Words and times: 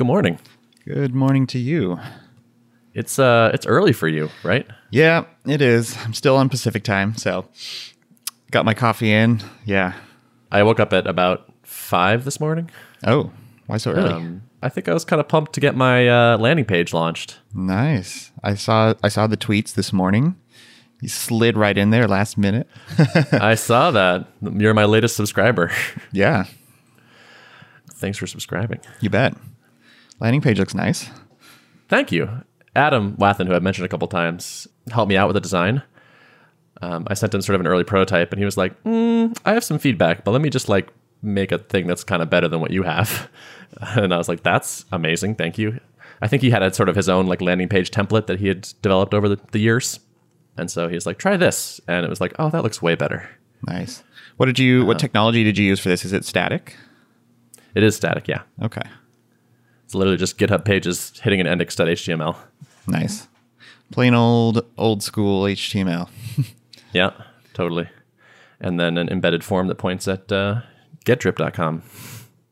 Good 0.00 0.06
morning. 0.06 0.38
Good 0.86 1.14
morning 1.14 1.46
to 1.48 1.58
you. 1.58 2.00
It's 2.94 3.18
uh 3.18 3.50
it's 3.52 3.66
early 3.66 3.92
for 3.92 4.08
you, 4.08 4.30
right? 4.42 4.66
Yeah, 4.88 5.26
it 5.44 5.60
is. 5.60 5.94
I'm 6.06 6.14
still 6.14 6.36
on 6.38 6.48
Pacific 6.48 6.84
time, 6.84 7.14
so 7.18 7.44
got 8.50 8.64
my 8.64 8.72
coffee 8.72 9.12
in. 9.12 9.42
Yeah. 9.66 9.92
I 10.50 10.62
woke 10.62 10.80
up 10.80 10.94
at 10.94 11.06
about 11.06 11.52
five 11.64 12.24
this 12.24 12.40
morning. 12.40 12.70
Oh, 13.06 13.30
why 13.66 13.76
so 13.76 13.92
early? 13.92 14.10
Um, 14.14 14.42
I 14.62 14.70
think 14.70 14.88
I 14.88 14.94
was 14.94 15.04
kind 15.04 15.20
of 15.20 15.28
pumped 15.28 15.52
to 15.52 15.60
get 15.60 15.76
my 15.76 16.08
uh, 16.08 16.38
landing 16.38 16.64
page 16.64 16.94
launched. 16.94 17.38
nice. 17.52 18.32
I 18.42 18.54
saw 18.54 18.94
I 19.02 19.10
saw 19.10 19.26
the 19.26 19.36
tweets 19.36 19.74
this 19.74 19.92
morning. 19.92 20.34
You 21.02 21.10
slid 21.10 21.58
right 21.58 21.76
in 21.76 21.90
there 21.90 22.08
last 22.08 22.38
minute. 22.38 22.66
I 23.32 23.54
saw 23.54 23.90
that. 23.90 24.28
You're 24.40 24.72
my 24.72 24.86
latest 24.86 25.14
subscriber. 25.14 25.70
yeah, 26.10 26.44
Thanks 27.96 28.16
for 28.16 28.26
subscribing. 28.26 28.80
you 29.02 29.10
bet. 29.10 29.34
Landing 30.20 30.40
page 30.40 30.58
looks 30.58 30.74
nice. 30.74 31.10
Thank 31.88 32.12
you. 32.12 32.28
Adam 32.76 33.16
Wathan, 33.16 33.46
who 33.46 33.54
I've 33.54 33.62
mentioned 33.62 33.86
a 33.86 33.88
couple 33.88 34.06
times, 34.06 34.68
helped 34.90 35.08
me 35.08 35.16
out 35.16 35.26
with 35.26 35.34
the 35.34 35.40
design. 35.40 35.82
Um, 36.82 37.04
I 37.08 37.14
sent 37.14 37.34
him 37.34 37.42
sort 37.42 37.54
of 37.54 37.60
an 37.60 37.66
early 37.66 37.84
prototype, 37.84 38.32
and 38.32 38.38
he 38.38 38.44
was 38.44 38.56
like, 38.56 38.80
mm, 38.84 39.36
"I 39.44 39.54
have 39.54 39.64
some 39.64 39.78
feedback, 39.78 40.24
but 40.24 40.30
let 40.30 40.40
me 40.40 40.50
just 40.50 40.68
like 40.68 40.88
make 41.22 41.52
a 41.52 41.58
thing 41.58 41.86
that's 41.86 42.04
kind 42.04 42.22
of 42.22 42.30
better 42.30 42.48
than 42.48 42.60
what 42.60 42.70
you 42.70 42.82
have." 42.84 43.28
And 43.94 44.12
I 44.12 44.18
was 44.18 44.28
like, 44.28 44.42
"That's 44.42 44.84
amazing, 44.90 45.36
thank 45.36 45.56
you." 45.56 45.78
I 46.20 46.26
think 46.26 46.42
he 46.42 46.50
had 46.50 46.62
a 46.62 46.74
sort 46.74 46.88
of 46.88 46.96
his 46.96 47.08
own 47.08 47.26
like 47.26 47.40
landing 47.40 47.68
page 47.68 47.92
template 47.92 48.26
that 48.26 48.40
he 48.40 48.48
had 48.48 48.68
developed 48.82 49.14
over 49.14 49.28
the, 49.28 49.38
the 49.52 49.60
years, 49.60 50.00
and 50.56 50.68
so 50.68 50.88
he 50.88 50.96
was 50.96 51.06
like, 51.06 51.18
"Try 51.18 51.36
this," 51.36 51.80
and 51.86 52.04
it 52.04 52.08
was 52.10 52.20
like, 52.20 52.34
"Oh, 52.40 52.50
that 52.50 52.64
looks 52.64 52.82
way 52.82 52.96
better." 52.96 53.30
Nice. 53.68 54.02
What 54.38 54.46
did 54.46 54.58
you? 54.58 54.84
What 54.84 54.98
technology 54.98 55.44
did 55.44 55.56
you 55.56 55.64
use 55.64 55.78
for 55.78 55.88
this? 55.88 56.04
Is 56.04 56.12
it 56.12 56.24
static? 56.24 56.76
It 57.76 57.84
is 57.84 57.94
static, 57.94 58.26
yeah. 58.26 58.42
Okay. 58.60 58.82
It's 59.90 59.94
literally 59.96 60.18
just 60.18 60.38
GitHub 60.38 60.64
pages 60.64 61.18
hitting 61.20 61.40
an 61.40 61.48
index.html. 61.48 62.36
Nice. 62.86 63.26
Plain 63.90 64.14
old 64.14 64.64
old 64.78 65.02
school 65.02 65.42
HTML. 65.42 66.08
Yeah, 66.92 67.10
totally. 67.54 67.88
And 68.60 68.78
then 68.78 68.96
an 68.98 69.08
embedded 69.08 69.42
form 69.42 69.66
that 69.66 69.74
points 69.76 70.06
at 70.06 70.30
uh, 70.30 70.60
getdrip.com. 71.04 71.82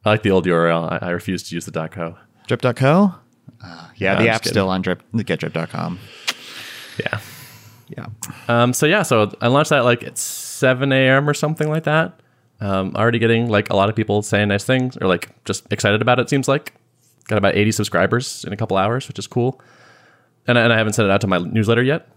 I 0.05 0.11
like 0.11 0.22
the 0.25 0.33
old 0.33 0.47
URL. 0.47 0.91
I, 1.00 1.06
I 1.06 1.11
refuse 1.11 1.45
to 1.48 1.55
use 1.55 1.64
the 1.64 1.89
.co. 1.89 2.17
Drip.co. 2.48 3.14
Uh, 3.64 3.89
yeah, 3.95 4.14
No, 4.14 4.19
the 4.19 4.28
I'm 4.30 4.34
app's 4.34 4.48
still 4.48 4.69
on 4.69 4.83
drip. 4.83 5.05
Getdrip.com. 5.14 6.00
Yeah. 6.98 7.20
Yeah. 7.89 8.06
Um, 8.48 8.73
so 8.73 8.86
yeah, 8.86 9.02
so 9.05 9.33
I 9.41 9.47
launched 9.47 9.70
that 9.70 9.84
like 9.84 10.02
at 10.02 10.19
7 10.19 10.91
a.m. 10.92 11.28
or 11.28 11.34
something 11.34 11.69
like 11.69 11.84
that. 11.84 12.19
Um, 12.61 12.97
already 12.97 13.20
getting 13.20 13.48
like 13.48 13.70
a 13.70 13.77
lot 13.77 13.89
of 13.89 13.95
people 13.95 14.23
saying 14.23 14.48
nice 14.48 14.64
things 14.64 14.97
or 14.97 15.06
like 15.06 15.30
just 15.45 15.73
excited 15.73 16.02
about 16.02 16.19
it. 16.19 16.28
Seems 16.28 16.48
like 16.48 16.75
got 17.29 17.39
about 17.39 17.55
80 17.55 17.73
subscribers 17.73 18.45
in 18.45 18.53
a 18.53 18.57
couple 18.57 18.77
hours, 18.77 19.07
which 19.07 19.19
is 19.19 19.27
cool. 19.27 19.61
And 20.47 20.59
I, 20.59 20.62
and 20.62 20.73
I 20.73 20.79
haven't 20.79 20.95
sent 20.95 21.07
it 21.07 21.12
out 21.12 21.21
to 21.21 21.27
my 21.27 21.39
newsletter 21.39 21.83
yet, 21.83 22.09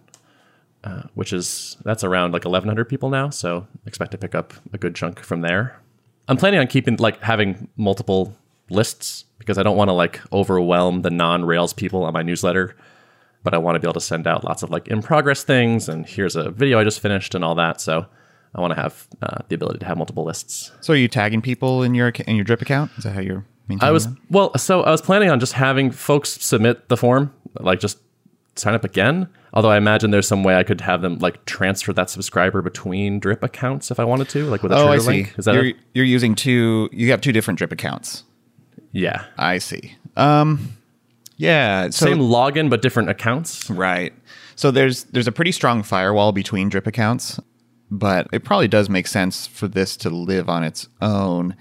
uh, 0.83 1.03
which 1.13 1.31
is 1.33 1.77
that's 1.83 2.03
around 2.03 2.31
like 2.31 2.45
1,100 2.45 2.85
people 2.85 3.09
now. 3.09 3.29
So 3.29 3.67
expect 3.85 4.11
to 4.11 4.17
pick 4.17 4.33
up 4.33 4.53
a 4.73 4.77
good 4.77 4.95
chunk 4.95 5.19
from 5.19 5.41
there. 5.41 5.79
I'm 6.27 6.37
planning 6.37 6.59
on 6.59 6.67
keeping 6.67 6.95
like 6.97 7.21
having 7.21 7.67
multiple 7.77 8.35
lists 8.69 9.25
because 9.37 9.57
I 9.57 9.63
don't 9.63 9.77
want 9.77 9.89
to 9.89 9.93
like 9.93 10.21
overwhelm 10.31 11.01
the 11.01 11.09
non 11.09 11.45
Rails 11.45 11.73
people 11.73 12.03
on 12.03 12.13
my 12.13 12.23
newsletter 12.23 12.75
but 13.43 13.53
I 13.53 13.57
want 13.57 13.75
to 13.75 13.79
be 13.79 13.87
able 13.87 13.93
to 13.93 14.01
send 14.01 14.27
out 14.27 14.43
lots 14.43 14.63
of 14.63 14.69
like 14.69 14.87
in 14.87 15.01
progress 15.01 15.43
things 15.43 15.89
and 15.89 16.05
here's 16.05 16.35
a 16.35 16.51
video 16.51 16.79
I 16.79 16.83
just 16.83 16.99
finished 16.99 17.35
and 17.35 17.43
all 17.43 17.55
that. 17.55 17.81
So 17.81 18.05
I 18.53 18.61
want 18.61 18.75
to 18.75 18.81
have 18.81 19.07
uh, 19.21 19.39
the 19.47 19.55
ability 19.55 19.79
to 19.79 19.85
have 19.85 19.97
multiple 19.97 20.23
lists. 20.23 20.71
So 20.81 20.93
are 20.93 20.97
you 20.97 21.07
tagging 21.07 21.41
people 21.41 21.83
in 21.83 21.95
your 21.95 22.09
in 22.09 22.35
your 22.35 22.45
drip 22.45 22.61
account? 22.61 22.91
Is 22.97 23.03
that 23.03 23.13
how 23.13 23.21
you're 23.21 23.45
I 23.81 23.91
was 23.91 24.05
them? 24.05 24.17
well, 24.29 24.57
so 24.57 24.81
I 24.83 24.91
was 24.91 25.01
planning 25.01 25.29
on 25.29 25.39
just 25.39 25.53
having 25.53 25.91
folks 25.91 26.29
submit 26.41 26.89
the 26.89 26.97
form, 26.97 27.33
like 27.59 27.79
just 27.79 27.99
sign 28.55 28.73
up 28.73 28.83
again. 28.83 29.27
Although 29.53 29.69
I 29.69 29.77
imagine 29.77 30.11
there's 30.11 30.27
some 30.27 30.43
way 30.43 30.55
I 30.55 30.63
could 30.63 30.79
have 30.81 31.01
them 31.01 31.17
like 31.19 31.43
transfer 31.45 31.91
that 31.93 32.09
subscriber 32.09 32.61
between 32.61 33.19
drip 33.19 33.43
accounts 33.43 33.91
if 33.91 33.99
I 33.99 34.03
wanted 34.05 34.29
to, 34.29 34.45
like 34.45 34.63
with 34.63 34.71
a 34.71 34.75
Oh, 34.77 34.87
I 34.87 34.97
see. 34.97 35.07
link. 35.07 35.33
Is 35.37 35.45
that 35.45 35.55
you're, 35.55 35.65
a- 35.65 35.75
you're 35.93 36.05
using 36.05 36.35
two. 36.35 36.89
You 36.91 37.11
have 37.11 37.21
two 37.21 37.31
different 37.33 37.57
drip 37.57 37.71
accounts. 37.71 38.23
yeah, 38.91 39.25
I 39.37 39.57
see. 39.57 39.95
Um, 40.17 40.77
yeah. 41.37 41.89
So 41.89 42.05
same 42.05 42.19
login 42.19 42.69
but 42.69 42.81
different 42.81 43.09
accounts? 43.09 43.69
right. 43.69 44.13
So 44.55 44.69
there's 44.71 45.05
there's 45.05 45.27
a 45.27 45.31
pretty 45.31 45.51
strong 45.51 45.81
firewall 45.83 46.31
between 46.31 46.69
drip 46.69 46.85
accounts, 46.87 47.39
but 47.89 48.27
it 48.31 48.43
probably 48.43 48.67
does 48.67 48.89
make 48.89 49.07
sense 49.07 49.47
for 49.47 49.67
this 49.67 49.97
to 49.97 50.09
live 50.09 50.47
on 50.49 50.63
its 50.63 50.87
own, 51.01 51.55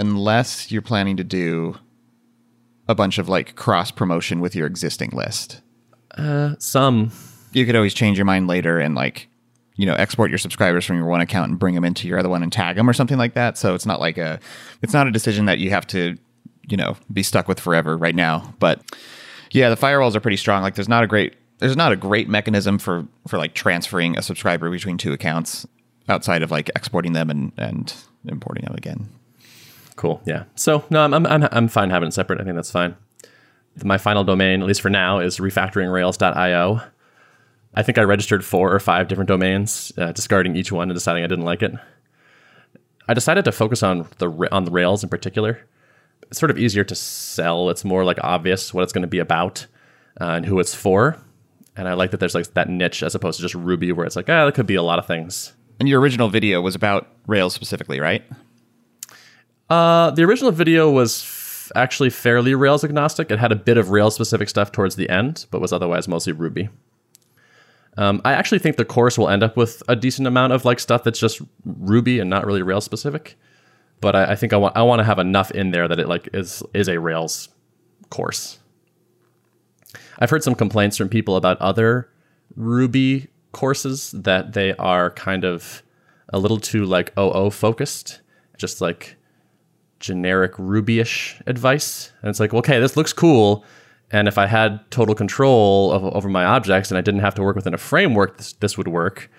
unless 0.00 0.72
you're 0.72 0.82
planning 0.82 1.18
to 1.18 1.24
do 1.24 1.76
a 2.88 2.94
bunch 2.94 3.18
of 3.18 3.28
like 3.28 3.54
cross 3.54 3.90
promotion 3.90 4.40
with 4.40 4.56
your 4.56 4.66
existing 4.66 5.10
list. 5.10 5.60
Uh, 6.16 6.54
some. 6.58 7.12
You 7.52 7.66
could 7.66 7.76
always 7.76 7.94
change 7.94 8.18
your 8.18 8.24
mind 8.24 8.48
later 8.48 8.78
and 8.80 8.94
like 8.94 9.28
you 9.76 9.86
know 9.86 9.94
export 9.94 10.30
your 10.30 10.38
subscribers 10.38 10.84
from 10.84 10.96
your 10.96 11.06
one 11.06 11.20
account 11.20 11.50
and 11.50 11.58
bring 11.58 11.74
them 11.74 11.84
into 11.84 12.08
your 12.08 12.18
other 12.18 12.28
one 12.28 12.42
and 12.42 12.52
tag 12.52 12.76
them 12.76 12.88
or 12.88 12.92
something 12.92 13.18
like 13.18 13.34
that. 13.34 13.58
So 13.58 13.74
it's 13.74 13.86
not 13.86 14.00
like 14.00 14.18
a 14.18 14.40
it's 14.82 14.94
not 14.94 15.06
a 15.06 15.12
decision 15.12 15.44
that 15.44 15.58
you 15.58 15.70
have 15.70 15.86
to 15.88 16.16
you 16.66 16.76
know 16.76 16.96
be 17.12 17.22
stuck 17.22 17.46
with 17.46 17.60
forever 17.60 17.96
right 17.96 18.14
now. 18.14 18.54
But 18.58 18.82
yeah 19.52 19.68
the 19.68 19.76
firewalls 19.76 20.14
are 20.16 20.20
pretty 20.20 20.38
strong. 20.38 20.62
Like 20.62 20.74
there's 20.74 20.88
not 20.88 21.04
a 21.04 21.06
great 21.06 21.34
there's 21.58 21.76
not 21.76 21.92
a 21.92 21.96
great 21.96 22.28
mechanism 22.28 22.78
for 22.78 23.06
for 23.28 23.36
like 23.36 23.52
transferring 23.54 24.16
a 24.16 24.22
subscriber 24.22 24.70
between 24.70 24.96
two 24.96 25.12
accounts 25.12 25.66
outside 26.08 26.42
of 26.42 26.50
like 26.50 26.70
exporting 26.74 27.12
them 27.12 27.28
and 27.28 27.52
and 27.58 27.94
importing 28.26 28.64
them 28.64 28.74
again 28.74 29.08
Cool. 30.00 30.22
Yeah. 30.24 30.44
So 30.54 30.82
no, 30.88 31.04
I'm, 31.04 31.12
I'm 31.12 31.26
I'm 31.52 31.68
fine 31.68 31.90
having 31.90 32.08
it 32.08 32.14
separate. 32.14 32.40
I 32.40 32.44
think 32.44 32.56
that's 32.56 32.70
fine. 32.70 32.96
My 33.84 33.98
final 33.98 34.24
domain, 34.24 34.62
at 34.62 34.66
least 34.66 34.80
for 34.80 34.88
now, 34.88 35.18
is 35.18 35.36
refactoringrails.io. 35.36 36.80
I 37.74 37.82
think 37.82 37.98
I 37.98 38.02
registered 38.04 38.42
four 38.42 38.74
or 38.74 38.80
five 38.80 39.08
different 39.08 39.28
domains, 39.28 39.92
uh, 39.98 40.12
discarding 40.12 40.56
each 40.56 40.72
one 40.72 40.88
and 40.88 40.96
deciding 40.96 41.22
I 41.22 41.26
didn't 41.26 41.44
like 41.44 41.62
it. 41.62 41.72
I 43.08 43.12
decided 43.12 43.44
to 43.44 43.52
focus 43.52 43.82
on 43.82 44.08
the 44.16 44.48
on 44.50 44.64
the 44.64 44.70
Rails 44.70 45.02
in 45.02 45.10
particular. 45.10 45.68
It's 46.22 46.38
sort 46.40 46.50
of 46.50 46.56
easier 46.56 46.82
to 46.84 46.94
sell. 46.94 47.68
It's 47.68 47.84
more 47.84 48.02
like 48.02 48.16
obvious 48.24 48.72
what 48.72 48.84
it's 48.84 48.94
going 48.94 49.02
to 49.02 49.06
be 49.06 49.18
about 49.18 49.66
uh, 50.18 50.30
and 50.30 50.46
who 50.46 50.60
it's 50.60 50.74
for. 50.74 51.18
And 51.76 51.86
I 51.86 51.92
like 51.92 52.12
that 52.12 52.20
there's 52.20 52.34
like 52.34 52.54
that 52.54 52.70
niche 52.70 53.02
as 53.02 53.14
opposed 53.14 53.36
to 53.36 53.42
just 53.42 53.54
Ruby, 53.54 53.92
where 53.92 54.06
it's 54.06 54.16
like, 54.16 54.30
ah, 54.30 54.46
that 54.46 54.54
could 54.54 54.66
be 54.66 54.76
a 54.76 54.82
lot 54.82 54.98
of 54.98 55.06
things. 55.06 55.52
and 55.78 55.90
your 55.90 56.00
original 56.00 56.30
video 56.30 56.62
was 56.62 56.74
about 56.74 57.06
rails 57.26 57.52
specifically 57.52 58.00
right 58.00 58.24
Uh, 59.70 60.10
the 60.10 60.24
original 60.24 60.50
video 60.50 60.90
was 60.90 61.22
f- 61.22 61.72
actually 61.76 62.10
fairly 62.10 62.54
Rails 62.54 62.82
agnostic. 62.82 63.30
It 63.30 63.38
had 63.38 63.52
a 63.52 63.56
bit 63.56 63.78
of 63.78 63.90
Rails 63.90 64.16
specific 64.16 64.48
stuff 64.48 64.72
towards 64.72 64.96
the 64.96 65.08
end, 65.08 65.46
but 65.52 65.60
was 65.60 65.72
otherwise 65.72 66.08
mostly 66.08 66.32
Ruby. 66.32 66.68
Um, 67.96 68.20
I 68.24 68.32
actually 68.32 68.58
think 68.58 68.76
the 68.76 68.84
course 68.84 69.16
will 69.16 69.28
end 69.28 69.42
up 69.42 69.56
with 69.56 69.82
a 69.88 69.94
decent 69.94 70.26
amount 70.26 70.52
of 70.52 70.64
like 70.64 70.80
stuff 70.80 71.04
that's 71.04 71.20
just 71.20 71.40
Ruby 71.64 72.18
and 72.18 72.28
not 72.28 72.44
really 72.44 72.62
Rails 72.62 72.84
specific. 72.84 73.38
But 74.00 74.16
I, 74.16 74.32
I 74.32 74.36
think 74.36 74.52
I 74.52 74.56
want 74.56 74.76
I 74.76 74.82
want 74.82 75.00
to 75.00 75.04
have 75.04 75.18
enough 75.18 75.50
in 75.52 75.70
there 75.70 75.86
that 75.86 76.00
it 76.00 76.08
like 76.08 76.28
is 76.32 76.62
is 76.74 76.88
a 76.88 76.98
Rails 76.98 77.48
course. 78.08 78.58
I've 80.18 80.30
heard 80.30 80.42
some 80.42 80.54
complaints 80.54 80.96
from 80.96 81.08
people 81.08 81.36
about 81.36 81.60
other 81.60 82.10
Ruby 82.56 83.28
courses 83.52 84.10
that 84.12 84.52
they 84.52 84.74
are 84.76 85.10
kind 85.10 85.44
of 85.44 85.82
a 86.30 86.38
little 86.38 86.58
too 86.58 86.84
like 86.84 87.12
OO 87.18 87.50
focused, 87.50 88.20
just 88.56 88.80
like 88.80 89.16
generic 90.00 90.58
Ruby-ish 90.58 91.40
advice. 91.46 92.12
And 92.22 92.30
it's 92.30 92.40
like, 92.40 92.52
okay, 92.52 92.80
this 92.80 92.96
looks 92.96 93.12
cool. 93.12 93.64
And 94.10 94.26
if 94.26 94.38
I 94.38 94.46
had 94.46 94.90
total 94.90 95.14
control 95.14 95.92
of, 95.92 96.04
over 96.04 96.28
my 96.28 96.44
objects 96.44 96.90
and 96.90 96.98
I 96.98 97.00
didn't 97.00 97.20
have 97.20 97.34
to 97.36 97.42
work 97.42 97.54
within 97.54 97.74
a 97.74 97.78
framework, 97.78 98.38
this, 98.38 98.54
this 98.54 98.76
would 98.76 98.88
work. 98.88 99.30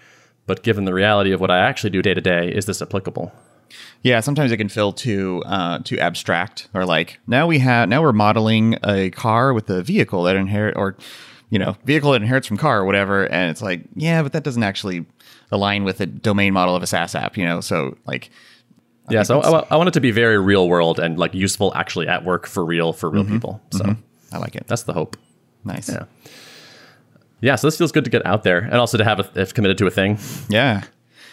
But 0.45 0.63
given 0.63 0.85
the 0.85 0.93
reality 0.93 1.31
of 1.31 1.41
what 1.41 1.51
I 1.51 1.59
actually 1.59 1.89
do 1.89 2.01
day 2.01 2.13
to 2.13 2.21
day, 2.21 2.49
is 2.49 2.65
this 2.65 2.81
applicable? 2.81 3.33
Yeah, 4.03 4.19
sometimes 4.19 4.51
it 4.51 4.57
can 4.57 4.69
feel 4.69 4.91
too 4.91 5.43
uh, 5.45 5.79
too 5.79 5.97
abstract, 5.99 6.67
or 6.73 6.85
like 6.85 7.19
now 7.27 7.47
we 7.47 7.59
have 7.59 7.87
now 7.87 8.01
we're 8.01 8.11
modeling 8.11 8.77
a 8.83 9.11
car 9.11 9.53
with 9.53 9.69
a 9.69 9.81
vehicle 9.81 10.23
that 10.23 10.35
inherit, 10.35 10.75
or 10.75 10.97
you 11.49 11.59
know, 11.59 11.77
vehicle 11.85 12.11
that 12.11 12.21
inherits 12.21 12.47
from 12.47 12.57
car 12.57 12.79
or 12.79 12.85
whatever, 12.85 13.25
and 13.31 13.51
it's 13.51 13.61
like, 13.61 13.83
yeah, 13.95 14.23
but 14.23 14.33
that 14.33 14.43
doesn't 14.43 14.63
actually 14.63 15.05
align 15.51 15.83
with 15.83 15.99
the 15.99 16.05
domain 16.05 16.53
model 16.53 16.75
of 16.75 16.81
a 16.81 16.87
SaaS 16.87 17.13
app, 17.13 17.37
you 17.37 17.45
know. 17.45 17.61
So 17.61 17.97
like, 18.05 18.31
yeah, 19.11 19.23
so 19.23 19.41
I, 19.41 19.65
I 19.71 19.75
want 19.75 19.89
it 19.89 19.93
to 19.93 20.01
be 20.01 20.11
very 20.11 20.37
real 20.39 20.67
world 20.67 20.99
and 20.99 21.17
like 21.17 21.33
useful 21.33 21.71
actually 21.75 22.07
at 22.07 22.23
work 22.23 22.47
for 22.47 22.65
real 22.65 22.93
for 22.93 23.09
real 23.09 23.25
people. 23.25 23.61
So 23.71 23.95
I 24.31 24.37
like 24.37 24.55
it. 24.55 24.65
that's 24.67 24.83
the 24.83 24.93
hope. 24.93 25.17
nice. 25.63 25.89
Yeah. 25.89 26.05
Yeah, 27.41 27.55
so 27.55 27.67
this 27.67 27.77
feels 27.77 27.91
good 27.91 28.03
to 28.03 28.11
get 28.11 28.23
out 28.25 28.43
there 28.43 28.59
and 28.59 28.75
also 28.75 28.97
to 28.99 29.03
have 29.03 29.19
a, 29.19 29.29
if 29.41 29.53
committed 29.53 29.77
to 29.79 29.87
a 29.87 29.91
thing. 29.91 30.19
Yeah. 30.47 30.83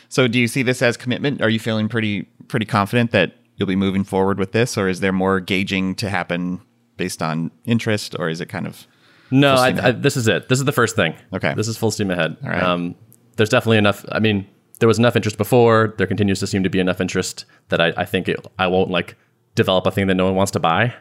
So 0.08 0.26
do 0.26 0.38
you 0.38 0.48
see 0.48 0.62
this 0.62 0.80
as 0.80 0.96
commitment? 0.96 1.42
Are 1.42 1.50
you 1.50 1.58
feeling 1.60 1.88
pretty 1.88 2.22
pretty 2.48 2.64
confident 2.64 3.10
that 3.10 3.36
you'll 3.56 3.68
be 3.68 3.76
moving 3.76 4.04
forward 4.04 4.38
with 4.38 4.52
this, 4.52 4.78
or 4.78 4.88
is 4.88 5.00
there 5.00 5.12
more 5.12 5.38
gauging 5.40 5.94
to 5.96 6.08
happen 6.08 6.60
based 6.96 7.22
on 7.22 7.50
interest, 7.64 8.16
or 8.18 8.28
is 8.30 8.40
it 8.40 8.46
kind 8.46 8.66
of 8.66 8.86
No, 9.30 9.54
I, 9.54 9.88
I, 9.88 9.90
this 9.92 10.16
is 10.16 10.28
it. 10.28 10.48
This 10.48 10.58
is 10.58 10.64
the 10.64 10.72
first 10.72 10.96
thing. 10.96 11.14
Okay. 11.34 11.52
This 11.54 11.68
is 11.68 11.76
full 11.76 11.90
steam 11.90 12.10
ahead. 12.10 12.36
All 12.42 12.48
right. 12.48 12.62
Um, 12.62 12.94
there's 13.36 13.50
definitely 13.50 13.78
enough. 13.78 14.04
I 14.10 14.18
mean, 14.18 14.46
there 14.78 14.88
was 14.88 14.98
enough 14.98 15.16
interest 15.16 15.38
before. 15.38 15.94
There 15.98 16.06
continues 16.06 16.40
to 16.40 16.46
seem 16.46 16.62
to 16.62 16.70
be 16.70 16.78
enough 16.80 17.00
interest 17.00 17.44
that 17.68 17.80
I, 17.80 17.92
I 17.96 18.04
think 18.04 18.28
it, 18.28 18.46
I 18.58 18.66
won't 18.66 18.90
like 18.90 19.16
develop 19.54 19.86
a 19.86 19.90
thing 19.90 20.06
that 20.06 20.14
no 20.14 20.24
one 20.24 20.34
wants 20.34 20.52
to 20.52 20.60
buy. 20.60 20.94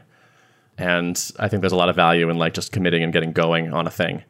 and 0.78 1.32
I 1.40 1.48
think 1.48 1.62
there's 1.62 1.74
a 1.74 1.78
lot 1.78 1.90
of 1.90 1.96
value 1.96 2.30
in 2.30 2.38
like 2.38 2.54
just 2.54 2.72
committing 2.72 3.04
and 3.04 3.12
getting 3.12 3.32
going 3.32 3.74
on 3.74 3.88
a 3.88 3.92
thing. 3.92 4.24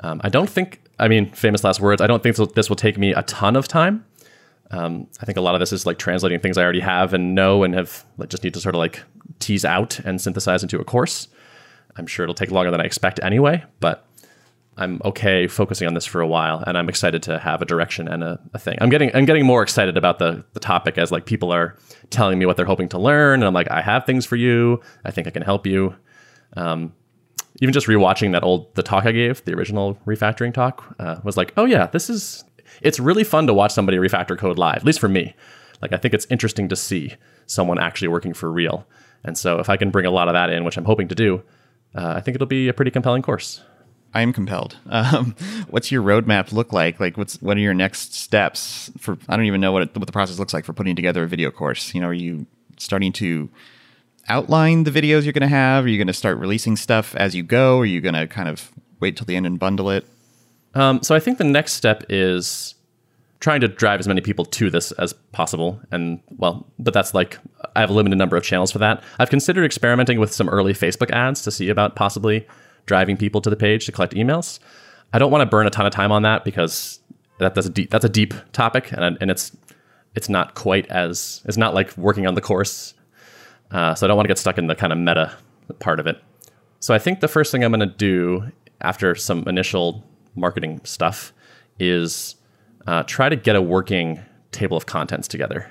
Um, 0.00 0.20
I 0.22 0.28
don't 0.28 0.48
think, 0.48 0.82
I 0.98 1.08
mean, 1.08 1.30
famous 1.32 1.64
last 1.64 1.80
words. 1.80 2.02
I 2.02 2.06
don't 2.06 2.22
think 2.22 2.36
this 2.54 2.68
will 2.68 2.76
take 2.76 2.98
me 2.98 3.12
a 3.12 3.22
ton 3.22 3.56
of 3.56 3.66
time. 3.66 4.04
Um, 4.70 5.06
I 5.20 5.24
think 5.24 5.38
a 5.38 5.40
lot 5.40 5.54
of 5.54 5.60
this 5.60 5.72
is 5.72 5.86
like 5.86 5.98
translating 5.98 6.40
things 6.40 6.58
I 6.58 6.62
already 6.64 6.80
have 6.80 7.14
and 7.14 7.34
know 7.34 7.62
and 7.62 7.74
have 7.74 8.04
like, 8.18 8.28
just 8.28 8.44
need 8.44 8.52
to 8.54 8.60
sort 8.60 8.74
of 8.74 8.80
like 8.80 9.02
tease 9.38 9.64
out 9.64 9.98
and 10.00 10.20
synthesize 10.20 10.62
into 10.62 10.78
a 10.80 10.84
course. 10.84 11.28
I'm 11.96 12.06
sure 12.06 12.24
it'll 12.24 12.34
take 12.34 12.50
longer 12.50 12.70
than 12.70 12.80
I 12.80 12.84
expect 12.84 13.20
anyway, 13.22 13.64
but 13.80 14.06
I'm 14.78 15.00
okay 15.04 15.46
focusing 15.46 15.88
on 15.88 15.94
this 15.94 16.04
for 16.04 16.20
a 16.20 16.26
while, 16.26 16.62
and 16.66 16.76
I'm 16.76 16.88
excited 16.88 17.22
to 17.24 17.38
have 17.38 17.62
a 17.62 17.64
direction 17.64 18.08
and 18.08 18.22
a, 18.22 18.38
a, 18.52 18.58
thing. 18.58 18.76
I'm 18.80 18.90
getting 18.90 19.14
I'm 19.14 19.24
getting 19.24 19.46
more 19.46 19.62
excited 19.62 19.96
about 19.96 20.18
the 20.18 20.44
the 20.52 20.60
topic 20.60 20.98
as 20.98 21.10
like 21.10 21.24
people 21.24 21.50
are 21.50 21.76
telling 22.10 22.38
me 22.38 22.44
what 22.44 22.58
they're 22.58 22.66
hoping 22.66 22.88
to 22.90 22.98
learn, 22.98 23.40
and 23.40 23.44
I'm 23.44 23.54
like, 23.54 23.70
I 23.70 23.80
have 23.80 24.04
things 24.04 24.26
for 24.26 24.36
you. 24.36 24.80
I 25.04 25.10
think 25.10 25.26
I 25.26 25.30
can 25.30 25.42
help 25.42 25.66
you. 25.66 25.94
Um, 26.56 26.92
even 27.62 27.72
just 27.72 27.86
rewatching 27.86 28.32
that 28.32 28.42
old 28.42 28.74
the 28.74 28.82
talk 28.82 29.06
I 29.06 29.12
gave, 29.12 29.42
the 29.46 29.54
original 29.54 29.98
refactoring 30.06 30.52
talk, 30.52 30.94
uh, 30.98 31.20
was 31.24 31.38
like, 31.38 31.54
oh 31.56 31.64
yeah, 31.64 31.86
this 31.86 32.10
is. 32.10 32.44
It's 32.82 33.00
really 33.00 33.24
fun 33.24 33.46
to 33.46 33.54
watch 33.54 33.72
somebody 33.72 33.96
refactor 33.96 34.36
code 34.36 34.58
live, 34.58 34.78
at 34.78 34.84
least 34.84 35.00
for 35.00 35.08
me. 35.08 35.34
Like 35.80 35.94
I 35.94 35.96
think 35.96 36.12
it's 36.12 36.26
interesting 36.28 36.68
to 36.68 36.76
see 36.76 37.14
someone 37.46 37.78
actually 37.78 38.08
working 38.08 38.34
for 38.34 38.52
real, 38.52 38.86
and 39.24 39.38
so 39.38 39.58
if 39.58 39.70
I 39.70 39.78
can 39.78 39.90
bring 39.90 40.04
a 40.04 40.10
lot 40.10 40.28
of 40.28 40.34
that 40.34 40.50
in, 40.50 40.64
which 40.64 40.76
I'm 40.76 40.84
hoping 40.84 41.08
to 41.08 41.14
do, 41.14 41.42
uh, 41.94 42.12
I 42.16 42.20
think 42.20 42.34
it'll 42.34 42.46
be 42.46 42.68
a 42.68 42.74
pretty 42.74 42.90
compelling 42.90 43.22
course. 43.22 43.62
I 44.16 44.22
am 44.22 44.32
compelled. 44.32 44.78
Um, 44.88 45.36
what's 45.68 45.92
your 45.92 46.02
roadmap 46.02 46.50
look 46.50 46.72
like? 46.72 46.98
Like, 46.98 47.18
what's 47.18 47.40
what 47.42 47.58
are 47.58 47.60
your 47.60 47.74
next 47.74 48.14
steps 48.14 48.90
for? 48.96 49.18
I 49.28 49.36
don't 49.36 49.44
even 49.44 49.60
know 49.60 49.72
what 49.72 49.82
it, 49.82 49.94
what 49.94 50.06
the 50.06 50.12
process 50.12 50.38
looks 50.38 50.54
like 50.54 50.64
for 50.64 50.72
putting 50.72 50.96
together 50.96 51.24
a 51.24 51.28
video 51.28 51.50
course. 51.50 51.94
You 51.94 52.00
know, 52.00 52.08
are 52.08 52.14
you 52.14 52.46
starting 52.78 53.12
to 53.12 53.50
outline 54.28 54.84
the 54.84 54.90
videos 54.90 55.24
you're 55.24 55.34
going 55.34 55.42
to 55.42 55.48
have? 55.48 55.84
Are 55.84 55.88
you 55.88 55.98
going 55.98 56.06
to 56.06 56.14
start 56.14 56.38
releasing 56.38 56.76
stuff 56.76 57.14
as 57.16 57.34
you 57.34 57.42
go? 57.42 57.78
Are 57.78 57.84
you 57.84 58.00
going 58.00 58.14
to 58.14 58.26
kind 58.26 58.48
of 58.48 58.72
wait 59.00 59.18
till 59.18 59.26
the 59.26 59.36
end 59.36 59.44
and 59.44 59.58
bundle 59.58 59.90
it? 59.90 60.06
Um, 60.74 61.02
so 61.02 61.14
I 61.14 61.20
think 61.20 61.36
the 61.36 61.44
next 61.44 61.74
step 61.74 62.02
is 62.08 62.74
trying 63.40 63.60
to 63.60 63.68
drive 63.68 64.00
as 64.00 64.08
many 64.08 64.22
people 64.22 64.46
to 64.46 64.70
this 64.70 64.92
as 64.92 65.12
possible. 65.32 65.78
And 65.92 66.20
well, 66.38 66.66
but 66.78 66.94
that's 66.94 67.12
like 67.12 67.38
I 67.74 67.80
have 67.80 67.90
a 67.90 67.92
limited 67.92 68.16
number 68.16 68.38
of 68.38 68.44
channels 68.44 68.72
for 68.72 68.78
that. 68.78 69.02
I've 69.18 69.28
considered 69.28 69.66
experimenting 69.66 70.18
with 70.18 70.32
some 70.32 70.48
early 70.48 70.72
Facebook 70.72 71.10
ads 71.10 71.42
to 71.42 71.50
see 71.50 71.68
about 71.68 71.96
possibly 71.96 72.46
driving 72.86 73.16
people 73.16 73.40
to 73.40 73.50
the 73.50 73.56
page 73.56 73.86
to 73.86 73.92
collect 73.92 74.14
emails. 74.14 74.58
I 75.12 75.18
don't 75.18 75.30
want 75.30 75.42
to 75.42 75.46
burn 75.46 75.66
a 75.66 75.70
ton 75.70 75.86
of 75.86 75.92
time 75.92 76.12
on 76.12 76.22
that 76.22 76.44
because 76.44 77.00
that, 77.38 77.54
that's 77.54 77.66
a 77.66 77.70
deep 77.70 77.90
that's 77.90 78.04
a 78.04 78.08
deep 78.08 78.34
topic 78.52 78.92
and 78.92 79.18
and 79.20 79.30
it's 79.30 79.56
it's 80.14 80.28
not 80.28 80.54
quite 80.54 80.86
as 80.86 81.42
it's 81.44 81.56
not 81.56 81.74
like 81.74 81.96
working 81.96 82.26
on 82.26 82.34
the 82.34 82.40
course. 82.40 82.94
Uh, 83.70 83.94
so 83.94 84.06
I 84.06 84.08
don't 84.08 84.16
want 84.16 84.26
to 84.26 84.28
get 84.28 84.38
stuck 84.38 84.58
in 84.58 84.68
the 84.68 84.74
kind 84.74 84.92
of 84.92 84.98
meta 84.98 85.36
part 85.80 86.00
of 86.00 86.06
it. 86.06 86.22
So 86.80 86.94
I 86.94 86.98
think 86.98 87.20
the 87.20 87.28
first 87.28 87.50
thing 87.50 87.64
I'm 87.64 87.72
going 87.72 87.80
to 87.80 87.94
do 87.96 88.50
after 88.80 89.14
some 89.14 89.42
initial 89.48 90.04
marketing 90.34 90.80
stuff 90.84 91.32
is 91.78 92.36
uh, 92.86 93.02
try 93.04 93.28
to 93.28 93.36
get 93.36 93.56
a 93.56 93.62
working 93.62 94.20
table 94.52 94.76
of 94.76 94.86
contents 94.86 95.26
together 95.26 95.70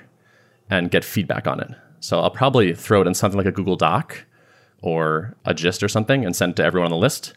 and 0.68 0.90
get 0.90 1.04
feedback 1.04 1.46
on 1.46 1.60
it. 1.60 1.70
So 2.00 2.20
I'll 2.20 2.30
probably 2.30 2.74
throw 2.74 3.00
it 3.00 3.06
in 3.06 3.14
something 3.14 3.38
like 3.38 3.46
a 3.46 3.52
Google 3.52 3.76
Doc 3.76 4.24
or 4.82 5.34
a 5.44 5.54
gist 5.54 5.82
or 5.82 5.88
something 5.88 6.24
and 6.24 6.34
send 6.34 6.52
it 6.52 6.56
to 6.56 6.64
everyone 6.64 6.86
on 6.86 6.90
the 6.90 6.96
list. 6.96 7.34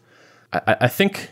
I, 0.54 0.78
I 0.82 0.88
think 0.88 1.32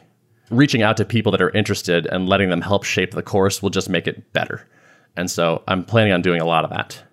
reaching 0.50 0.82
out 0.82 0.98
to 0.98 1.06
people 1.06 1.32
that 1.32 1.42
are 1.42 1.50
interested 1.52 2.06
and 2.08 2.30
letting 2.30 2.50
them 2.50 2.62
help 2.62 2.84
shape 2.84 3.12
the 3.12 3.24
course 3.24 3.62
will 3.62 3.70
just 3.70 3.90
make 3.90 4.08
it 4.08 4.32
better. 4.34 4.68
And 5.16 5.30
so 5.30 5.64
I'm 5.68 5.84
planning 5.84 6.14
on 6.14 6.22
doing 6.22 6.42
a 6.42 6.46
lot 6.46 6.64
of 6.64 6.70
that. 6.70 7.04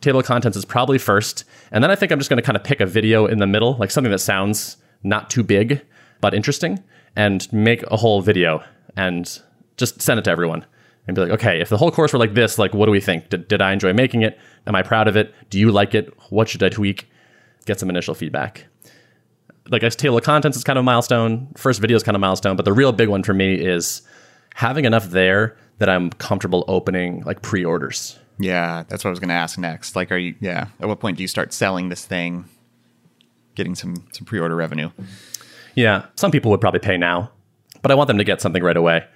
Table 0.00 0.20
of 0.20 0.26
contents 0.26 0.56
is 0.56 0.64
probably 0.64 0.96
first. 0.96 1.44
And 1.72 1.84
then 1.84 1.90
I 1.90 1.94
think 1.94 2.10
I'm 2.10 2.18
just 2.18 2.30
going 2.30 2.38
to 2.38 2.46
kind 2.46 2.56
of 2.56 2.64
pick 2.64 2.80
a 2.80 2.86
video 2.86 3.26
in 3.26 3.38
the 3.38 3.46
middle, 3.46 3.76
like 3.76 3.90
something 3.90 4.10
that 4.10 4.20
sounds 4.20 4.78
not 5.02 5.28
too 5.28 5.42
big, 5.42 5.82
but 6.20 6.32
interesting, 6.32 6.82
and 7.16 7.50
make 7.52 7.82
a 7.84 7.96
whole 7.96 8.22
video 8.22 8.62
and 8.96 9.40
just 9.76 10.00
send 10.00 10.18
it 10.18 10.22
to 10.22 10.30
everyone 10.30 10.64
and 11.06 11.14
be 11.14 11.22
like, 11.22 11.30
okay, 11.32 11.60
if 11.60 11.68
the 11.68 11.76
whole 11.76 11.90
course 11.90 12.12
were 12.12 12.18
like 12.18 12.34
this, 12.34 12.58
like, 12.58 12.72
what 12.72 12.86
do 12.86 12.92
we 12.92 13.00
think? 13.00 13.28
Did, 13.28 13.48
did 13.48 13.60
I 13.60 13.72
enjoy 13.72 13.92
making 13.92 14.22
it? 14.22 14.38
Am 14.66 14.74
I 14.74 14.82
proud 14.82 15.08
of 15.08 15.16
it? 15.16 15.34
Do 15.50 15.58
you 15.58 15.70
like 15.70 15.94
it? 15.94 16.12
What 16.30 16.48
should 16.48 16.62
I 16.62 16.68
tweak? 16.68 17.09
Get 17.70 17.78
some 17.78 17.88
initial 17.88 18.14
feedback. 18.14 18.66
Like 19.68 19.84
a 19.84 19.90
table 19.90 20.18
of 20.18 20.24
contents 20.24 20.56
is 20.56 20.64
kind 20.64 20.78
of 20.78 20.82
a 20.82 20.84
milestone. 20.84 21.48
First 21.56 21.80
video 21.80 21.96
is 21.96 22.02
kind 22.02 22.16
of 22.16 22.20
a 22.20 22.26
milestone, 22.26 22.56
but 22.56 22.64
the 22.64 22.72
real 22.72 22.90
big 22.92 23.08
one 23.08 23.22
for 23.22 23.32
me 23.32 23.54
is 23.54 24.02
having 24.54 24.84
enough 24.84 25.10
there 25.10 25.56
that 25.78 25.88
I'm 25.88 26.10
comfortable 26.10 26.64
opening 26.66 27.22
like 27.22 27.42
pre-orders. 27.42 28.18
Yeah, 28.38 28.84
that's 28.88 29.04
what 29.04 29.10
I 29.10 29.12
was 29.12 29.20
going 29.20 29.28
to 29.28 29.34
ask 29.34 29.58
next. 29.58 29.94
Like, 29.94 30.10
are 30.10 30.16
you? 30.16 30.34
Yeah, 30.40 30.66
at 30.80 30.88
what 30.88 30.98
point 30.98 31.18
do 31.18 31.22
you 31.22 31.28
start 31.28 31.52
selling 31.52 31.90
this 31.90 32.04
thing, 32.04 32.46
getting 33.54 33.74
some 33.74 34.06
some 34.12 34.24
pre-order 34.24 34.56
revenue? 34.56 34.90
Yeah, 35.74 36.06
some 36.16 36.30
people 36.30 36.50
would 36.50 36.60
probably 36.60 36.80
pay 36.80 36.96
now, 36.96 37.30
but 37.82 37.90
I 37.90 37.94
want 37.94 38.08
them 38.08 38.18
to 38.18 38.24
get 38.24 38.40
something 38.40 38.62
right 38.62 38.76
away. 38.76 39.06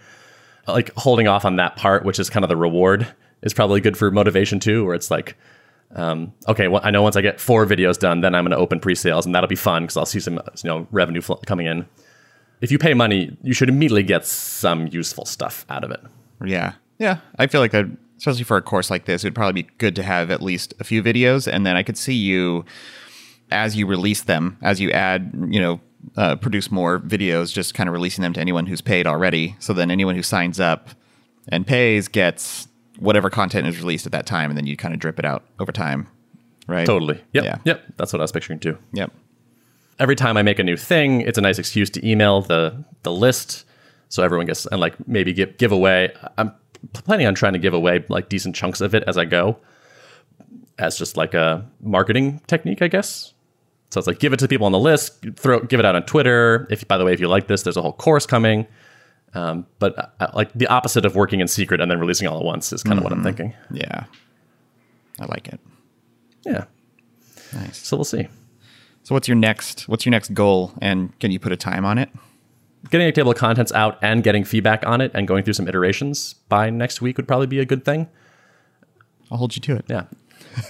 Like 0.68 0.92
holding 0.94 1.26
off 1.26 1.44
on 1.44 1.56
that 1.56 1.76
part, 1.76 2.04
which 2.04 2.18
is 2.18 2.30
kind 2.30 2.44
of 2.44 2.48
the 2.48 2.56
reward, 2.56 3.06
is 3.42 3.54
probably 3.54 3.80
good 3.80 3.96
for 3.96 4.10
motivation 4.10 4.60
too. 4.60 4.84
Where 4.84 4.94
it's 4.94 5.10
like, 5.10 5.36
um, 5.94 6.32
okay, 6.48 6.68
well, 6.68 6.80
I 6.84 6.90
know 6.90 7.02
once 7.02 7.16
I 7.16 7.20
get 7.20 7.40
four 7.40 7.66
videos 7.66 7.98
done, 7.98 8.20
then 8.20 8.34
I'm 8.34 8.44
going 8.44 8.50
to 8.50 8.56
open 8.56 8.80
pre-sales, 8.80 9.26
and 9.26 9.34
that'll 9.34 9.48
be 9.48 9.56
fun 9.56 9.84
because 9.84 9.96
I'll 9.96 10.06
see 10.06 10.20
some 10.20 10.34
you 10.34 10.68
know 10.68 10.86
revenue 10.90 11.20
fl- 11.20 11.34
coming 11.46 11.66
in. 11.66 11.86
If 12.60 12.72
you 12.72 12.78
pay 12.78 12.94
money, 12.94 13.36
you 13.42 13.52
should 13.52 13.68
immediately 13.68 14.02
get 14.02 14.26
some 14.26 14.86
useful 14.88 15.24
stuff 15.24 15.66
out 15.68 15.84
of 15.84 15.90
it. 15.90 16.00
Yeah, 16.44 16.74
yeah. 16.98 17.18
I 17.38 17.46
feel 17.46 17.60
like 17.60 17.72
that, 17.72 17.86
especially 18.18 18.44
for 18.44 18.56
a 18.56 18.62
course 18.62 18.90
like 18.90 19.04
this, 19.04 19.22
it 19.22 19.28
would 19.28 19.34
probably 19.34 19.62
be 19.62 19.68
good 19.78 19.94
to 19.96 20.02
have 20.02 20.30
at 20.30 20.42
least 20.42 20.74
a 20.80 20.84
few 20.84 21.02
videos, 21.02 21.50
and 21.50 21.66
then 21.66 21.76
I 21.76 21.82
could 21.82 21.98
see 21.98 22.14
you 22.14 22.64
as 23.50 23.76
you 23.76 23.86
release 23.86 24.22
them, 24.22 24.58
as 24.62 24.80
you 24.80 24.90
add, 24.90 25.30
you 25.48 25.60
know, 25.60 25.80
uh, 26.16 26.36
produce 26.36 26.70
more 26.70 26.98
videos, 26.98 27.52
just 27.52 27.74
kind 27.74 27.88
of 27.88 27.92
releasing 27.92 28.22
them 28.22 28.32
to 28.32 28.40
anyone 28.40 28.66
who's 28.66 28.80
paid 28.80 29.06
already. 29.06 29.56
So 29.58 29.72
then 29.72 29.90
anyone 29.90 30.16
who 30.16 30.22
signs 30.22 30.60
up 30.60 30.90
and 31.48 31.66
pays 31.66 32.08
gets 32.08 32.68
whatever 32.98 33.30
content 33.30 33.66
is 33.66 33.78
released 33.78 34.06
at 34.06 34.12
that 34.12 34.26
time, 34.26 34.50
and 34.50 34.56
then 34.56 34.66
you 34.66 34.76
kind 34.76 34.94
of 34.94 35.00
drip 35.00 35.18
it 35.18 35.24
out 35.24 35.44
over 35.58 35.72
time, 35.72 36.06
right? 36.66 36.86
Totally. 36.86 37.20
Yep. 37.32 37.44
Yeah. 37.44 37.58
Yep. 37.64 37.84
That's 37.96 38.12
what 38.12 38.20
I 38.20 38.24
was 38.24 38.32
picturing 38.32 38.58
too. 38.58 38.78
Yep. 38.92 39.12
Every 39.98 40.16
time 40.16 40.36
I 40.36 40.42
make 40.42 40.58
a 40.58 40.64
new 40.64 40.76
thing, 40.76 41.20
it's 41.20 41.38
a 41.38 41.40
nice 41.40 41.58
excuse 41.58 41.90
to 41.90 42.08
email 42.08 42.40
the 42.40 42.84
the 43.02 43.12
list, 43.12 43.64
so 44.08 44.22
everyone 44.22 44.46
gets 44.46 44.66
and 44.66 44.80
like 44.80 44.94
maybe 45.08 45.32
give 45.32 45.56
give 45.56 45.72
away. 45.72 46.12
I'm 46.36 46.52
planning 46.92 47.26
on 47.26 47.34
trying 47.34 47.52
to 47.54 47.58
give 47.58 47.74
away 47.74 48.04
like 48.08 48.28
decent 48.28 48.54
chunks 48.56 48.80
of 48.80 48.94
it 48.94 49.04
as 49.06 49.16
I 49.16 49.24
go, 49.24 49.58
as 50.78 50.98
just 50.98 51.16
like 51.16 51.34
a 51.34 51.64
marketing 51.80 52.40
technique, 52.46 52.82
I 52.82 52.88
guess. 52.88 53.32
So 53.90 53.98
it's 53.98 54.08
like 54.08 54.18
give 54.18 54.32
it 54.32 54.40
to 54.40 54.48
people 54.48 54.66
on 54.66 54.72
the 54.72 54.78
list, 54.78 55.24
throw 55.36 55.60
give 55.60 55.78
it 55.78 55.86
out 55.86 55.94
on 55.94 56.02
Twitter. 56.04 56.66
If 56.70 56.86
by 56.88 56.98
the 56.98 57.04
way, 57.04 57.12
if 57.12 57.20
you 57.20 57.28
like 57.28 57.46
this, 57.46 57.62
there's 57.62 57.76
a 57.76 57.82
whole 57.82 57.92
course 57.92 58.26
coming. 58.26 58.66
Um, 59.34 59.66
but 59.78 60.14
uh, 60.20 60.28
like 60.34 60.52
the 60.52 60.68
opposite 60.68 61.04
of 61.04 61.16
working 61.16 61.40
in 61.40 61.48
secret 61.48 61.80
and 61.80 61.90
then 61.90 61.98
releasing 61.98 62.28
all 62.28 62.38
at 62.38 62.44
once 62.44 62.72
is 62.72 62.82
kind 62.82 62.98
of 62.98 62.98
mm-hmm. 62.98 63.04
what 63.04 63.12
I'm 63.12 63.18
mm-hmm. 63.18 63.36
thinking. 63.36 63.54
Yeah, 63.72 64.04
I 65.20 65.26
like 65.26 65.48
it. 65.48 65.60
Yeah, 66.44 66.64
nice. 67.52 67.78
So 67.78 67.96
we'll 67.96 68.04
see. 68.04 68.28
So 69.02 69.14
what's 69.14 69.28
your 69.28 69.36
next? 69.36 69.88
What's 69.88 70.06
your 70.06 70.12
next 70.12 70.34
goal? 70.34 70.72
And 70.80 71.18
can 71.18 71.30
you 71.30 71.38
put 71.38 71.52
a 71.52 71.56
time 71.56 71.84
on 71.84 71.98
it? 71.98 72.10
Getting 72.90 73.06
a 73.06 73.12
table 73.12 73.32
of 73.32 73.36
contents 73.36 73.72
out 73.72 73.98
and 74.02 74.22
getting 74.22 74.44
feedback 74.44 74.86
on 74.86 75.00
it 75.00 75.10
and 75.14 75.26
going 75.26 75.42
through 75.42 75.54
some 75.54 75.68
iterations 75.68 76.34
by 76.48 76.70
next 76.70 77.00
week 77.00 77.16
would 77.16 77.26
probably 77.26 77.46
be 77.46 77.58
a 77.58 77.64
good 77.64 77.84
thing. 77.84 78.08
I'll 79.30 79.38
hold 79.38 79.56
you 79.56 79.62
to 79.62 79.76
it. 79.76 79.86
Yeah. 79.88 80.04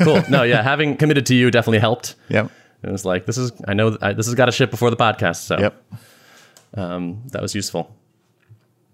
Cool. 0.03 0.23
no, 0.31 0.43
yeah, 0.43 0.63
having 0.65 0.97
committed 0.97 1.27
to 1.27 1.35
you 1.35 1.51
definitely 1.51 1.81
helped. 1.81 2.15
Yep. 2.29 2.51
It 2.83 2.91
was 2.91 3.05
like 3.05 3.27
this 3.27 3.39
is 3.39 3.53
I 3.67 3.75
know 3.75 3.97
I, 4.01 4.13
this 4.13 4.27
has 4.27 4.35
got 4.35 4.47
to 4.47 4.53
ship 4.53 4.71
before 4.71 4.91
the 4.91 4.97
podcast, 4.97 5.43
so 5.43 5.59
yep. 5.59 5.83
Um, 6.77 7.23
that 7.31 7.41
was 7.41 7.55
useful. 7.55 7.95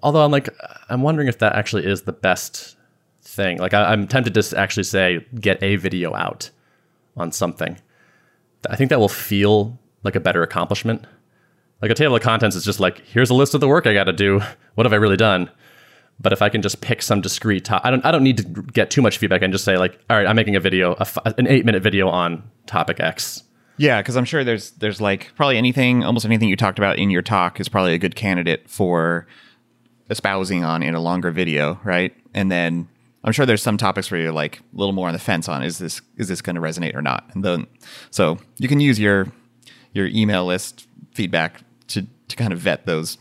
Although 0.02 0.24
I'm 0.24 0.30
like, 0.30 0.48
I'm 0.88 1.02
wondering 1.02 1.28
if 1.28 1.38
that 1.38 1.54
actually 1.54 1.86
is 1.86 2.02
the 2.02 2.12
best 2.12 2.76
thing. 3.22 3.58
Like, 3.58 3.74
I, 3.74 3.92
am 3.92 4.08
tempted 4.08 4.34
to 4.34 4.58
actually 4.58 4.84
say, 4.84 5.24
get 5.38 5.62
a 5.62 5.76
video 5.76 6.14
out 6.14 6.50
on 7.16 7.32
something. 7.32 7.78
I 8.68 8.76
think 8.76 8.90
that 8.90 8.98
will 8.98 9.08
feel 9.08 9.78
like 10.02 10.16
a 10.16 10.20
better 10.20 10.42
accomplishment. 10.42 11.06
Like 11.82 11.90
a 11.90 11.94
table 11.94 12.16
of 12.16 12.22
contents 12.22 12.56
is 12.56 12.64
just 12.64 12.80
like, 12.80 12.98
here's 13.06 13.30
a 13.30 13.34
list 13.34 13.54
of 13.54 13.60
the 13.60 13.68
work 13.68 13.86
I 13.86 13.94
got 13.94 14.04
to 14.04 14.12
do. 14.12 14.40
What 14.74 14.84
have 14.86 14.92
I 14.92 14.96
really 14.96 15.16
done? 15.16 15.50
But 16.18 16.32
if 16.34 16.42
I 16.42 16.50
can 16.50 16.60
just 16.60 16.82
pick 16.82 17.00
some 17.00 17.22
discrete, 17.22 17.64
to- 17.66 17.86
I 17.86 17.90
don't, 17.90 18.04
I 18.04 18.10
don't 18.10 18.22
need 18.22 18.36
to 18.38 18.44
get 18.44 18.90
too 18.90 19.00
much 19.00 19.18
feedback 19.18 19.42
and 19.42 19.52
just 19.52 19.64
say 19.64 19.78
like, 19.78 19.98
all 20.10 20.16
right, 20.16 20.26
I'm 20.26 20.36
making 20.36 20.56
a 20.56 20.60
video, 20.60 20.92
a 20.94 21.00
f- 21.00 21.18
an 21.24 21.46
eight 21.46 21.64
minute 21.64 21.82
video 21.82 22.08
on 22.08 22.42
topic 22.66 23.00
X. 23.00 23.42
Yeah, 23.78 24.02
because 24.02 24.16
I'm 24.16 24.26
sure 24.26 24.44
there's 24.44 24.72
there's 24.72 25.00
like 25.00 25.32
probably 25.36 25.56
anything, 25.56 26.04
almost 26.04 26.26
anything 26.26 26.50
you 26.50 26.56
talked 26.56 26.78
about 26.78 26.98
in 26.98 27.08
your 27.08 27.22
talk 27.22 27.58
is 27.60 27.68
probably 27.70 27.94
a 27.94 27.98
good 27.98 28.14
candidate 28.14 28.68
for 28.68 29.26
espousing 30.10 30.64
on 30.64 30.82
in 30.82 30.94
a 30.94 31.00
longer 31.00 31.30
video, 31.30 31.80
right? 31.84 32.14
And 32.34 32.50
then 32.50 32.88
I'm 33.24 33.32
sure 33.32 33.46
there's 33.46 33.62
some 33.62 33.76
topics 33.76 34.10
where 34.10 34.20
you're 34.20 34.32
like 34.32 34.58
a 34.58 34.76
little 34.76 34.92
more 34.92 35.08
on 35.08 35.12
the 35.12 35.18
fence 35.18 35.48
on 35.48 35.62
is 35.62 35.78
this 35.78 36.00
is 36.16 36.28
this 36.28 36.42
going 36.42 36.56
to 36.56 36.62
resonate 36.62 36.94
or 36.94 37.02
not, 37.02 37.28
and 37.32 37.44
then 37.44 37.66
so 38.10 38.38
you 38.58 38.68
can 38.68 38.80
use 38.80 38.98
your 38.98 39.28
your 39.92 40.06
email 40.06 40.44
list 40.44 40.86
feedback 41.14 41.60
to 41.88 42.06
to 42.28 42.36
kind 42.36 42.52
of 42.52 42.58
vet 42.58 42.86
those 42.86 43.18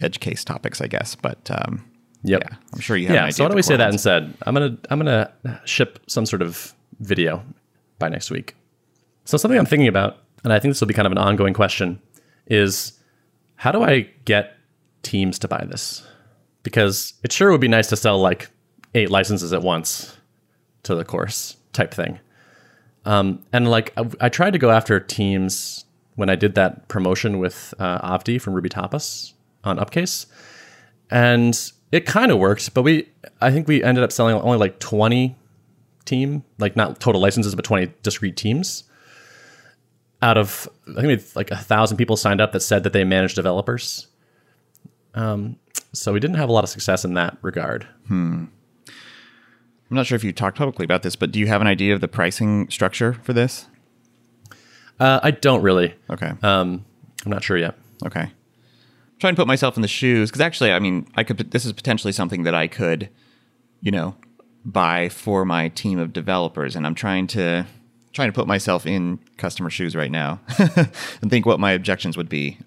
edge 0.00 0.20
case 0.20 0.44
topics, 0.44 0.80
I 0.80 0.86
guess. 0.86 1.14
But 1.14 1.50
um, 1.50 1.84
yep. 2.22 2.42
yeah, 2.42 2.56
I'm 2.72 2.80
sure 2.80 2.96
you 2.96 3.08
have. 3.08 3.14
Yeah. 3.14 3.30
so 3.30 3.44
why 3.44 3.48
don't 3.48 3.56
we 3.56 3.62
say 3.62 3.76
that 3.76 3.92
instead? 3.92 4.34
I'm 4.42 4.54
gonna 4.54 4.76
I'm 4.90 4.98
gonna 4.98 5.32
ship 5.64 5.98
some 6.06 6.26
sort 6.26 6.42
of 6.42 6.74
video 7.00 7.44
by 7.98 8.08
next 8.08 8.30
week. 8.30 8.56
So 9.24 9.36
something 9.36 9.58
I'm 9.58 9.66
thinking 9.66 9.88
about 9.88 10.18
and 10.44 10.52
I 10.52 10.58
think 10.58 10.72
this 10.72 10.80
will 10.80 10.88
be 10.88 10.94
kind 10.94 11.06
of 11.06 11.12
an 11.12 11.18
ongoing 11.18 11.54
question, 11.54 12.00
is 12.46 12.92
how 13.56 13.72
do 13.72 13.82
I 13.82 14.08
get 14.24 14.56
teams 15.02 15.38
to 15.40 15.48
buy 15.48 15.64
this? 15.68 16.06
Because 16.62 17.14
it 17.22 17.32
sure 17.32 17.50
would 17.50 17.60
be 17.60 17.68
nice 17.68 17.88
to 17.88 17.96
sell 17.96 18.20
like 18.20 18.50
eight 18.94 19.10
licenses 19.10 19.52
at 19.52 19.62
once 19.62 20.16
to 20.84 20.94
the 20.94 21.04
course 21.04 21.56
type 21.72 21.92
thing. 21.92 22.18
Um, 23.04 23.44
and 23.52 23.70
like 23.70 23.92
I, 23.96 24.08
I, 24.20 24.28
tried 24.28 24.52
to 24.52 24.58
go 24.58 24.70
after 24.70 25.00
teams 25.00 25.84
when 26.14 26.30
I 26.30 26.36
did 26.36 26.54
that 26.54 26.86
promotion 26.88 27.38
with 27.38 27.74
uh, 27.78 28.16
Avdi 28.16 28.40
from 28.40 28.54
Ruby 28.54 28.68
Tapas 28.68 29.32
on 29.64 29.78
Upcase, 29.78 30.26
and 31.10 31.72
it 31.90 32.06
kind 32.06 32.30
of 32.30 32.38
worked. 32.38 32.74
But 32.74 32.82
we, 32.82 33.08
I 33.40 33.50
think 33.50 33.66
we 33.66 33.82
ended 33.82 34.04
up 34.04 34.12
selling 34.12 34.36
only 34.36 34.58
like 34.58 34.78
twenty 34.78 35.36
team, 36.04 36.44
like 36.58 36.76
not 36.76 37.00
total 37.00 37.20
licenses, 37.20 37.56
but 37.56 37.64
twenty 37.64 37.92
discrete 38.04 38.36
teams. 38.36 38.84
Out 40.20 40.38
of 40.38 40.68
I 40.96 41.00
think 41.00 41.34
like 41.34 41.50
a 41.50 41.56
thousand 41.56 41.96
people 41.96 42.16
signed 42.16 42.40
up 42.40 42.52
that 42.52 42.60
said 42.60 42.84
that 42.84 42.92
they 42.92 43.02
manage 43.02 43.34
developers. 43.34 44.06
Um, 45.14 45.56
so 45.92 46.12
we 46.12 46.20
didn't 46.20 46.36
have 46.36 46.48
a 46.48 46.52
lot 46.52 46.64
of 46.64 46.70
success 46.70 47.04
in 47.04 47.14
that 47.14 47.36
regard. 47.42 47.86
Hmm. 48.06 48.46
I'm 48.88 49.96
not 49.96 50.06
sure 50.06 50.16
if 50.16 50.24
you 50.24 50.32
talked 50.32 50.56
publicly 50.56 50.84
about 50.84 51.02
this, 51.02 51.16
but 51.16 51.32
do 51.32 51.38
you 51.38 51.46
have 51.48 51.60
an 51.60 51.66
idea 51.66 51.94
of 51.94 52.00
the 52.00 52.08
pricing 52.08 52.70
structure 52.70 53.12
for 53.22 53.34
this? 53.34 53.66
Uh, 54.98 55.20
I 55.22 55.32
don't 55.32 55.62
really. 55.62 55.94
Okay. 56.08 56.32
Um, 56.42 56.84
I'm 57.24 57.30
not 57.30 57.44
sure 57.44 57.58
yet. 57.58 57.76
Okay. 58.06 58.20
I'm 58.22 58.32
trying 59.18 59.34
to 59.34 59.40
put 59.40 59.46
myself 59.46 59.76
in 59.76 59.82
the 59.82 59.88
shoes 59.88 60.30
because 60.30 60.40
actually, 60.40 60.72
I 60.72 60.78
mean, 60.78 61.06
I 61.14 61.24
could. 61.24 61.50
This 61.50 61.64
is 61.64 61.72
potentially 61.72 62.12
something 62.12 62.44
that 62.44 62.54
I 62.54 62.68
could, 62.68 63.10
you 63.80 63.90
know, 63.90 64.16
buy 64.64 65.08
for 65.08 65.44
my 65.44 65.68
team 65.68 65.98
of 65.98 66.12
developers, 66.12 66.74
and 66.74 66.86
I'm 66.86 66.94
trying 66.94 67.26
to 67.28 67.66
trying 68.12 68.28
to 68.28 68.32
put 68.32 68.46
myself 68.46 68.86
in 68.86 69.18
customer 69.36 69.70
shoes 69.70 69.96
right 69.96 70.10
now 70.10 70.40
and 70.58 71.30
think 71.30 71.46
what 71.46 71.58
my 71.58 71.72
objections 71.72 72.16
would 72.16 72.28
be. 72.28 72.58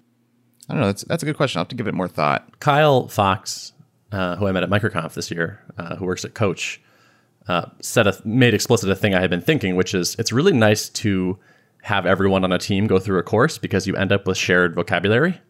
I 0.68 0.74
don't 0.74 0.80
know. 0.80 0.86
That's 0.86 1.04
that's 1.04 1.22
a 1.22 1.26
good 1.26 1.36
question. 1.36 1.58
I'll 1.58 1.64
have 1.64 1.68
to 1.68 1.76
give 1.76 1.86
it 1.86 1.94
more 1.94 2.08
thought. 2.08 2.58
Kyle 2.60 3.08
Fox, 3.08 3.72
uh, 4.12 4.36
who 4.36 4.46
I 4.46 4.52
met 4.52 4.62
at 4.62 4.70
MicroConf 4.70 5.14
this 5.14 5.30
year, 5.30 5.60
uh, 5.78 5.96
who 5.96 6.04
works 6.04 6.24
at 6.24 6.34
Coach, 6.34 6.80
uh, 7.48 7.66
said 7.80 8.06
a, 8.06 8.16
made 8.24 8.54
explicit 8.54 8.90
a 8.90 8.96
thing 8.96 9.14
I 9.14 9.20
had 9.20 9.30
been 9.30 9.40
thinking, 9.40 9.76
which 9.76 9.94
is 9.94 10.16
it's 10.18 10.32
really 10.32 10.52
nice 10.52 10.88
to 10.88 11.38
have 11.82 12.04
everyone 12.04 12.42
on 12.42 12.52
a 12.52 12.58
team 12.58 12.88
go 12.88 12.98
through 12.98 13.18
a 13.18 13.22
course 13.22 13.58
because 13.58 13.86
you 13.86 13.94
end 13.94 14.10
up 14.10 14.26
with 14.26 14.36
shared 14.36 14.74
vocabulary, 14.74 15.40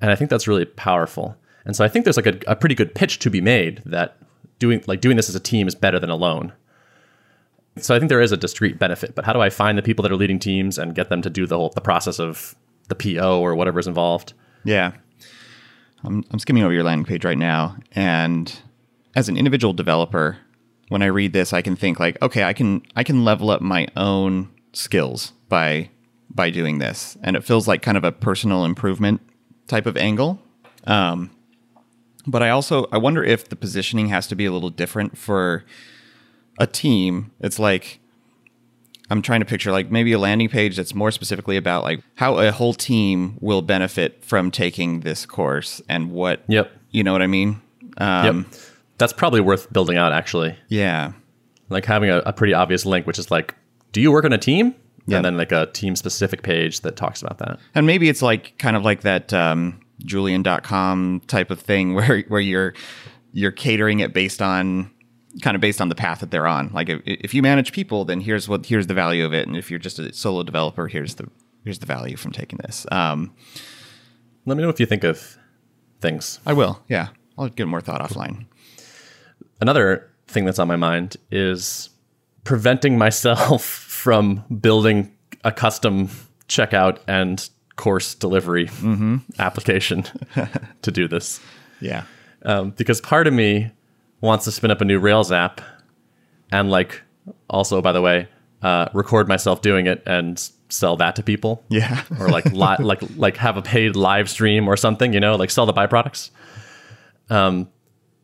and 0.00 0.10
I 0.10 0.16
think 0.16 0.30
that's 0.30 0.48
really 0.48 0.64
powerful. 0.64 1.36
And 1.64 1.76
so 1.76 1.84
I 1.84 1.88
think 1.88 2.04
there's 2.04 2.16
like 2.16 2.26
a, 2.26 2.38
a 2.48 2.56
pretty 2.56 2.74
good 2.74 2.94
pitch 2.94 3.20
to 3.20 3.30
be 3.30 3.40
made 3.40 3.82
that 3.86 4.18
doing 4.58 4.82
like 4.86 5.00
doing 5.00 5.16
this 5.16 5.28
as 5.28 5.34
a 5.34 5.40
team 5.40 5.68
is 5.68 5.74
better 5.74 6.00
than 6.00 6.10
alone. 6.10 6.52
So 7.78 7.94
I 7.94 7.98
think 7.98 8.08
there 8.08 8.20
is 8.20 8.32
a 8.32 8.36
discrete 8.36 8.78
benefit, 8.78 9.14
but 9.14 9.24
how 9.24 9.32
do 9.32 9.40
I 9.40 9.50
find 9.50 9.76
the 9.76 9.82
people 9.82 10.02
that 10.04 10.12
are 10.12 10.16
leading 10.16 10.38
teams 10.38 10.78
and 10.78 10.94
get 10.94 11.08
them 11.08 11.22
to 11.22 11.30
do 11.30 11.46
the 11.46 11.56
whole 11.56 11.70
the 11.70 11.80
process 11.80 12.18
of 12.18 12.54
the 12.88 12.94
PO 12.94 13.40
or 13.40 13.54
whatever's 13.54 13.86
involved? 13.86 14.34
Yeah. 14.64 14.92
I'm, 16.04 16.24
I'm 16.30 16.38
skimming 16.38 16.62
over 16.62 16.72
your 16.72 16.82
landing 16.84 17.06
page 17.06 17.24
right 17.24 17.38
now, 17.38 17.76
and 17.92 18.54
as 19.16 19.28
an 19.28 19.36
individual 19.36 19.72
developer, 19.72 20.38
when 20.88 21.02
I 21.02 21.06
read 21.06 21.32
this, 21.32 21.52
I 21.52 21.62
can 21.62 21.76
think 21.76 21.98
like, 21.98 22.20
okay, 22.22 22.44
I 22.44 22.52
can 22.52 22.82
I 22.94 23.04
can 23.04 23.24
level 23.24 23.50
up 23.50 23.60
my 23.60 23.88
own 23.96 24.50
skills 24.72 25.32
by 25.48 25.90
by 26.30 26.50
doing 26.50 26.78
this, 26.78 27.16
and 27.22 27.36
it 27.36 27.44
feels 27.44 27.66
like 27.66 27.82
kind 27.82 27.96
of 27.96 28.04
a 28.04 28.12
personal 28.12 28.64
improvement 28.64 29.20
type 29.66 29.86
of 29.86 29.96
angle. 29.96 30.42
Um, 30.86 31.30
but 32.26 32.42
I 32.42 32.50
also 32.50 32.86
I 32.92 32.98
wonder 32.98 33.24
if 33.24 33.48
the 33.48 33.56
positioning 33.56 34.08
has 34.08 34.26
to 34.28 34.36
be 34.36 34.44
a 34.44 34.52
little 34.52 34.70
different 34.70 35.16
for 35.16 35.64
a 36.58 36.66
team. 36.66 37.30
It's 37.40 37.58
like 37.58 38.00
I'm 39.10 39.22
trying 39.22 39.40
to 39.40 39.46
picture 39.46 39.70
like 39.70 39.90
maybe 39.90 40.12
a 40.12 40.18
landing 40.18 40.48
page 40.48 40.76
that's 40.76 40.94
more 40.94 41.10
specifically 41.10 41.56
about 41.56 41.84
like 41.84 42.02
how 42.14 42.38
a 42.38 42.50
whole 42.50 42.72
team 42.74 43.36
will 43.40 43.62
benefit 43.62 44.24
from 44.24 44.50
taking 44.50 45.00
this 45.00 45.26
course 45.26 45.82
and 45.88 46.10
what. 46.10 46.42
Yep. 46.48 46.70
You 46.90 47.04
know 47.04 47.12
what 47.12 47.22
I 47.22 47.26
mean? 47.26 47.60
Um, 47.98 48.46
yep. 48.50 48.60
That's 48.98 49.12
probably 49.12 49.40
worth 49.40 49.72
building 49.72 49.96
out 49.96 50.12
actually. 50.12 50.56
Yeah. 50.68 51.12
Like 51.68 51.84
having 51.84 52.10
a, 52.10 52.18
a 52.18 52.32
pretty 52.32 52.54
obvious 52.54 52.86
link, 52.86 53.06
which 53.06 53.18
is 53.18 53.30
like, 53.30 53.54
do 53.92 54.00
you 54.00 54.10
work 54.10 54.24
on 54.24 54.32
a 54.32 54.38
team? 54.38 54.74
Yep. 55.06 55.16
And 55.16 55.24
then 55.24 55.36
like 55.36 55.52
a 55.52 55.66
team 55.66 55.96
specific 55.96 56.42
page 56.42 56.80
that 56.80 56.96
talks 56.96 57.20
about 57.20 57.38
that. 57.38 57.58
And 57.74 57.86
maybe 57.86 58.08
it's 58.08 58.22
like 58.22 58.56
kind 58.58 58.74
of 58.74 58.84
like 58.84 59.02
that 59.02 59.34
um, 59.34 59.80
Julian.com 59.98 61.22
type 61.26 61.50
of 61.50 61.60
thing 61.60 61.94
where 61.94 62.20
where 62.28 62.40
you're 62.40 62.72
you're 63.32 63.52
catering 63.52 64.00
it 64.00 64.14
based 64.14 64.40
on 64.40 64.90
kind 65.42 65.54
of 65.54 65.60
based 65.60 65.80
on 65.80 65.88
the 65.88 65.94
path 65.94 66.20
that 66.20 66.30
they're 66.30 66.46
on. 66.46 66.70
Like 66.72 66.88
if, 66.88 67.02
if 67.04 67.34
you 67.34 67.42
manage 67.42 67.72
people, 67.72 68.04
then 68.04 68.20
here's 68.20 68.48
what 68.48 68.66
here's 68.66 68.86
the 68.86 68.94
value 68.94 69.24
of 69.24 69.32
it, 69.32 69.46
and 69.46 69.56
if 69.56 69.70
you're 69.70 69.80
just 69.80 69.98
a 69.98 70.12
solo 70.12 70.42
developer, 70.42 70.88
here's 70.88 71.16
the 71.16 71.28
here's 71.64 71.78
the 71.78 71.86
value 71.86 72.16
from 72.16 72.32
taking 72.32 72.58
this. 72.62 72.86
Um, 72.90 73.34
Let 74.46 74.56
me 74.56 74.62
know 74.62 74.68
if 74.68 74.80
you 74.80 74.86
think 74.86 75.04
of 75.04 75.38
things. 76.00 76.40
I 76.46 76.52
will. 76.52 76.82
Yeah, 76.88 77.08
I'll 77.38 77.48
get 77.48 77.66
more 77.66 77.80
thought 77.80 78.00
offline. 78.00 78.46
Another 79.60 80.10
thing 80.26 80.44
that's 80.44 80.58
on 80.58 80.68
my 80.68 80.76
mind 80.76 81.16
is 81.30 81.90
preventing 82.44 82.98
myself 82.98 83.64
from 84.04 84.44
building 84.60 85.12
a 85.44 85.52
custom 85.52 86.08
checkout 86.48 86.98
and 87.08 87.48
course 87.76 88.14
delivery 88.14 88.66
mm-hmm. 88.66 89.16
application 89.38 90.04
to 90.82 90.90
do 90.90 91.08
this. 91.08 91.40
Yeah. 91.80 92.04
Um, 92.42 92.70
because 92.70 93.00
part 93.00 93.26
of 93.26 93.32
me 93.32 93.72
wants 94.24 94.44
to 94.46 94.52
spin 94.52 94.70
up 94.70 94.80
a 94.80 94.84
new 94.84 94.98
Rails 94.98 95.30
app 95.30 95.60
and 96.50 96.70
like 96.70 97.02
also 97.48 97.80
by 97.80 97.92
the 97.92 98.00
way 98.00 98.28
uh, 98.62 98.88
record 98.94 99.28
myself 99.28 99.60
doing 99.60 99.86
it 99.86 100.02
and 100.06 100.50
sell 100.70 100.96
that 100.96 101.14
to 101.16 101.22
people. 101.22 101.62
Yeah. 101.68 102.02
or 102.18 102.28
like 102.28 102.46
li- 102.46 102.76
like 102.80 103.02
like 103.16 103.36
have 103.36 103.56
a 103.56 103.62
paid 103.62 103.94
live 103.94 104.28
stream 104.28 104.66
or 104.66 104.76
something, 104.76 105.12
you 105.12 105.20
know, 105.20 105.36
like 105.36 105.50
sell 105.50 105.66
the 105.66 105.72
byproducts. 105.72 106.30
Um, 107.30 107.68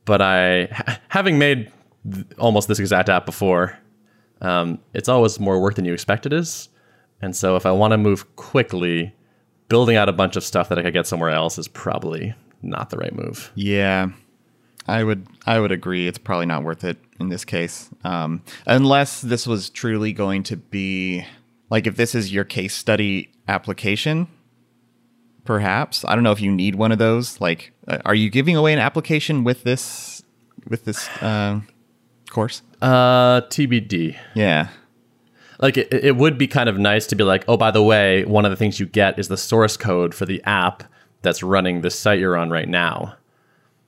but 0.07 0.23
I 0.23 0.69
ha- 0.73 0.99
having 1.09 1.39
made 1.39 1.71
th- 2.11 2.27
almost 2.39 2.69
this 2.69 2.79
exact 2.79 3.09
app 3.09 3.27
before, 3.27 3.79
um, 4.41 4.79
it's 4.95 5.09
always 5.09 5.39
more 5.39 5.61
work 5.61 5.75
than 5.75 5.85
you 5.85 5.93
expect 5.93 6.25
it 6.25 6.33
is. 6.33 6.71
And 7.21 7.37
so 7.37 7.57
if 7.57 7.67
I 7.67 7.73
want 7.73 7.93
to 7.93 7.99
move 7.99 8.35
quickly, 8.37 9.15
building 9.69 9.97
out 9.97 10.09
a 10.09 10.13
bunch 10.13 10.37
of 10.37 10.43
stuff 10.43 10.71
that 10.71 10.79
I 10.79 10.83
could 10.83 10.95
get 10.95 11.07
somewhere 11.07 11.31
else 11.31 11.59
is 11.59 11.69
probably 11.69 12.35
not 12.63 12.89
the 12.89 12.97
right 12.97 13.15
move. 13.15 13.53
Yeah. 13.55 14.09
I 14.87 15.05
would 15.05 15.27
I 15.47 15.61
would 15.61 15.73
agree. 15.73 16.07
It's 16.07 16.19
probably 16.19 16.47
not 16.47 16.65
worth 16.65 16.85
it 16.85 16.99
in 17.19 17.29
this 17.29 17.45
case, 17.45 17.91
um, 18.05 18.43
unless 18.67 19.21
this 19.21 19.47
was 19.47 19.71
truly 19.71 20.13
going 20.13 20.43
to 20.45 20.57
be 20.57 21.25
like 21.71 21.87
if 21.87 21.97
this 21.97 22.15
is 22.15 22.33
your 22.33 22.45
case 22.45 22.75
study 22.75 23.31
application. 23.49 24.29
Perhaps 25.45 26.05
I 26.05 26.15
don't 26.15 26.25
know 26.25 26.33
if 26.33 26.41
you 26.41 26.51
need 26.51 26.75
one 26.75 26.93
of 26.93 26.99
those. 26.99 27.41
Like, 27.41 27.73
uh, 27.89 27.99
are 28.05 28.15
you 28.15 28.31
giving 28.31 28.57
away 28.57 28.73
an 28.73 28.79
application 28.79 29.45
with 29.45 29.65
this 29.65 30.23
with 30.69 30.85
this 30.85 31.09
uh, 31.21 31.61
course? 32.31 32.63
Uh, 32.81 33.43
TBD. 33.43 34.17
Yeah. 34.35 34.69
Like 35.61 35.77
it, 35.77 35.93
it 35.93 36.17
would 36.17 36.39
be 36.39 36.47
kind 36.47 36.69
of 36.69 36.79
nice 36.79 37.07
to 37.09 37.17
be 37.17 37.25
like, 37.25 37.45
oh, 37.49 37.57
by 37.57 37.71
the 37.71 37.83
way, 37.83 38.25
one 38.25 38.45
of 38.45 38.51
the 38.51 38.57
things 38.57 38.81
you 38.81 38.87
get 38.87 39.19
is 39.19 39.29
the 39.29 39.37
source 39.37 39.77
code 39.77 40.15
for 40.15 40.25
the 40.25 40.43
app 40.45 40.85
that's 41.23 41.43
running 41.43 41.83
the 41.83 41.91
site 41.91 42.19
you're 42.19 42.37
on 42.37 42.49
right 42.49 42.69
now 42.69 43.17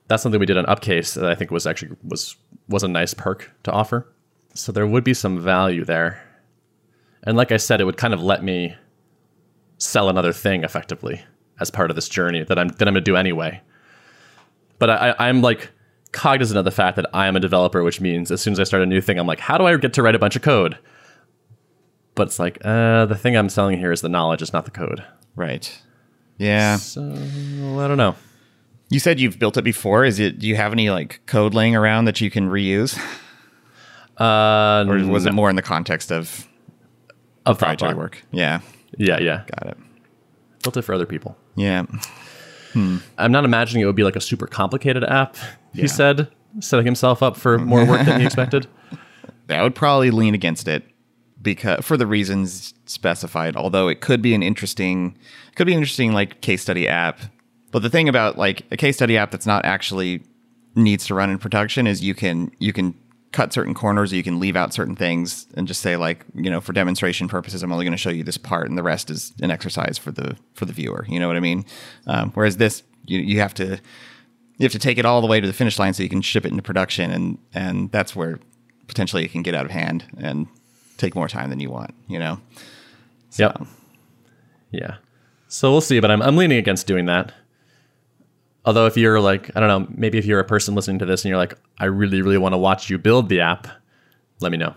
that's 0.07 0.23
something 0.23 0.39
we 0.39 0.45
did 0.45 0.57
on 0.57 0.65
Upcase 0.65 1.13
that 1.15 1.29
I 1.29 1.35
think 1.35 1.51
was 1.51 1.65
actually 1.65 1.95
was 2.03 2.35
was 2.67 2.83
a 2.83 2.87
nice 2.87 3.13
perk 3.13 3.51
to 3.63 3.71
offer. 3.71 4.07
So 4.53 4.71
there 4.71 4.87
would 4.87 5.03
be 5.03 5.13
some 5.13 5.39
value 5.39 5.83
there. 5.83 6.21
And 7.23 7.37
like 7.37 7.51
I 7.51 7.57
said, 7.57 7.81
it 7.81 7.85
would 7.85 7.97
kind 7.97 8.13
of 8.13 8.21
let 8.21 8.43
me 8.43 8.75
sell 9.77 10.09
another 10.09 10.33
thing 10.33 10.63
effectively 10.63 11.23
as 11.59 11.71
part 11.71 11.89
of 11.89 11.95
this 11.95 12.09
journey 12.09 12.43
that 12.43 12.59
I'm 12.59 12.69
that 12.69 12.87
I'm 12.87 12.93
gonna 12.93 13.01
do 13.01 13.15
anyway. 13.15 13.61
But 14.79 14.89
I, 14.89 15.15
I'm 15.19 15.41
like 15.41 15.69
cognizant 16.11 16.57
of 16.57 16.65
the 16.65 16.71
fact 16.71 16.95
that 16.95 17.05
I 17.13 17.27
am 17.27 17.35
a 17.35 17.39
developer, 17.39 17.83
which 17.83 17.99
means 17.99 18.31
as 18.31 18.41
soon 18.41 18.53
as 18.53 18.59
I 18.59 18.63
start 18.63 18.83
a 18.83 18.85
new 18.85 19.01
thing, 19.01 19.17
I'm 19.17 19.27
like, 19.27 19.39
how 19.39 19.57
do 19.57 19.65
I 19.65 19.75
get 19.77 19.93
to 19.93 20.03
write 20.03 20.15
a 20.15 20.19
bunch 20.19 20.35
of 20.35 20.41
code? 20.41 20.77
But 22.15 22.27
it's 22.27 22.39
like, 22.39 22.59
uh, 22.63 23.07
the 23.07 23.15
thing 23.15 23.35
I'm 23.35 23.49
selling 23.49 23.79
here 23.79 23.91
is 23.91 24.01
the 24.01 24.09
knowledge, 24.09 24.41
it's 24.41 24.53
not 24.53 24.65
the 24.65 24.71
code. 24.71 25.03
Right. 25.35 25.81
Yeah. 26.37 26.75
So 26.75 27.01
I 27.01 27.87
don't 27.87 27.97
know. 27.97 28.15
You 28.93 28.99
said 28.99 29.19
you've 29.19 29.39
built 29.39 29.57
it 29.57 29.63
before. 29.63 30.05
Is 30.05 30.19
it? 30.19 30.37
Do 30.37 30.47
you 30.47 30.55
have 30.55 30.71
any 30.71 30.91
like 30.91 31.21
code 31.25 31.55
laying 31.55 31.75
around 31.75 32.05
that 32.05 32.21
you 32.21 32.29
can 32.29 32.47
reuse? 32.47 32.95
Uh, 34.19 34.85
or 34.87 35.03
was 35.07 35.25
no. 35.25 35.29
it 35.29 35.33
more 35.33 35.49
in 35.49 35.55
the 35.55 35.63
context 35.63 36.11
of 36.11 36.47
of 37.47 37.57
proprietary 37.57 37.95
work? 37.95 38.23
Yeah. 38.31 38.61
Yeah. 38.95 39.17
Yeah. 39.19 39.45
Got 39.57 39.71
it. 39.71 39.77
Built 40.61 40.77
it 40.77 40.83
for 40.83 40.93
other 40.93 41.07
people. 41.07 41.35
Yeah. 41.55 41.85
Hmm. 42.73 42.97
I'm 43.17 43.31
not 43.31 43.45
imagining 43.45 43.81
it 43.81 43.87
would 43.87 43.95
be 43.95 44.03
like 44.03 44.15
a 44.15 44.21
super 44.21 44.45
complicated 44.45 45.03
app. 45.03 45.37
He 45.73 45.81
yeah. 45.81 45.87
said, 45.87 46.27
setting 46.59 46.85
himself 46.85 47.23
up 47.23 47.35
for 47.35 47.57
more 47.57 47.85
work 47.85 48.05
than 48.05 48.19
he 48.19 48.25
expected. 48.25 48.67
That 49.47 49.61
would 49.61 49.75
probably 49.75 50.09
lean 50.09 50.33
against 50.33 50.69
it 50.69 50.85
because 51.41 51.83
for 51.83 51.97
the 51.97 52.07
reasons 52.07 52.73
specified. 52.85 53.57
Although 53.57 53.89
it 53.89 53.99
could 53.99 54.21
be 54.21 54.33
an 54.33 54.41
interesting, 54.41 55.17
could 55.55 55.67
be 55.67 55.73
an 55.73 55.79
interesting 55.79 56.13
like 56.13 56.39
case 56.39 56.61
study 56.61 56.87
app 56.87 57.19
but 57.73 57.81
the 57.81 57.89
thing 57.89 58.07
about 58.07 58.37
like 58.37 58.65
a 58.71 58.77
case 58.77 58.95
study 58.95 59.17
app 59.17 59.31
that's 59.31 59.45
not 59.45 59.65
actually 59.65 60.23
needs 60.75 61.05
to 61.07 61.13
run 61.13 61.29
in 61.29 61.37
production 61.37 61.85
is 61.85 62.01
you 62.01 62.15
can 62.15 62.51
you 62.59 62.71
can 62.71 62.95
cut 63.33 63.51
certain 63.51 63.73
corners 63.73 64.13
or 64.13 64.15
you 64.15 64.23
can 64.23 64.39
leave 64.39 64.55
out 64.55 64.73
certain 64.73 64.95
things 64.95 65.47
and 65.55 65.67
just 65.67 65.81
say 65.81 65.97
like 65.97 66.23
you 66.35 66.49
know 66.49 66.61
for 66.61 66.71
demonstration 66.71 67.27
purposes 67.27 67.63
i'm 67.63 67.71
only 67.71 67.83
going 67.83 67.91
to 67.91 67.97
show 67.97 68.09
you 68.09 68.23
this 68.23 68.37
part 68.37 68.69
and 68.69 68.77
the 68.77 68.83
rest 68.83 69.09
is 69.09 69.33
an 69.41 69.51
exercise 69.51 69.97
for 69.97 70.11
the 70.11 70.37
for 70.53 70.65
the 70.65 70.73
viewer 70.73 71.05
you 71.09 71.19
know 71.19 71.27
what 71.27 71.35
i 71.35 71.41
mean 71.41 71.65
um, 72.07 72.31
whereas 72.31 72.57
this 72.57 72.83
you, 73.05 73.19
you 73.19 73.39
have 73.39 73.53
to 73.53 73.79
you 74.57 74.63
have 74.63 74.71
to 74.71 74.79
take 74.79 74.99
it 74.99 75.05
all 75.05 75.19
the 75.19 75.27
way 75.27 75.41
to 75.41 75.47
the 75.47 75.53
finish 75.53 75.79
line 75.79 75.93
so 75.93 76.03
you 76.03 76.09
can 76.09 76.21
ship 76.21 76.45
it 76.45 76.51
into 76.51 76.63
production 76.63 77.11
and 77.11 77.37
and 77.53 77.91
that's 77.91 78.15
where 78.15 78.39
potentially 78.87 79.25
it 79.25 79.31
can 79.31 79.41
get 79.41 79.55
out 79.55 79.65
of 79.65 79.71
hand 79.71 80.05
and 80.19 80.47
take 80.97 81.15
more 81.15 81.27
time 81.27 81.49
than 81.49 81.59
you 81.59 81.71
want 81.71 81.93
you 82.07 82.19
know 82.19 82.39
so, 83.31 83.45
Yep. 83.45 83.67
Yeah. 84.69 84.95
So 85.47 85.71
we'll 85.71 85.81
see, 85.81 85.99
but 85.99 86.11
I'm 86.11 86.21
I'm 86.21 86.35
leaning 86.35 86.57
against 86.57 86.87
doing 86.87 87.05
that. 87.05 87.31
Although 88.65 88.85
if 88.85 88.95
you're 88.95 89.19
like, 89.19 89.51
I 89.55 89.59
don't 89.59 89.67
know, 89.67 89.93
maybe 89.95 90.17
if 90.17 90.25
you're 90.25 90.39
a 90.39 90.45
person 90.45 90.73
listening 90.75 90.99
to 90.99 91.05
this 91.05 91.25
and 91.25 91.29
you're 91.29 91.37
like, 91.37 91.55
I 91.77 91.85
really, 91.85 92.21
really 92.21 92.37
want 92.37 92.53
to 92.53 92.57
watch 92.57 92.89
you 92.89 92.97
build 92.97 93.27
the 93.29 93.41
app, 93.41 93.67
let 94.39 94.51
me 94.51 94.57
know. 94.57 94.73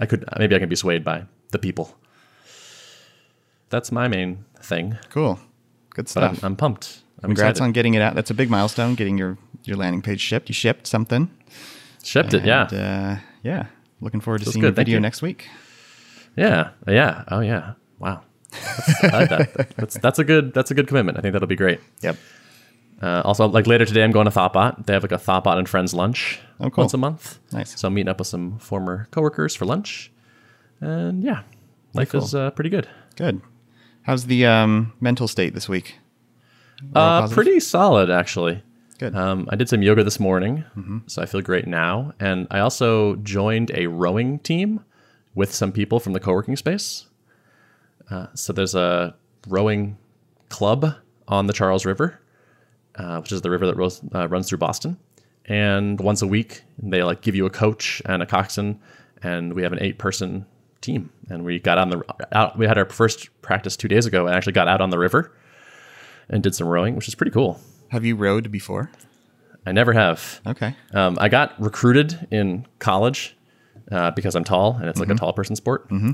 I 0.00 0.06
could 0.06 0.24
maybe 0.38 0.54
I 0.56 0.58
can 0.58 0.68
be 0.68 0.76
swayed 0.76 1.04
by 1.04 1.24
the 1.50 1.58
people. 1.58 1.94
That's 3.68 3.90
my 3.90 4.08
main 4.08 4.44
thing. 4.60 4.96
cool 5.10 5.38
good 5.90 6.08
stuff 6.08 6.42
I'm, 6.42 6.52
I'm 6.52 6.56
pumped. 6.56 7.00
I'm 7.22 7.28
congrats 7.30 7.58
excited. 7.58 7.64
on 7.64 7.72
getting 7.72 7.94
it 7.94 8.02
out 8.02 8.14
that's 8.14 8.30
a 8.30 8.34
big 8.34 8.50
milestone 8.50 8.94
getting 8.94 9.16
your 9.16 9.38
your 9.64 9.76
landing 9.76 10.02
page 10.02 10.20
shipped 10.20 10.48
you 10.48 10.54
shipped 10.54 10.86
something 10.86 11.30
Shipped 12.04 12.34
it, 12.34 12.44
yeah. 12.44 12.62
Uh, 12.64 13.18
yeah 13.42 13.66
looking 14.00 14.20
forward 14.20 14.38
to 14.38 14.44
Feels 14.44 14.54
seeing 14.54 14.62
good, 14.62 14.76
thank 14.76 14.86
video 14.86 14.98
next 15.00 15.22
week 15.22 15.48
Yeah, 16.36 16.70
yeah. 16.86 17.24
Oh 17.28 17.40
yeah. 17.40 17.72
Wow. 17.98 18.22
That's, 18.50 19.04
I 19.04 19.18
like 19.20 19.28
that. 19.30 19.70
That's 19.76 19.98
that's 19.98 20.18
a 20.18 20.24
good 20.24 20.52
that's 20.52 20.70
a 20.70 20.74
good 20.74 20.86
commitment. 20.86 21.16
I 21.16 21.22
think 21.22 21.32
that'll 21.32 21.48
be 21.48 21.56
great. 21.56 21.80
yep 22.02 22.16
Uh, 23.02 23.20
also, 23.24 23.46
like 23.46 23.66
later 23.66 23.84
today, 23.84 24.02
I'm 24.02 24.10
going 24.12 24.24
to 24.24 24.30
Thoughtbot. 24.30 24.86
They 24.86 24.92
have 24.94 25.02
like 25.02 25.12
a 25.12 25.16
Thoughtbot 25.16 25.58
and 25.58 25.68
Friends 25.68 25.92
lunch 25.92 26.40
Oh, 26.60 26.70
cool. 26.70 26.82
once 26.82 26.94
a 26.94 26.98
month. 26.98 27.38
Nice. 27.52 27.78
So 27.78 27.88
I'm 27.88 27.94
meeting 27.94 28.08
up 28.08 28.18
with 28.18 28.28
some 28.28 28.58
former 28.58 29.06
coworkers 29.10 29.54
for 29.54 29.66
lunch, 29.66 30.10
and 30.80 31.22
yeah, 31.22 31.42
life 31.92 32.10
cool. 32.12 32.22
is 32.24 32.34
uh, 32.34 32.50
pretty 32.52 32.70
good. 32.70 32.88
Good. 33.16 33.42
How's 34.02 34.24
the 34.26 34.46
um, 34.46 34.92
mental 35.00 35.28
state 35.28 35.52
this 35.54 35.68
week? 35.68 35.98
Uh, 36.94 37.26
pretty 37.28 37.58
solid 37.60 38.10
actually. 38.10 38.62
Good. 38.98 39.14
Um, 39.14 39.46
I 39.50 39.56
did 39.56 39.68
some 39.68 39.82
yoga 39.82 40.02
this 40.04 40.18
morning, 40.20 40.64
Mm-hmm. 40.76 40.98
so 41.06 41.20
I 41.20 41.26
feel 41.26 41.42
great 41.42 41.66
now. 41.66 42.14
And 42.18 42.46
I 42.50 42.60
also 42.60 43.16
joined 43.16 43.70
a 43.74 43.88
rowing 43.88 44.38
team 44.38 44.80
with 45.34 45.54
some 45.54 45.70
people 45.72 46.00
from 46.00 46.14
the 46.14 46.20
co-working 46.20 46.56
space. 46.56 47.06
Uh, 48.10 48.28
so 48.34 48.52
there's 48.54 48.74
a 48.74 49.14
rowing 49.48 49.98
club 50.48 50.94
on 51.28 51.46
the 51.46 51.52
Charles 51.52 51.84
River, 51.84 52.20
uh, 52.96 53.20
which 53.20 53.32
is 53.32 53.42
the 53.42 53.50
river 53.50 53.66
that 53.66 53.76
rolls, 53.76 54.00
uh, 54.14 54.28
runs 54.28 54.48
through 54.48 54.58
Boston. 54.58 54.96
And 55.46 56.00
once 56.00 56.22
a 56.22 56.26
week, 56.26 56.62
they 56.78 57.02
like 57.02 57.22
give 57.22 57.34
you 57.34 57.46
a 57.46 57.50
coach 57.50 58.02
and 58.04 58.22
a 58.22 58.26
coxswain, 58.26 58.80
and 59.22 59.54
we 59.54 59.62
have 59.62 59.72
an 59.72 59.80
eight-person 59.80 60.44
team. 60.80 61.10
And 61.30 61.44
we 61.44 61.58
got 61.58 61.78
on 61.78 61.90
the 61.90 62.02
out. 62.32 62.58
We 62.58 62.66
had 62.66 62.78
our 62.78 62.88
first 62.88 63.28
practice 63.42 63.76
two 63.76 63.88
days 63.88 64.06
ago, 64.06 64.26
and 64.26 64.34
actually 64.34 64.54
got 64.54 64.68
out 64.68 64.80
on 64.80 64.90
the 64.90 64.98
river 64.98 65.32
and 66.28 66.42
did 66.42 66.54
some 66.54 66.66
rowing, 66.66 66.96
which 66.96 67.06
is 67.06 67.14
pretty 67.14 67.30
cool. 67.30 67.60
Have 67.88 68.04
you 68.04 68.16
rowed 68.16 68.50
before? 68.50 68.90
I 69.64 69.72
never 69.72 69.92
have. 69.92 70.40
Okay. 70.46 70.74
Um, 70.92 71.16
I 71.20 71.28
got 71.28 71.60
recruited 71.60 72.26
in 72.30 72.66
college 72.78 73.36
uh, 73.90 74.12
because 74.12 74.34
I'm 74.34 74.44
tall 74.44 74.76
and 74.76 74.88
it's 74.88 75.00
like 75.00 75.10
a 75.10 75.14
tall 75.14 75.32
person 75.32 75.56
sport. 75.56 75.88
Mm-hmm. 75.88 76.12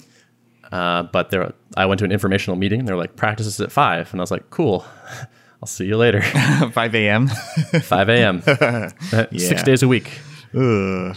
Uh, 0.72 1.02
but 1.04 1.30
there, 1.30 1.52
I 1.76 1.84
went 1.84 1.98
to 1.98 2.04
an 2.06 2.12
informational 2.12 2.56
meeting. 2.56 2.86
They're 2.86 2.96
like, 2.96 3.14
practices 3.14 3.60
at 3.60 3.70
five, 3.70 4.10
and 4.12 4.20
I 4.20 4.22
was 4.22 4.30
like, 4.30 4.48
cool. 4.50 4.86
I'll 5.62 5.69
see 5.69 5.85
you 5.87 5.97
later. 5.97 6.21
5 6.73 6.95
a.m. 6.97 7.28
5 7.83 8.09
a.m. 8.09 8.42
Uh, 8.45 8.90
Six 9.37 9.62
days 9.62 9.85
a 9.85 9.88
week. 9.88 10.19
Ugh. 10.54 11.16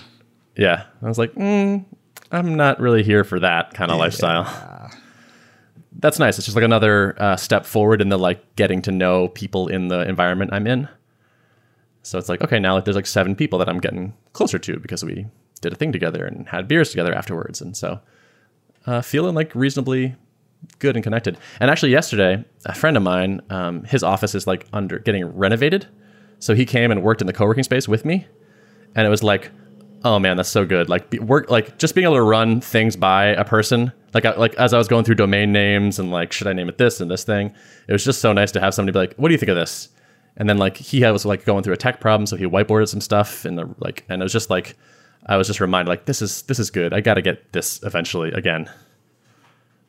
Yeah. 0.56 0.86
I 1.02 1.08
was 1.08 1.18
like, 1.18 1.34
mm, 1.34 1.84
I'm 2.32 2.54
not 2.56 2.80
really 2.80 3.02
here 3.04 3.24
for 3.24 3.40
that 3.40 3.74
kind 3.74 3.92
of 3.92 3.98
lifestyle. 3.98 4.44
That's 5.98 6.20
nice. 6.20 6.38
It's 6.38 6.46
just 6.46 6.56
like 6.56 6.64
another 6.64 7.20
uh, 7.20 7.38
step 7.38 7.66
forward 7.66 8.02
in 8.02 8.10
the 8.10 8.20
like 8.20 8.56
getting 8.56 8.84
to 8.84 8.92
know 8.92 9.30
people 9.30 9.68
in 9.68 9.88
the 9.88 10.08
environment 10.08 10.54
I'm 10.54 10.68
in. 10.68 10.88
So 12.04 12.20
it's 12.20 12.30
like, 12.30 12.42
okay, 12.42 12.60
now 12.60 12.76
like 12.76 12.86
there's 12.86 12.96
like 12.96 13.08
seven 13.08 13.36
people 13.36 13.58
that 13.60 13.68
I'm 13.68 13.80
getting 13.80 14.14
closer 14.34 14.60
to 14.60 14.78
because 14.78 15.04
we 15.04 15.26
did 15.62 15.74
a 15.74 15.76
thing 15.76 15.92
together 15.92 16.24
and 16.24 16.48
had 16.50 16.68
beers 16.68 16.92
together 16.92 17.16
afterwards. 17.16 17.62
And 17.62 17.76
so 17.76 18.00
uh, 18.86 19.02
feeling 19.02 19.34
like 19.34 19.56
reasonably 19.56 20.16
good 20.80 20.96
and 20.96 21.04
connected. 21.04 21.38
And 21.60 21.70
actually, 21.70 21.92
yesterday, 21.92 22.44
a 22.66 22.76
friend 22.76 22.98
of 22.98 23.04
mine, 23.04 23.42
um, 23.50 23.84
his 23.84 24.04
office 24.04 24.36
is 24.36 24.48
like 24.48 24.68
under 24.74 25.00
getting 25.00 25.26
renovated. 25.26 25.88
So 26.40 26.54
he 26.54 26.66
came 26.66 26.92
and 26.92 27.04
worked 27.04 27.22
in 27.22 27.28
the 27.28 27.34
co 27.34 27.46
working 27.46 27.64
space 27.64 27.88
with 27.88 28.06
me. 28.06 28.28
And 28.96 29.06
it 29.06 29.10
was 29.10 29.24
like 29.24 29.52
oh 30.06 30.20
man 30.20 30.38
that's 30.38 30.50
so 30.50 30.66
good. 30.66 30.88
Like 30.88 31.10
be, 31.10 31.20
work 31.20 31.50
like 31.50 31.78
just 31.78 31.96
being 31.96 32.06
able 32.06 32.16
to 32.16 32.22
run 32.22 32.62
things 32.62 32.96
by 32.96 33.26
a 33.26 33.44
person. 33.44 33.92
Like 34.14 34.24
I, 34.24 34.36
like 34.36 34.54
as 34.56 34.74
i 34.74 34.78
was 34.78 34.88
going 34.88 35.04
through 35.04 35.16
domain 35.16 35.52
names 35.52 36.00
and 36.00 36.10
like 36.10 36.32
should 36.32 36.48
i 36.48 36.54
name 36.54 36.70
it 36.70 36.78
this 36.78 37.02
and 37.02 37.12
this 37.12 37.26
thing 37.26 37.54
it 37.90 37.92
was 37.92 38.06
just 38.06 38.22
so 38.22 38.32
nice 38.32 38.50
to 38.54 38.62
have 38.62 38.74
somebody 38.74 38.94
be 38.94 39.00
like 39.00 39.16
what 39.16 39.28
do 39.28 39.34
you 39.34 39.38
think 39.38 39.50
of 39.50 39.58
this? 39.58 39.90
And 40.38 40.48
then 40.48 40.58
like 40.58 40.78
he 40.78 41.04
was 41.04 41.26
like 41.26 41.44
going 41.44 41.64
through 41.64 41.74
a 41.74 41.78
tech 41.78 42.00
problem 42.00 42.26
so 42.26 42.38
he 42.38 42.46
whiteboarded 42.46 42.88
some 42.88 43.02
stuff 43.02 43.44
and 43.44 43.58
the, 43.58 43.76
like 43.80 44.06
and 44.08 44.22
it 44.22 44.24
was 44.24 44.32
just 44.32 44.50
like 44.50 44.78
i 45.26 45.36
was 45.36 45.48
just 45.48 45.60
reminded 45.60 45.90
like 45.90 46.06
this 46.06 46.22
is 46.22 46.44
this 46.44 46.60
is 46.60 46.70
good. 46.70 46.94
I 46.94 47.02
gotta 47.02 47.22
get 47.22 47.52
this 47.52 47.82
eventually 47.84 48.32
again 48.32 48.70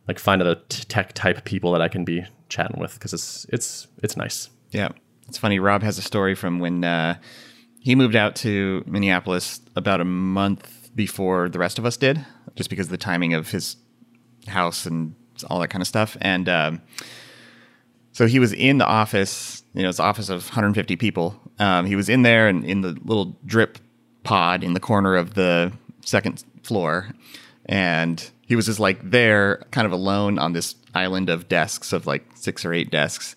like 0.09 0.19
find 0.19 0.41
other 0.43 0.57
t- 0.69 0.85
tech 0.85 1.13
type 1.13 1.45
people 1.45 1.73
that 1.73 1.83
i 1.83 1.89
can 1.89 2.05
be 2.05 2.25
chatting 2.49 2.81
with 2.81 2.95
because 2.95 3.13
it's 3.13 3.47
it's 3.53 3.89
it's 4.03 4.17
nice 4.17 4.51
Yeah. 4.73 4.91
It's 5.29 5.39
funny. 5.39 5.59
Rob 5.59 5.83
has 5.83 5.99
a 5.99 6.03
story 6.03 6.37
from 6.37 6.61
when 6.61 6.85
uh, 6.85 7.17
he 7.81 7.97
moved 7.97 8.15
out 8.15 8.37
to 8.37 8.85
Minneapolis 8.87 9.61
about 9.75 10.01
a 10.01 10.05
month 10.05 10.91
before 10.95 11.49
the 11.49 11.59
rest 11.59 11.81
of 11.81 11.85
us 11.85 11.97
did, 11.97 12.25
just 12.55 12.71
because 12.71 12.87
of 12.87 12.91
the 12.93 12.97
timing 12.97 13.35
of 13.35 13.51
his 13.51 13.77
house 14.47 14.87
and 14.87 15.17
all 15.51 15.59
that 15.59 15.67
kind 15.69 15.83
of 15.83 15.89
stuff. 15.89 16.17
And 16.21 16.49
um, 16.49 16.81
so 18.13 18.27
he 18.29 18.39
was 18.39 18.53
in 18.53 18.79
the 18.79 18.87
office, 18.87 19.65
you 19.75 19.83
know, 19.83 19.89
it's 19.89 19.99
office 19.99 20.29
of 20.29 20.45
150 20.47 20.95
people. 20.95 21.35
Um, 21.59 21.87
he 21.87 21.97
was 21.97 22.09
in 22.09 22.23
there 22.23 22.47
and 22.47 22.65
in 22.65 22.83
the 22.83 22.97
little 23.05 23.37
drip 23.45 23.79
pod 24.23 24.63
in 24.63 24.75
the 24.75 24.81
corner 24.81 25.17
of 25.17 25.35
the 25.35 25.73
second 26.05 26.45
floor. 26.63 27.09
And 27.67 28.31
he 28.47 28.57
was 28.57 28.67
just 28.67 28.81
like 28.81 29.11
there, 29.11 29.67
kind 29.71 29.87
of 29.87 29.93
alone 29.93 30.39
on 30.39 30.53
this 30.53 30.75
island 30.95 31.29
of 31.29 31.49
desks 31.49 31.93
of 31.93 32.07
like 32.07 32.25
six 32.35 32.65
or 32.65 32.73
eight 32.73 32.91
desks. 32.91 33.37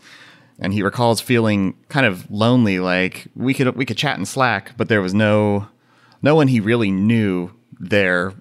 And 0.59 0.73
he 0.73 0.81
recalls 0.83 1.21
feeling 1.21 1.75
kind 1.89 2.05
of 2.05 2.29
lonely, 2.29 2.79
like 2.79 3.27
we 3.35 3.53
could 3.53 3.75
we 3.75 3.85
could 3.85 3.97
chat 3.97 4.17
in 4.17 4.25
Slack, 4.25 4.73
but 4.77 4.89
there 4.89 5.01
was 5.01 5.13
no 5.13 5.67
no 6.21 6.35
one 6.35 6.47
he 6.47 6.59
really 6.59 6.91
knew 6.91 7.51
there 7.79 8.33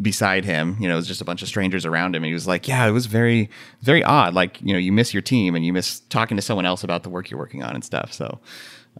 beside 0.00 0.44
him. 0.44 0.76
You 0.80 0.88
know, 0.88 0.94
it 0.94 0.98
was 0.98 1.08
just 1.08 1.20
a 1.20 1.24
bunch 1.24 1.42
of 1.42 1.48
strangers 1.48 1.84
around 1.84 2.14
him. 2.14 2.22
And 2.22 2.28
he 2.28 2.34
was 2.34 2.46
like, 2.46 2.68
Yeah, 2.68 2.86
it 2.86 2.92
was 2.92 3.06
very, 3.06 3.50
very 3.82 4.02
odd. 4.02 4.34
Like, 4.34 4.60
you 4.62 4.72
know, 4.72 4.78
you 4.78 4.92
miss 4.92 5.12
your 5.12 5.22
team 5.22 5.54
and 5.54 5.64
you 5.64 5.72
miss 5.72 6.00
talking 6.08 6.36
to 6.36 6.42
someone 6.42 6.66
else 6.66 6.84
about 6.84 7.02
the 7.02 7.10
work 7.10 7.30
you're 7.30 7.38
working 7.38 7.62
on 7.62 7.74
and 7.74 7.84
stuff. 7.84 8.12
So, 8.12 8.40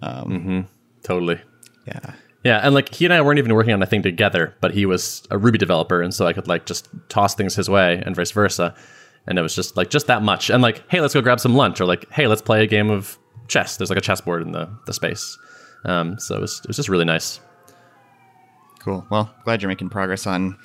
um, 0.02 0.28
mm-hmm. 0.28 0.60
totally 1.02 1.40
yeah. 1.86 2.14
Yeah, 2.46 2.60
and 2.62 2.76
like 2.76 2.94
he 2.94 3.04
and 3.04 3.12
I 3.12 3.20
weren't 3.22 3.40
even 3.40 3.52
working 3.54 3.72
on 3.74 3.82
a 3.82 3.86
thing 3.86 4.02
together, 4.02 4.54
but 4.60 4.72
he 4.72 4.86
was 4.86 5.26
a 5.32 5.36
Ruby 5.36 5.58
developer, 5.58 6.00
and 6.00 6.14
so 6.14 6.28
I 6.28 6.32
could 6.32 6.46
like 6.46 6.64
just 6.64 6.88
toss 7.08 7.34
things 7.34 7.56
his 7.56 7.68
way 7.68 8.00
and 8.06 8.14
vice 8.14 8.30
versa. 8.30 8.72
And 9.26 9.36
it 9.36 9.42
was 9.42 9.52
just 9.52 9.76
like 9.76 9.90
just 9.90 10.06
that 10.06 10.22
much. 10.22 10.48
And 10.48 10.62
like, 10.62 10.88
hey, 10.88 11.00
let's 11.00 11.12
go 11.12 11.20
grab 11.20 11.40
some 11.40 11.56
lunch, 11.56 11.80
or 11.80 11.86
like, 11.86 12.08
hey, 12.12 12.28
let's 12.28 12.40
play 12.40 12.62
a 12.62 12.68
game 12.68 12.88
of 12.88 13.18
chess. 13.48 13.76
There's 13.76 13.90
like 13.90 13.98
a 13.98 14.02
chessboard 14.02 14.42
in 14.42 14.52
the 14.52 14.70
the 14.86 14.92
space. 14.92 15.36
Um, 15.84 16.20
so 16.20 16.36
it 16.36 16.40
was 16.40 16.60
it 16.60 16.68
was 16.68 16.76
just 16.76 16.88
really 16.88 17.04
nice. 17.04 17.40
Cool. 18.78 19.04
Well, 19.10 19.34
glad 19.44 19.60
you're 19.60 19.68
making 19.68 19.88
progress 19.88 20.24
on 20.24 20.56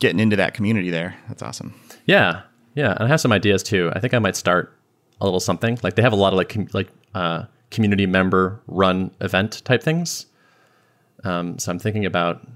getting 0.00 0.18
into 0.18 0.34
that 0.34 0.52
community 0.52 0.90
there. 0.90 1.16
That's 1.28 1.44
awesome. 1.44 1.74
Yeah, 2.06 2.42
yeah, 2.74 2.94
and 2.94 3.04
I 3.04 3.06
have 3.06 3.20
some 3.20 3.30
ideas 3.30 3.62
too. 3.62 3.92
I 3.94 4.00
think 4.00 4.14
I 4.14 4.18
might 4.18 4.34
start 4.34 4.76
a 5.20 5.24
little 5.26 5.38
something. 5.38 5.78
Like 5.84 5.94
they 5.94 6.02
have 6.02 6.12
a 6.12 6.16
lot 6.16 6.32
of 6.32 6.38
like 6.38 6.48
com- 6.48 6.68
like 6.72 6.88
uh, 7.14 7.44
community 7.70 8.06
member 8.06 8.60
run 8.66 9.12
event 9.20 9.64
type 9.64 9.84
things. 9.84 10.26
Um, 11.24 11.58
so 11.58 11.72
I'm 11.72 11.78
thinking 11.78 12.06
about 12.06 12.46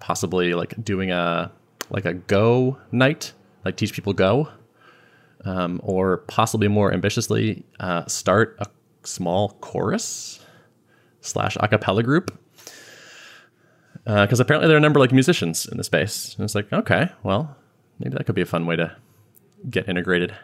possibly 0.00 0.54
like 0.54 0.82
doing 0.82 1.10
a 1.10 1.52
like 1.90 2.04
a 2.04 2.14
Go 2.14 2.78
night, 2.92 3.32
like 3.64 3.76
teach 3.76 3.92
people 3.92 4.12
Go, 4.12 4.48
um, 5.44 5.80
or 5.82 6.18
possibly 6.18 6.68
more 6.68 6.92
ambitiously 6.92 7.64
uh, 7.78 8.06
start 8.06 8.56
a 8.58 8.66
small 9.04 9.50
chorus 9.60 10.44
slash 11.20 11.56
a 11.60 11.68
cappella 11.68 12.02
group. 12.02 12.36
Because 14.04 14.40
apparently 14.40 14.66
there 14.66 14.76
are 14.76 14.78
a 14.78 14.80
number 14.80 14.98
of 14.98 15.02
like 15.02 15.12
musicians 15.12 15.66
in 15.66 15.76
the 15.76 15.84
space, 15.84 16.34
and 16.34 16.44
it's 16.44 16.54
like 16.54 16.72
okay, 16.72 17.10
well, 17.22 17.56
maybe 17.98 18.16
that 18.16 18.26
could 18.26 18.34
be 18.34 18.42
a 18.42 18.46
fun 18.46 18.66
way 18.66 18.76
to 18.76 18.96
get 19.68 19.88
integrated. 19.88 20.34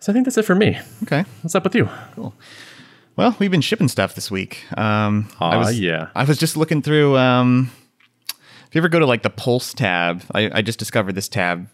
So 0.00 0.12
I 0.12 0.14
think 0.14 0.26
that's 0.26 0.36
it 0.36 0.44
for 0.44 0.54
me. 0.54 0.78
Okay. 1.04 1.24
What's 1.42 1.54
up 1.54 1.64
with 1.64 1.74
you? 1.74 1.88
Well, 3.16 3.34
we've 3.38 3.50
been 3.50 3.62
shipping 3.62 3.88
stuff 3.88 4.14
this 4.14 4.30
week. 4.30 4.64
Um, 4.76 5.28
I 5.40 5.56
was, 5.56 5.80
yeah. 5.80 6.08
I 6.14 6.24
was 6.24 6.36
just 6.38 6.56
looking 6.56 6.82
through. 6.82 7.16
Um, 7.16 7.70
if 8.28 8.74
you 8.74 8.78
ever 8.80 8.90
go 8.90 8.98
to 8.98 9.06
like 9.06 9.22
the 9.22 9.30
Pulse 9.30 9.72
tab, 9.72 10.22
I, 10.34 10.50
I 10.58 10.62
just 10.62 10.78
discovered 10.78 11.14
this 11.14 11.28
tab. 11.28 11.68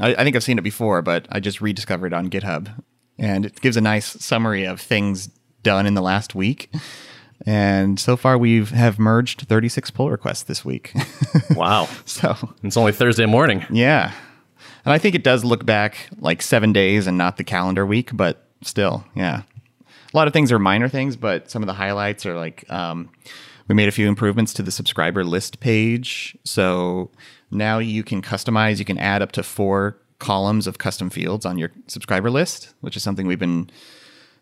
I, 0.00 0.14
I 0.14 0.24
think 0.24 0.34
I've 0.34 0.42
seen 0.42 0.56
it 0.56 0.64
before, 0.64 1.02
but 1.02 1.26
I 1.30 1.40
just 1.40 1.60
rediscovered 1.60 2.12
it 2.12 2.16
on 2.16 2.30
GitHub, 2.30 2.82
and 3.18 3.44
it 3.44 3.60
gives 3.60 3.76
a 3.76 3.82
nice 3.82 4.06
summary 4.24 4.64
of 4.64 4.80
things 4.80 5.28
done 5.62 5.84
in 5.84 5.92
the 5.92 6.00
last 6.00 6.34
week. 6.34 6.70
And 7.44 8.00
so 8.00 8.16
far, 8.16 8.38
we've 8.38 8.70
have 8.70 8.98
merged 8.98 9.42
36 9.42 9.90
pull 9.90 10.10
requests 10.10 10.44
this 10.44 10.64
week. 10.64 10.92
Wow. 11.54 11.88
so, 12.04 12.36
it's 12.62 12.76
only 12.76 12.92
Thursday 12.92 13.26
morning. 13.26 13.64
yeah. 13.70 14.12
And 14.84 14.92
I 14.92 14.98
think 14.98 15.14
it 15.14 15.24
does 15.24 15.44
look 15.44 15.66
back 15.66 16.08
like 16.18 16.40
seven 16.40 16.72
days 16.72 17.06
and 17.06 17.18
not 17.18 17.36
the 17.36 17.44
calendar 17.44 17.84
week, 17.84 18.10
but 18.12 18.48
still, 18.62 19.04
yeah. 19.14 19.42
A 20.12 20.16
lot 20.16 20.26
of 20.26 20.32
things 20.32 20.50
are 20.50 20.58
minor 20.58 20.88
things, 20.88 21.16
but 21.16 21.50
some 21.50 21.62
of 21.62 21.66
the 21.66 21.74
highlights 21.74 22.24
are 22.24 22.36
like 22.36 22.68
um, 22.70 23.10
we 23.68 23.74
made 23.74 23.88
a 23.88 23.92
few 23.92 24.08
improvements 24.08 24.54
to 24.54 24.62
the 24.62 24.70
subscriber 24.70 25.24
list 25.24 25.60
page. 25.60 26.36
So 26.44 27.10
now 27.50 27.78
you 27.78 28.02
can 28.02 28.22
customize, 28.22 28.78
you 28.78 28.84
can 28.84 28.98
add 28.98 29.22
up 29.22 29.32
to 29.32 29.42
four 29.42 29.98
columns 30.18 30.66
of 30.66 30.78
custom 30.78 31.10
fields 31.10 31.46
on 31.46 31.58
your 31.58 31.70
subscriber 31.86 32.30
list, 32.30 32.74
which 32.80 32.96
is 32.96 33.02
something 33.02 33.26
we've 33.26 33.38
been 33.38 33.70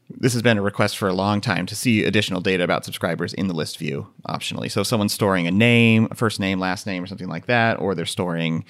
this 0.09 0.33
has 0.33 0.43
been 0.43 0.59
a 0.59 0.63
request 0.63 0.97
for 0.97 1.09
a 1.09 1.13
long 1.13 1.41
time 1.41 1.67
to 1.67 1.75
see 1.75 2.05
additional 2.05 2.41
data 2.41 2.63
about 2.63 2.85
subscribers 2.85 3.35
in 3.35 3.49
the 3.49 3.55
list 3.55 3.79
view 3.79 4.07
optionally. 4.29 4.71
So 4.71 4.83
if 4.83 4.87
someone's 4.87 5.13
storing 5.13 5.47
a 5.47 5.51
name, 5.51 6.07
a 6.11 6.15
first 6.15 6.39
name, 6.39 6.61
last 6.61 6.87
name, 6.87 7.03
or 7.03 7.07
something 7.07 7.29
like 7.29 7.47
that, 7.47 7.81
or 7.81 7.95
they're 7.95 8.07
storing, 8.07 8.65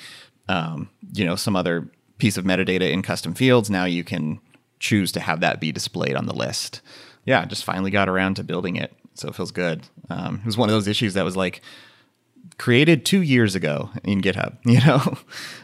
um, 0.48 0.88
you 1.12 1.24
know, 1.24 1.36
some 1.36 1.54
other 1.54 1.90
piece 2.18 2.38
of 2.38 2.46
metadata 2.46 2.90
in 2.90 3.02
custom 3.02 3.34
fields, 3.34 3.68
now 3.68 3.84
you 3.84 4.02
can 4.02 4.40
choose 4.78 5.12
to 5.12 5.20
have 5.20 5.40
that 5.40 5.60
be 5.60 5.72
displayed 5.72 6.16
on 6.16 6.26
the 6.26 6.34
list. 6.34 6.80
Yeah, 7.24 7.44
just 7.44 7.64
finally 7.64 7.90
got 7.90 8.08
around 8.08 8.34
to 8.36 8.44
building 8.44 8.76
it, 8.76 8.92
so 9.14 9.28
it 9.28 9.34
feels 9.34 9.50
good. 9.50 9.82
Um, 10.08 10.36
it 10.40 10.46
was 10.46 10.56
one 10.56 10.68
of 10.68 10.74
those 10.74 10.86
issues 10.86 11.14
that 11.14 11.24
was 11.24 11.36
like 11.36 11.60
created 12.58 13.04
two 13.04 13.22
years 13.22 13.54
ago 13.54 13.90
in 14.04 14.20
GitHub. 14.20 14.56
You 14.64 14.80
know, 14.80 15.16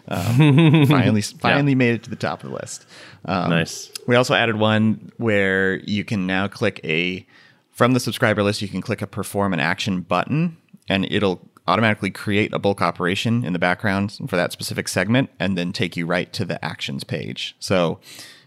um, 0.09 0.87
finally, 0.87 1.22
finally 1.40 1.75
made 1.75 1.94
it 1.94 2.03
to 2.05 2.11
the 2.11 2.16
top 2.16 2.42
of 2.44 2.51
the 2.51 2.57
list. 2.57 2.87
Um, 3.25 3.51
Nice. 3.51 3.90
We 4.07 4.16
also 4.16 4.35
added 4.35 4.57
one 4.57 5.12
where 5.16 5.77
you 5.81 6.05
can 6.05 6.27
now 6.27 6.48
click 6.48 6.81
a 6.85 7.27
from 7.70 7.94
the 7.94 8.01
subscriber 8.01 8.42
list. 8.42 8.62
You 8.62 8.68
can 8.68 8.81
click 8.81 9.03
a 9.03 9.07
perform 9.07 9.53
an 9.53 9.61
action 9.61 10.01
button, 10.01 10.57
and 10.88 11.07
it'll 11.11 11.40
automatically 11.68 12.11
create 12.11 12.53
a 12.53 12.59
bulk 12.59 12.83
operation 12.83 13.44
in 13.44 13.53
the 13.53 13.59
background 13.59 14.18
for 14.29 14.37
that 14.37 14.53
specific 14.53 14.88
segment, 14.88 15.31
and 15.38 15.57
then 15.57 15.72
take 15.72 15.96
you 15.96 16.07
right 16.07 16.33
to 16.33 16.44
the 16.44 16.62
actions 16.64 17.05
page. 17.05 17.55
So. 17.59 18.01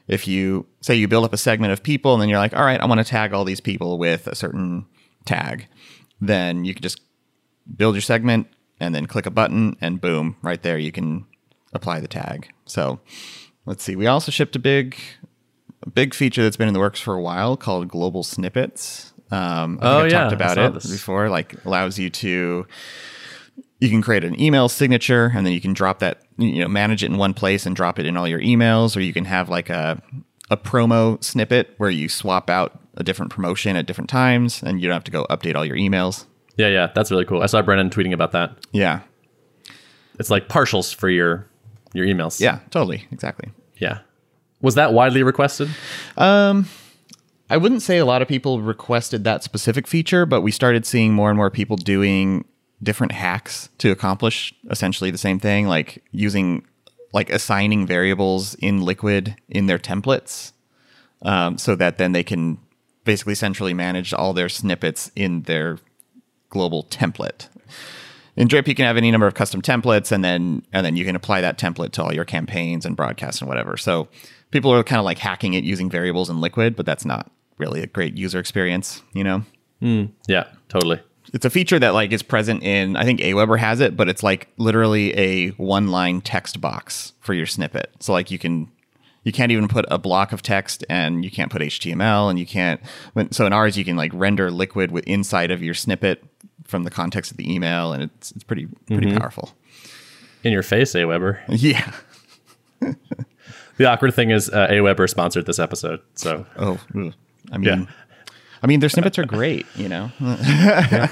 If 0.07 0.27
you 0.27 0.65
say 0.81 0.95
you 0.95 1.07
build 1.07 1.25
up 1.25 1.33
a 1.33 1.37
segment 1.37 1.73
of 1.73 1.81
people 1.83 2.13
and 2.13 2.21
then 2.21 2.29
you're 2.29 2.37
like, 2.39 2.55
all 2.55 2.63
right, 2.63 2.79
I 2.79 2.85
want 2.85 2.99
to 2.99 3.03
tag 3.03 3.33
all 3.33 3.43
these 3.43 3.59
people 3.61 3.97
with 3.97 4.27
a 4.27 4.35
certain 4.35 4.85
tag, 5.25 5.67
then 6.21 6.63
you 6.65 6.73
can 6.73 6.83
just 6.83 7.01
build 7.75 7.95
your 7.95 8.01
segment 8.01 8.47
and 8.79 8.93
then 8.93 9.05
click 9.07 9.25
a 9.25 9.31
button 9.31 9.75
and 9.81 9.99
boom, 10.01 10.35
right 10.41 10.61
there 10.61 10.77
you 10.77 10.91
can 10.91 11.25
apply 11.73 11.99
the 11.99 12.07
tag. 12.07 12.49
So 12.65 12.99
let's 13.65 13.83
see. 13.83 13.95
We 13.95 14.05
also 14.07 14.31
shipped 14.31 14.55
a 14.55 14.59
big 14.59 14.97
a 15.83 15.89
big 15.89 16.13
feature 16.13 16.43
that's 16.43 16.57
been 16.57 16.67
in 16.67 16.73
the 16.73 16.79
works 16.79 16.99
for 16.99 17.13
a 17.15 17.21
while 17.21 17.57
called 17.57 17.87
global 17.87 18.23
snippets. 18.23 19.13
Um, 19.31 19.79
I 19.81 19.85
Oh, 19.87 19.97
I've 20.05 20.11
yeah, 20.11 20.19
talked 20.21 20.33
about 20.33 20.57
it 20.57 20.73
this. 20.75 20.91
before. 20.91 21.29
Like 21.29 21.63
allows 21.65 21.97
you 21.97 22.09
to 22.11 22.67
you 23.79 23.89
can 23.89 24.01
create 24.01 24.23
an 24.23 24.39
email 24.39 24.69
signature 24.69 25.31
and 25.35 25.45
then 25.45 25.53
you 25.53 25.61
can 25.61 25.73
drop 25.73 25.99
that 25.99 26.21
you 26.37 26.59
know 26.61 26.67
manage 26.67 27.03
it 27.03 27.07
in 27.07 27.17
one 27.17 27.33
place 27.33 27.65
and 27.65 27.75
drop 27.75 27.99
it 27.99 28.05
in 28.05 28.17
all 28.17 28.27
your 28.27 28.39
emails 28.39 28.95
or 28.95 29.01
you 29.01 29.13
can 29.13 29.25
have 29.25 29.49
like 29.49 29.69
a 29.69 30.01
a 30.49 30.57
promo 30.57 31.21
snippet 31.23 31.73
where 31.77 31.89
you 31.89 32.07
swap 32.07 32.49
out 32.49 32.79
a 32.95 33.03
different 33.03 33.31
promotion 33.31 33.75
at 33.75 33.85
different 33.85 34.09
times 34.09 34.61
and 34.63 34.81
you 34.81 34.87
don't 34.87 34.95
have 34.95 35.03
to 35.03 35.11
go 35.11 35.25
update 35.29 35.55
all 35.55 35.65
your 35.65 35.75
emails. 35.75 36.25
Yeah, 36.55 36.67
yeah, 36.67 36.91
that's 36.95 37.11
really 37.11 37.25
cool. 37.25 37.41
I 37.41 37.47
saw 37.47 37.61
Brennan 37.61 37.89
tweeting 37.89 38.13
about 38.13 38.31
that. 38.31 38.55
Yeah. 38.71 39.01
It's 40.19 40.29
like 40.29 40.47
partials 40.47 40.95
for 40.95 41.09
your 41.09 41.47
your 41.93 42.05
emails. 42.05 42.39
Yeah, 42.39 42.59
totally. 42.69 43.07
Exactly. 43.11 43.51
Yeah. 43.77 43.99
Was 44.61 44.75
that 44.75 44.93
widely 44.93 45.23
requested? 45.23 45.69
um 46.17 46.67
I 47.47 47.57
wouldn't 47.57 47.83
say 47.83 47.99
a 47.99 48.05
lot 48.05 48.23
of 48.23 48.27
people 48.27 48.61
requested 48.61 49.23
that 49.25 49.43
specific 49.43 49.85
feature, 49.85 50.25
but 50.25 50.41
we 50.41 50.49
started 50.49 50.83
seeing 50.83 51.13
more 51.13 51.29
and 51.29 51.37
more 51.37 51.51
people 51.51 51.77
doing 51.77 52.43
different 52.85 53.11
hacks 53.11 53.69
to 53.79 53.91
accomplish 53.91 54.53
essentially 54.69 55.11
the 55.11 55.17
same 55.17 55.39
thing, 55.39 55.67
like 55.67 56.03
using 56.11 56.63
like 57.11 57.29
assigning 57.29 57.85
variables 57.87 58.55
in 58.55 58.81
Liquid 58.81 59.35
in 59.49 59.67
their 59.67 59.79
templates, 59.79 60.51
um, 61.21 61.57
so 61.57 61.75
that 61.75 61.97
then 61.97 62.11
they 62.11 62.23
can 62.23 62.57
basically 63.03 63.35
centrally 63.35 63.73
manage 63.73 64.13
all 64.13 64.33
their 64.33 64.49
snippets 64.49 65.11
in 65.15 65.43
their 65.43 65.79
global 66.49 66.83
template. 66.83 67.47
In 68.35 68.47
Drip, 68.47 68.67
you 68.67 68.75
can 68.75 68.85
have 68.85 68.97
any 68.97 69.11
number 69.11 69.27
of 69.27 69.33
custom 69.33 69.61
templates, 69.61 70.11
and 70.11 70.23
then 70.23 70.63
and 70.73 70.85
then 70.85 70.95
you 70.95 71.05
can 71.05 71.15
apply 71.15 71.41
that 71.41 71.57
template 71.57 71.91
to 71.93 72.03
all 72.03 72.13
your 72.13 72.25
campaigns 72.25 72.85
and 72.85 72.95
broadcasts 72.95 73.41
and 73.41 73.47
whatever. 73.47 73.77
So 73.77 74.07
people 74.51 74.73
are 74.73 74.83
kind 74.83 74.99
of 74.99 75.05
like 75.05 75.19
hacking 75.19 75.53
it 75.53 75.63
using 75.63 75.89
variables 75.89 76.29
in 76.29 76.41
Liquid, 76.41 76.75
but 76.75 76.85
that's 76.85 77.05
not 77.05 77.31
really 77.57 77.81
a 77.81 77.87
great 77.87 78.17
user 78.17 78.39
experience. 78.39 79.01
You 79.13 79.23
know, 79.23 79.43
Yeah, 80.27 80.47
totally. 80.67 81.01
It's 81.35 81.43
a 81.45 81.49
feature 81.49 81.77
that 81.77 81.93
like 81.93 82.11
is 82.13 82.23
present 82.23 82.63
in 82.63 82.95
I 82.95 83.03
think 83.03 83.19
Aweber 83.19 83.59
has 83.59 83.81
it, 83.81 83.95
but 83.97 84.07
it's 84.09 84.23
like 84.23 84.47
literally 84.57 85.15
a 85.19 85.49
one 85.51 85.89
line 85.89 86.21
text 86.21 86.59
box 86.61 87.11
for 87.19 87.33
your 87.33 87.45
snippet. 87.45 87.91
So 87.99 88.13
like 88.13 88.31
you 88.31 88.39
can 88.39 88.71
you 89.23 89.31
can't 89.31 89.51
even 89.51 89.67
put 89.67 89.85
a 89.91 89.97
block 89.97 90.31
of 90.31 90.41
text 90.41 90.85
and 90.89 91.25
you 91.25 91.29
can't 91.31 91.51
put 91.51 91.61
HTML 91.61 92.29
and 92.29 92.39
you 92.39 92.45
can't 92.45 92.79
so 93.31 93.45
in 93.45 93.51
ours 93.53 93.77
you 93.77 93.83
can 93.83 93.97
like 93.97 94.11
render 94.13 94.49
liquid 94.49 94.91
with 94.91 95.03
inside 95.05 95.51
of 95.51 95.61
your 95.61 95.73
snippet 95.73 96.23
from 96.63 96.83
the 96.83 96.89
context 96.91 97.31
of 97.31 97.37
the 97.37 97.53
email 97.53 97.91
and 97.91 98.01
it's 98.03 98.31
it's 98.31 98.43
pretty 98.43 98.67
pretty 98.87 99.11
powerful. 99.15 99.51
In 100.43 100.51
your 100.53 100.63
face, 100.63 100.93
Aweber. 100.93 101.39
Yeah. 101.49 101.91
The 103.77 103.85
awkward 103.91 104.13
thing 104.13 104.29
is, 104.31 104.49
uh, 104.49 104.67
Aweber 104.69 105.09
sponsored 105.09 105.45
this 105.47 105.59
episode, 105.59 105.99
so 106.13 106.45
Oh. 106.57 106.79
I 107.51 107.57
mean 107.57 107.63
Yeah. 107.63 107.85
I 108.65 108.67
mean 108.67 108.79
their 108.79 108.89
snippets 108.89 109.19
are 109.19 109.25
great, 109.25 109.67
you 109.75 109.87
know. 109.87 110.11
yeah, 110.19 111.07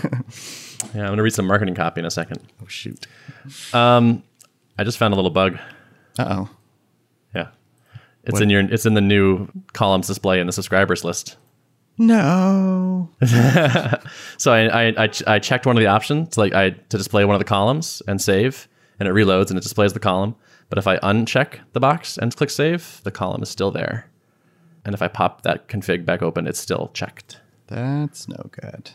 I'm 0.96 1.06
gonna 1.06 1.22
read 1.22 1.36
some 1.36 1.46
marketing 1.46 1.76
copy 1.76 2.00
in 2.00 2.06
a 2.06 2.10
second. 2.10 2.40
Oh 2.64 2.66
shoot. 2.66 3.06
Um, 3.76 4.24
I 4.80 4.84
just 4.84 4.98
found 4.98 5.14
a 5.14 5.16
little 5.16 5.30
bug. 5.30 5.60
Uh-oh. 6.18 6.50
Yeah, 7.36 7.50
it's 8.24 8.42
in 8.42 8.50
your 8.50 8.62
it's 8.62 8.88
in 8.88 8.96
the 8.96 9.02
new 9.02 9.50
columns 9.74 10.08
display 10.08 10.40
in 10.40 10.48
the 10.48 10.52
subscribers 10.52 11.04
list. 11.04 11.38
No. 12.00 13.12
So 14.40 14.52
I 14.52 14.88
I, 14.88 15.04
I, 15.04 15.10
I 15.28 15.38
checked 15.38 15.68
one 15.68 15.78
of 15.78 15.82
the 15.82 15.88
options, 15.88 16.36
like 16.40 16.54
I 16.54 16.72
to 16.72 16.98
display 16.98 17.24
one 17.24 17.36
of 17.36 17.40
the 17.40 17.46
columns 17.46 18.02
and 18.08 18.20
save, 18.20 18.68
and 19.00 19.08
it 19.08 19.12
reloads 19.12 19.50
and 19.50 19.60
it 19.60 19.62
displays 19.62 19.94
the 19.94 20.00
column. 20.00 20.36
But 20.70 20.80
if 20.80 20.88
I 20.88 20.98
uncheck 20.98 21.60
the 21.74 21.80
box 21.80 22.18
and 22.18 22.36
click 22.36 22.50
save, 22.50 23.00
the 23.04 23.12
column 23.12 23.44
is 23.44 23.50
still 23.50 23.70
there. 23.70 24.10
And 24.84 24.96
if 24.96 25.04
I 25.04 25.08
pop 25.08 25.44
that 25.44 25.68
config 25.68 26.04
back 26.04 26.24
open, 26.24 26.48
it's 26.48 26.60
still 26.60 26.90
checked. 26.96 27.42
That's 27.68 28.28
no 28.28 28.50
good. 28.52 28.92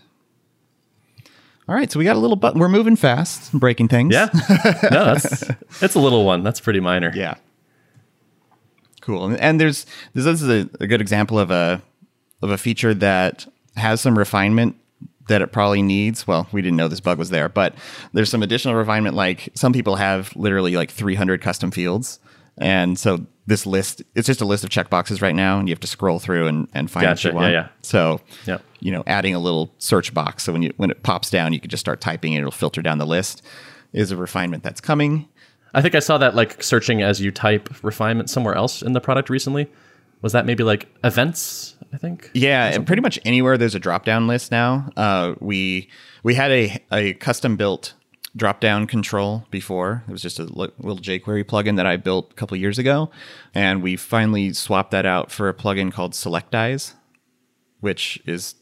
All 1.68 1.74
right, 1.74 1.90
so 1.92 1.98
we 1.98 2.04
got 2.04 2.16
a 2.16 2.18
little 2.18 2.37
button. 2.37 2.61
We're 2.61 2.68
moving 2.68 2.96
fast, 2.96 3.52
breaking 3.52 3.88
things. 3.88 4.14
Yeah, 4.14 4.28
no, 4.90 5.04
that's 5.04 5.42
it's 5.83 5.94
a 5.94 6.00
little 6.00 6.24
one. 6.24 6.42
That's 6.42 6.61
pretty 6.61 6.81
minor. 6.81 7.12
yeah. 7.14 7.35
Cool. 9.02 9.26
And, 9.26 9.40
and 9.40 9.61
there's 9.61 9.87
this 10.14 10.26
is 10.26 10.48
a, 10.48 10.68
a 10.81 10.87
good 10.87 11.00
example 11.00 11.38
of 11.38 11.50
a 11.50 11.83
of 12.42 12.50
a 12.50 12.59
feature 12.59 12.94
that 12.94 13.46
has 13.76 14.00
some 14.00 14.16
refinement 14.18 14.76
that 15.28 15.42
it 15.42 15.52
probably 15.52 15.83
needs. 15.83 16.26
Well, 16.26 16.46
we 16.52 16.62
didn't 16.62 16.76
know 16.76 16.88
this 16.88 17.00
bug 17.00 17.18
was 17.18 17.31
there, 17.31 17.48
but 17.48 17.74
there's 18.12 18.31
some 18.31 18.42
additional 18.42 18.74
refinement. 18.74 19.14
Like 19.14 19.50
some 19.54 19.72
people 19.72 19.96
have 19.96 20.35
literally 20.37 20.76
like 20.76 20.90
300 20.90 21.42
custom 21.42 21.70
fields, 21.70 22.18
and 22.59 22.98
so 22.98 23.26
this 23.48 23.66
list 23.66 24.02
it's 24.14 24.26
just 24.26 24.40
a 24.40 24.44
list 24.44 24.62
of 24.62 24.70
checkboxes 24.70 25.20
right 25.22 25.34
now, 25.34 25.58
and 25.58 25.68
you 25.68 25.72
have 25.72 25.80
to 25.80 25.87
scroll 25.87 26.18
through 26.18 26.46
and, 26.46 26.68
and 26.74 26.90
find 26.90 27.04
Gotcha. 27.04 27.28
what 27.28 27.32
you 27.32 27.37
want. 27.40 27.52
Yeah, 27.52 27.61
yeah. 27.62 27.68
So 27.82 28.20
Yep. 28.46 28.62
you 28.80 28.92
know, 28.92 29.02
adding 29.06 29.34
a 29.34 29.38
little 29.40 29.72
search 29.78 30.12
box 30.14 30.44
so 30.44 30.52
when 30.52 30.62
you 30.62 30.72
when 30.76 30.90
it 30.90 31.02
pops 31.02 31.30
down, 31.30 31.52
you 31.52 31.61
can 31.61 31.70
just 31.70 31.80
start 31.80 32.00
typing 32.00 32.34
and 32.34 32.40
it'll 32.40 32.50
filter 32.52 32.82
down 32.82 32.98
the 32.98 33.06
list. 33.06 33.42
Is 33.92 34.11
a 34.11 34.16
refinement 34.16 34.62
that's 34.62 34.80
coming. 34.82 35.28
I 35.74 35.80
think 35.82 35.94
I 35.94 36.00
saw 36.00 36.18
that 36.18 36.34
like 36.34 36.62
searching 36.62 37.02
as 37.02 37.20
you 37.20 37.30
type 37.30 37.68
refinement 37.82 38.28
somewhere 38.30 38.54
else 38.54 38.82
in 38.82 38.92
the 38.92 39.00
product 39.00 39.30
recently. 39.30 39.68
Was 40.20 40.32
that 40.32 40.44
maybe 40.46 40.62
like 40.64 40.88
events? 41.04 41.74
I 41.92 41.96
think. 41.96 42.30
Yeah, 42.34 42.66
and 42.66 42.87
pretty 42.87 43.00
much 43.00 43.18
anywhere 43.24 43.56
there's 43.56 43.74
a 43.74 43.78
drop 43.78 44.04
down 44.04 44.26
list 44.26 44.50
now. 44.50 44.90
Uh, 44.96 45.34
we 45.40 45.88
we 46.22 46.34
had 46.34 46.50
a 46.50 46.82
a 46.92 47.14
custom 47.14 47.56
built 47.56 47.94
drop 48.36 48.60
down 48.60 48.86
control 48.86 49.44
before. 49.50 50.04
It 50.08 50.12
was 50.12 50.22
just 50.22 50.38
a 50.38 50.44
little 50.44 50.98
jQuery 50.98 51.44
plugin 51.44 51.76
that 51.76 51.86
I 51.86 51.96
built 51.96 52.32
a 52.32 52.34
couple 52.34 52.56
years 52.56 52.78
ago, 52.78 53.10
and 53.54 53.82
we 53.82 53.96
finally 53.96 54.52
swapped 54.52 54.90
that 54.92 55.06
out 55.06 55.30
for 55.30 55.48
a 55.48 55.54
plugin 55.54 55.92
called 55.92 56.12
Selectize, 56.12 56.94
which 57.80 58.20
is 58.26 58.54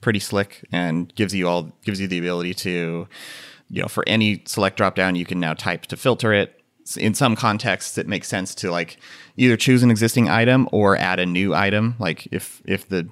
pretty 0.00 0.18
slick 0.18 0.66
and 0.72 1.14
gives 1.14 1.34
you 1.34 1.48
all 1.48 1.72
gives 1.84 2.00
you 2.00 2.08
the 2.08 2.18
ability 2.18 2.52
to 2.52 3.06
you 3.70 3.80
know 3.80 3.86
for 3.86 4.02
any 4.08 4.42
select 4.46 4.76
drop 4.76 4.96
down 4.96 5.14
you 5.14 5.24
can 5.24 5.40
now 5.40 5.54
type 5.54 5.86
to 5.86 5.96
filter 5.96 6.32
it. 6.32 6.58
In 6.96 7.14
some 7.14 7.36
contexts 7.36 7.96
it 7.96 8.08
makes 8.08 8.28
sense 8.28 8.54
to 8.56 8.70
like 8.70 8.98
either 9.36 9.56
choose 9.56 9.82
an 9.82 9.90
existing 9.90 10.28
item 10.28 10.68
or 10.72 10.96
add 10.96 11.20
a 11.20 11.26
new 11.26 11.54
item. 11.54 11.94
Like 11.98 12.26
if 12.32 12.60
if 12.64 12.88
the 12.88 13.08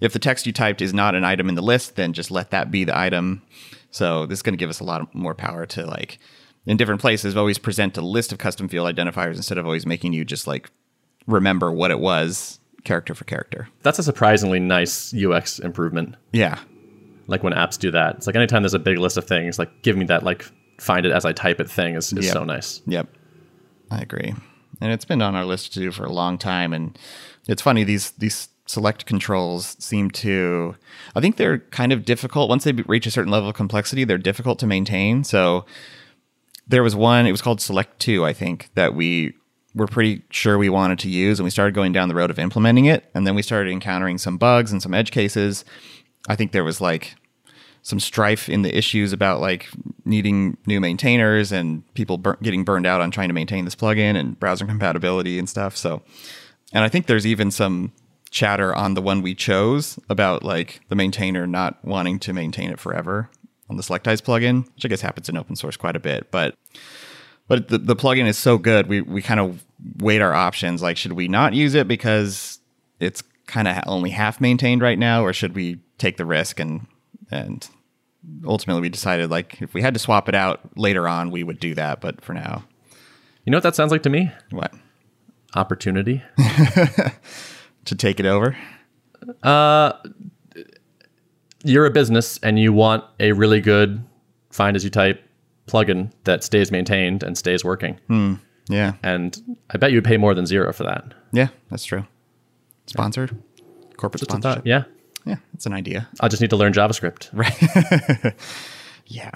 if 0.00 0.12
the 0.12 0.18
text 0.18 0.46
you 0.46 0.52
typed 0.52 0.80
is 0.80 0.94
not 0.94 1.14
an 1.14 1.24
item 1.24 1.48
in 1.48 1.56
the 1.56 1.62
list 1.62 1.96
then 1.96 2.12
just 2.12 2.30
let 2.30 2.50
that 2.52 2.70
be 2.70 2.84
the 2.84 2.96
item 2.96 3.42
so 3.92 4.26
this 4.26 4.38
is 4.40 4.42
going 4.42 4.54
to 4.54 4.58
give 4.58 4.70
us 4.70 4.80
a 4.80 4.84
lot 4.84 5.14
more 5.14 5.34
power 5.36 5.64
to 5.66 5.86
like 5.86 6.18
in 6.66 6.76
different 6.76 7.00
places 7.00 7.36
always 7.36 7.58
present 7.58 7.96
a 7.96 8.00
list 8.02 8.32
of 8.32 8.38
custom 8.38 8.68
field 8.68 8.92
identifiers 8.92 9.36
instead 9.36 9.58
of 9.58 9.66
always 9.66 9.86
making 9.86 10.12
you 10.12 10.24
just 10.24 10.46
like 10.48 10.70
remember 11.28 11.70
what 11.70 11.90
it 11.92 12.00
was 12.00 12.58
character 12.84 13.14
for 13.14 13.22
character 13.24 13.68
That's 13.82 14.00
a 14.00 14.02
surprisingly 14.02 14.58
nice 14.58 15.14
UX 15.14 15.60
improvement. 15.60 16.16
yeah 16.32 16.58
like 17.28 17.44
when 17.44 17.52
apps 17.52 17.78
do 17.78 17.92
that. 17.92 18.16
It's 18.16 18.26
like 18.26 18.34
anytime 18.34 18.62
there's 18.62 18.74
a 18.74 18.80
big 18.80 18.98
list 18.98 19.16
of 19.16 19.24
things, 19.24 19.56
like 19.58 19.82
give 19.82 19.96
me 19.96 20.04
that 20.06 20.24
like 20.24 20.44
find 20.80 21.06
it 21.06 21.12
as 21.12 21.24
I 21.24 21.32
type 21.32 21.60
it 21.60 21.70
thing 21.70 21.94
is, 21.94 22.12
is 22.12 22.26
Yep. 22.26 22.32
so 22.32 22.44
nice. 22.44 22.82
Yep. 22.86 23.06
I 23.92 24.00
agree. 24.00 24.34
And 24.80 24.90
it's 24.92 25.04
been 25.04 25.22
on 25.22 25.36
our 25.36 25.44
list 25.44 25.72
to 25.74 25.80
do 25.80 25.92
for 25.92 26.04
a 26.04 26.12
long 26.12 26.36
time. 26.36 26.72
And 26.72 26.98
it's 27.46 27.62
funny, 27.62 27.84
these 27.84 28.10
these 28.12 28.48
select 28.66 29.06
controls 29.06 29.76
seem 29.78 30.10
to 30.10 30.76
I 31.14 31.20
think 31.20 31.36
they're 31.36 31.58
kind 31.58 31.92
of 31.92 32.04
difficult. 32.04 32.48
Once 32.48 32.64
they 32.64 32.72
reach 32.72 33.06
a 33.06 33.10
certain 33.10 33.30
level 33.30 33.48
of 33.48 33.54
complexity, 33.54 34.04
they're 34.04 34.18
difficult 34.18 34.58
to 34.60 34.66
maintain. 34.66 35.24
So 35.24 35.64
there 36.66 36.82
was 36.82 36.94
one, 36.94 37.26
it 37.26 37.32
was 37.32 37.42
called 37.42 37.60
Select 37.60 37.98
2, 38.00 38.24
I 38.24 38.32
think, 38.32 38.70
that 38.74 38.94
we 38.94 39.34
were 39.74 39.86
pretty 39.86 40.22
sure 40.30 40.58
we 40.58 40.68
wanted 40.68 40.98
to 41.00 41.08
use, 41.08 41.38
and 41.38 41.44
we 41.44 41.50
started 41.50 41.74
going 41.74 41.92
down 41.92 42.08
the 42.08 42.14
road 42.14 42.30
of 42.30 42.38
implementing 42.38 42.84
it. 42.86 43.04
And 43.14 43.26
then 43.26 43.34
we 43.34 43.42
started 43.42 43.70
encountering 43.70 44.18
some 44.18 44.36
bugs 44.38 44.70
and 44.70 44.82
some 44.82 44.94
edge 44.94 45.10
cases. 45.10 45.64
I 46.28 46.36
think 46.36 46.52
there 46.52 46.64
was 46.64 46.80
like 46.80 47.16
some 47.82 47.98
strife 47.98 48.48
in 48.48 48.62
the 48.62 48.76
issues 48.76 49.12
about 49.12 49.40
like 49.40 49.68
needing 50.04 50.56
new 50.66 50.80
maintainers 50.80 51.50
and 51.50 51.82
people 51.94 52.16
bur- 52.16 52.38
getting 52.40 52.64
burned 52.64 52.86
out 52.86 53.00
on 53.00 53.10
trying 53.10 53.28
to 53.28 53.34
maintain 53.34 53.64
this 53.64 53.74
plugin 53.74 54.16
and 54.16 54.38
browser 54.38 54.64
compatibility 54.66 55.38
and 55.38 55.48
stuff. 55.48 55.76
So, 55.76 56.02
and 56.72 56.84
I 56.84 56.88
think 56.88 57.06
there's 57.06 57.26
even 57.26 57.50
some 57.50 57.92
chatter 58.32 58.74
on 58.74 58.94
the 58.94 59.02
one 59.02 59.22
we 59.22 59.34
chose 59.34 59.98
about 60.08 60.42
like 60.42 60.80
the 60.88 60.96
maintainer 60.96 61.46
not 61.46 61.78
wanting 61.84 62.18
to 62.18 62.32
maintain 62.32 62.70
it 62.70 62.80
forever 62.80 63.30
on 63.70 63.76
the 63.76 63.82
Selectize 63.82 64.20
plugin, 64.22 64.64
which 64.74 64.84
I 64.84 64.88
guess 64.88 65.02
happens 65.02 65.28
in 65.28 65.36
open 65.36 65.54
source 65.54 65.76
quite 65.76 65.94
a 65.94 66.00
bit. 66.00 66.30
But 66.32 66.54
but 67.46 67.68
the, 67.68 67.78
the 67.78 67.94
plugin 67.94 68.26
is 68.26 68.38
so 68.38 68.58
good, 68.58 68.88
we 68.88 69.02
we 69.02 69.22
kind 69.22 69.38
of 69.38 69.64
weighed 69.98 70.22
our 70.22 70.32
options. 70.32 70.82
Like, 70.82 70.96
should 70.96 71.12
we 71.12 71.28
not 71.28 71.52
use 71.52 71.74
it 71.74 71.86
because 71.86 72.58
it's 72.98 73.22
kind 73.46 73.68
of 73.68 73.82
only 73.86 74.10
half 74.10 74.40
maintained 74.40 74.80
right 74.80 74.98
now, 74.98 75.22
or 75.22 75.32
should 75.32 75.54
we 75.54 75.80
take 75.98 76.16
the 76.16 76.24
risk 76.24 76.58
and 76.58 76.86
and 77.30 77.68
ultimately 78.46 78.80
we 78.80 78.88
decided 78.88 79.30
like 79.30 79.60
if 79.60 79.74
we 79.74 79.82
had 79.82 79.92
to 79.94 80.00
swap 80.00 80.28
it 80.28 80.34
out 80.34 80.60
later 80.76 81.06
on, 81.06 81.30
we 81.30 81.44
would 81.44 81.60
do 81.60 81.74
that. 81.74 82.00
But 82.00 82.22
for 82.24 82.32
now, 82.32 82.64
You 83.44 83.50
know 83.50 83.56
what 83.56 83.64
that 83.64 83.76
sounds 83.76 83.92
like 83.92 84.02
to 84.04 84.10
me? 84.10 84.30
what 84.50 84.72
Opportunity. 85.54 86.22
to 87.86 87.94
take 87.94 88.20
it 88.20 88.26
over? 88.26 88.56
You're 91.64 91.86
a 91.86 91.90
business 91.90 92.38
and 92.42 92.58
you 92.58 92.72
want 92.72 93.04
a 93.20 93.32
really 93.32 93.60
good 93.60 94.02
find 94.50 94.76
as 94.76 94.82
you 94.84 94.90
type 94.90 95.22
plugin 95.68 96.10
that 96.24 96.42
stays 96.42 96.72
maintained 96.72 97.22
and 97.22 97.38
stays 97.38 97.64
working. 97.64 97.98
Yeah, 98.68 98.92
And 99.02 99.58
I 99.70 99.76
bet 99.76 99.90
you 99.90 99.96
would 99.98 100.04
pay 100.04 100.16
more 100.16 100.34
than 100.34 100.46
zero 100.46 100.72
for 100.72 100.84
that. 100.84 101.14
yeah, 101.32 101.48
that's 101.70 101.84
true. 101.84 102.06
Sponsored, 102.86 103.36
corporate 103.96 104.20
Just 104.20 104.30
sponsorship. 104.30 104.66
Yeah. 104.66 104.84
Yeah, 105.24 105.36
that's 105.52 105.66
an 105.66 105.72
idea. 105.72 106.08
I'll 106.20 106.28
just 106.28 106.40
need 106.42 106.50
to 106.50 106.56
learn 106.56 106.72
JavaScript. 106.72 107.30
Right. 108.24 108.34
yeah. 109.06 109.30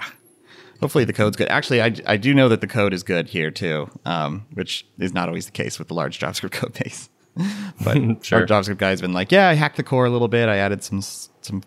Hopefully 0.81 1.05
the 1.05 1.13
code's 1.13 1.37
good. 1.37 1.47
Actually, 1.47 1.81
I, 1.81 1.95
I 2.05 2.17
do 2.17 2.33
know 2.33 2.49
that 2.49 2.59
the 2.61 2.67
code 2.67 2.93
is 2.93 3.03
good 3.03 3.27
here 3.29 3.51
too, 3.51 3.89
um, 4.05 4.45
which 4.53 4.85
is 4.99 5.13
not 5.13 5.29
always 5.29 5.45
the 5.45 5.51
case 5.53 5.79
with 5.79 5.87
the 5.87 5.93
large 5.93 6.19
JavaScript 6.19 6.51
code 6.51 6.73
base. 6.73 7.09
But 7.83 7.97
Sure. 8.25 8.39
our 8.41 8.45
JavaScript 8.47 8.77
guy's 8.79 9.01
been 9.01 9.13
like, 9.13 9.31
yeah, 9.31 9.49
I 9.49 9.53
hacked 9.53 9.77
the 9.77 9.83
core 9.83 10.05
a 10.05 10.09
little 10.09 10.27
bit. 10.27 10.49
I 10.49 10.57
added 10.57 10.83
some 10.83 11.01
some 11.01 11.63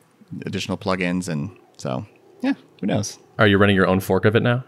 additional 0.46 0.76
plugins, 0.78 1.28
and 1.28 1.50
so 1.76 2.04
yeah, 2.42 2.54
who 2.80 2.87
knows? 2.87 3.18
Are 3.38 3.46
you 3.46 3.59
running 3.59 3.76
your 3.76 3.87
own 3.87 4.00
fork 4.00 4.24
of 4.24 4.35
it 4.37 4.42
now? 4.42 4.64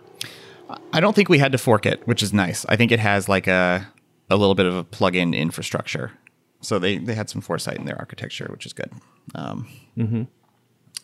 I 0.93 1.01
don't 1.01 1.15
think 1.15 1.29
we 1.29 1.38
had 1.38 1.53
to 1.53 1.59
fork 1.59 1.85
it, 1.87 2.07
which 2.07 2.23
is 2.23 2.33
nice. 2.33 2.65
I 2.69 2.77
think 2.77 2.93
it 2.93 3.01
has 3.01 3.29
like 3.29 3.47
a 3.47 3.87
a 4.31 4.37
little 4.37 4.55
bit 4.55 4.67
of 4.67 4.75
a 4.75 4.85
plugin 4.85 5.37
infrastructure, 5.37 6.12
so 6.61 6.79
they 6.79 6.99
they 6.99 7.15
had 7.15 7.29
some 7.29 7.41
foresight 7.43 7.77
in 7.79 7.85
their 7.85 7.99
architecture, 7.99 8.49
which 8.51 8.65
is 8.67 8.73
good. 8.73 8.91
Um, 9.35 9.67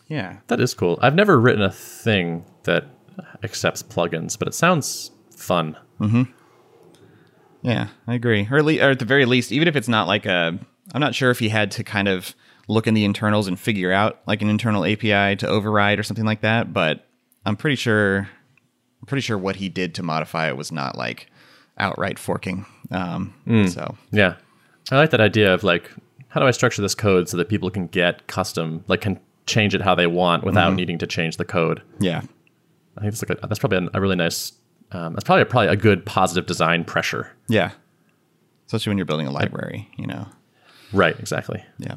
Yeah, 0.07 0.37
That 0.47 0.59
is 0.59 0.73
cool. 0.73 0.97
I've 1.01 1.13
never 1.15 1.39
written 1.39 1.61
a 1.61 1.71
thing 1.71 2.43
that 2.63 2.85
accepts 3.43 3.83
plugins, 3.83 4.39
but 4.39 4.47
it 4.47 4.53
sounds 4.55 5.11
fun. 5.35 5.75
Yeah, 7.61 7.87
I 8.07 8.13
agree. 8.15 8.47
Or 8.49 8.57
at, 8.59 8.65
le- 8.65 8.79
or 8.79 8.91
at 8.91 8.99
the 8.99 9.05
very 9.05 9.25
least, 9.25 9.51
even 9.51 9.67
if 9.67 9.75
it's 9.75 9.87
not 9.87 10.07
like 10.07 10.25
a, 10.25 10.57
I'm 10.93 11.01
not 11.01 11.13
sure 11.15 11.29
if 11.31 11.39
he 11.39 11.49
had 11.49 11.71
to 11.71 11.83
kind 11.83 12.07
of 12.07 12.33
look 12.67 12.87
in 12.87 12.93
the 12.93 13.03
internals 13.05 13.47
and 13.47 13.59
figure 13.59 13.91
out 13.91 14.19
like 14.27 14.41
an 14.41 14.49
internal 14.49 14.85
API 14.85 15.35
to 15.37 15.47
override 15.47 15.99
or 15.99 16.03
something 16.03 16.25
like 16.25 16.41
that. 16.41 16.71
But 16.73 17.05
I'm 17.45 17.55
pretty 17.55 17.75
sure, 17.75 18.29
I'm 19.01 19.05
pretty 19.07 19.21
sure 19.21 19.37
what 19.37 19.57
he 19.57 19.69
did 19.69 19.95
to 19.95 20.03
modify 20.03 20.47
it 20.47 20.55
was 20.57 20.71
not 20.71 20.97
like 20.97 21.27
outright 21.77 22.17
forking. 22.19 22.65
Um, 22.91 23.33
So 23.69 23.95
Yeah. 24.11 24.35
I 24.91 24.97
like 24.97 25.09
that 25.11 25.21
idea 25.21 25.53
of 25.53 25.63
like, 25.63 25.89
how 26.29 26.39
do 26.39 26.45
I 26.47 26.51
structure 26.51 26.81
this 26.81 26.95
code 26.95 27.27
so 27.29 27.37
that 27.37 27.49
people 27.49 27.69
can 27.69 27.87
get 27.87 28.27
custom, 28.27 28.83
like 28.87 29.01
can 29.01 29.19
change 29.47 29.73
it 29.73 29.81
how 29.81 29.95
they 29.95 30.07
want 30.07 30.43
without 30.43 30.73
needing 30.75 30.97
to 30.99 31.07
change 31.07 31.37
the 31.37 31.45
code? 31.45 31.81
yeah, 31.99 32.21
I 32.97 33.01
think 33.01 33.13
that's 33.13 33.27
like 33.27 33.43
a, 33.43 33.47
that's 33.47 33.59
probably 33.59 33.87
a 33.93 33.99
really 34.01 34.15
nice. 34.15 34.53
Um, 34.91 35.13
that's 35.13 35.23
probably 35.23 35.45
probably 35.45 35.67
a 35.69 35.75
good 35.75 36.05
positive 36.05 36.45
design 36.45 36.83
pressure. 36.83 37.31
yeah. 37.47 37.71
Especially 38.65 38.91
when 38.91 38.97
you're 38.97 39.05
building 39.05 39.25
a 39.25 39.31
library, 39.31 39.89
you 39.97 40.05
know. 40.05 40.27
Right. 40.93 41.19
Exactly. 41.19 41.63
Yeah. 41.79 41.95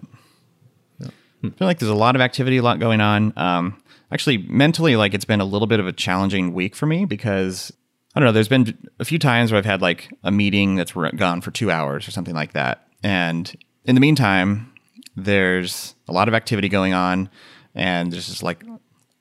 I 1.44 1.50
feel 1.50 1.66
like 1.66 1.80
there's 1.80 1.90
a 1.90 1.94
lot 1.94 2.14
of 2.14 2.22
activity, 2.22 2.58
a 2.58 2.62
lot 2.62 2.78
going 2.78 3.00
on. 3.00 3.32
Um, 3.36 3.82
actually, 4.12 4.38
mentally, 4.38 4.94
like 4.96 5.12
it's 5.12 5.24
been 5.24 5.40
a 5.40 5.44
little 5.44 5.66
bit 5.66 5.80
of 5.80 5.86
a 5.86 5.92
challenging 5.92 6.54
week 6.54 6.76
for 6.76 6.86
me 6.86 7.04
because 7.04 7.72
I 8.14 8.20
don't 8.20 8.26
know. 8.26 8.32
There's 8.32 8.48
been 8.48 8.78
a 9.00 9.04
few 9.04 9.18
times 9.18 9.50
where 9.50 9.58
I've 9.58 9.64
had 9.64 9.82
like 9.82 10.08
a 10.22 10.30
meeting 10.30 10.76
that's 10.76 10.92
gone 10.92 11.40
for 11.40 11.50
two 11.50 11.70
hours 11.70 12.06
or 12.06 12.10
something 12.10 12.34
like 12.34 12.52
that, 12.52 12.86
and 13.02 13.52
in 13.84 13.96
the 13.96 14.00
meantime, 14.00 14.72
there's 15.16 15.94
a 16.08 16.12
lot 16.12 16.28
of 16.28 16.34
activity 16.34 16.68
going 16.68 16.94
on, 16.94 17.28
and 17.74 18.12
there's 18.12 18.28
just 18.28 18.42
like 18.44 18.64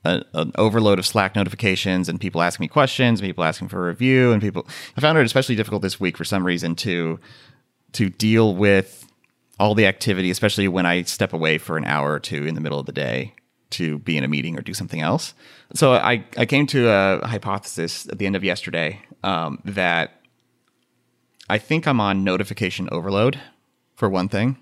a, 0.04 0.24
an 0.34 0.52
overload 0.58 1.00
of 1.00 1.06
Slack 1.06 1.36
notifications 1.36 2.10
and 2.10 2.20
people 2.20 2.42
asking 2.42 2.64
me 2.66 2.68
questions, 2.68 3.22
people 3.22 3.44
asking 3.44 3.68
for 3.68 3.86
a 3.86 3.88
review, 3.88 4.32
and 4.32 4.42
people. 4.42 4.68
I 4.98 5.02
found 5.02 5.18
it 5.18 5.26
especially 5.26 5.56
difficult 5.56 5.82
this 5.82 6.00
week 6.00 6.18
for 6.18 6.24
some 6.26 6.46
reason 6.46 6.76
to 6.76 7.20
to 7.94 8.10
deal 8.10 8.56
with 8.56 9.06
all 9.60 9.76
the 9.76 9.86
activity, 9.86 10.32
especially 10.32 10.68
when 10.68 10.86
I 10.86 11.04
step 11.04 11.34
away 11.34 11.58
for 11.58 11.78
an 11.78 11.86
hour 11.86 12.14
or 12.14 12.20
two 12.20 12.48
in 12.48 12.56
the 12.56 12.62
middle 12.62 12.80
of 12.80 12.86
the 12.86 12.92
day 12.92 13.36
to 13.72 14.00
be 14.00 14.18
in 14.18 14.24
a 14.24 14.28
meeting 14.28 14.58
or 14.58 14.62
do 14.62 14.74
something 14.74 15.02
else. 15.02 15.34
So 15.74 15.94
I, 15.94 16.26
I 16.38 16.46
came 16.46 16.68
to 16.68 16.90
a 16.90 17.28
hypothesis 17.28 18.08
at 18.08 18.18
the 18.18 18.26
end 18.26 18.36
of 18.36 18.44
yesterday 18.44 19.02
um, 19.24 19.60
that 19.66 20.22
I 21.50 21.58
think 21.58 21.88
I'm 21.88 22.00
on 22.00 22.24
notification 22.24 22.90
overload 22.92 23.40
for 23.96 24.10
one 24.10 24.30
thing. 24.30 24.58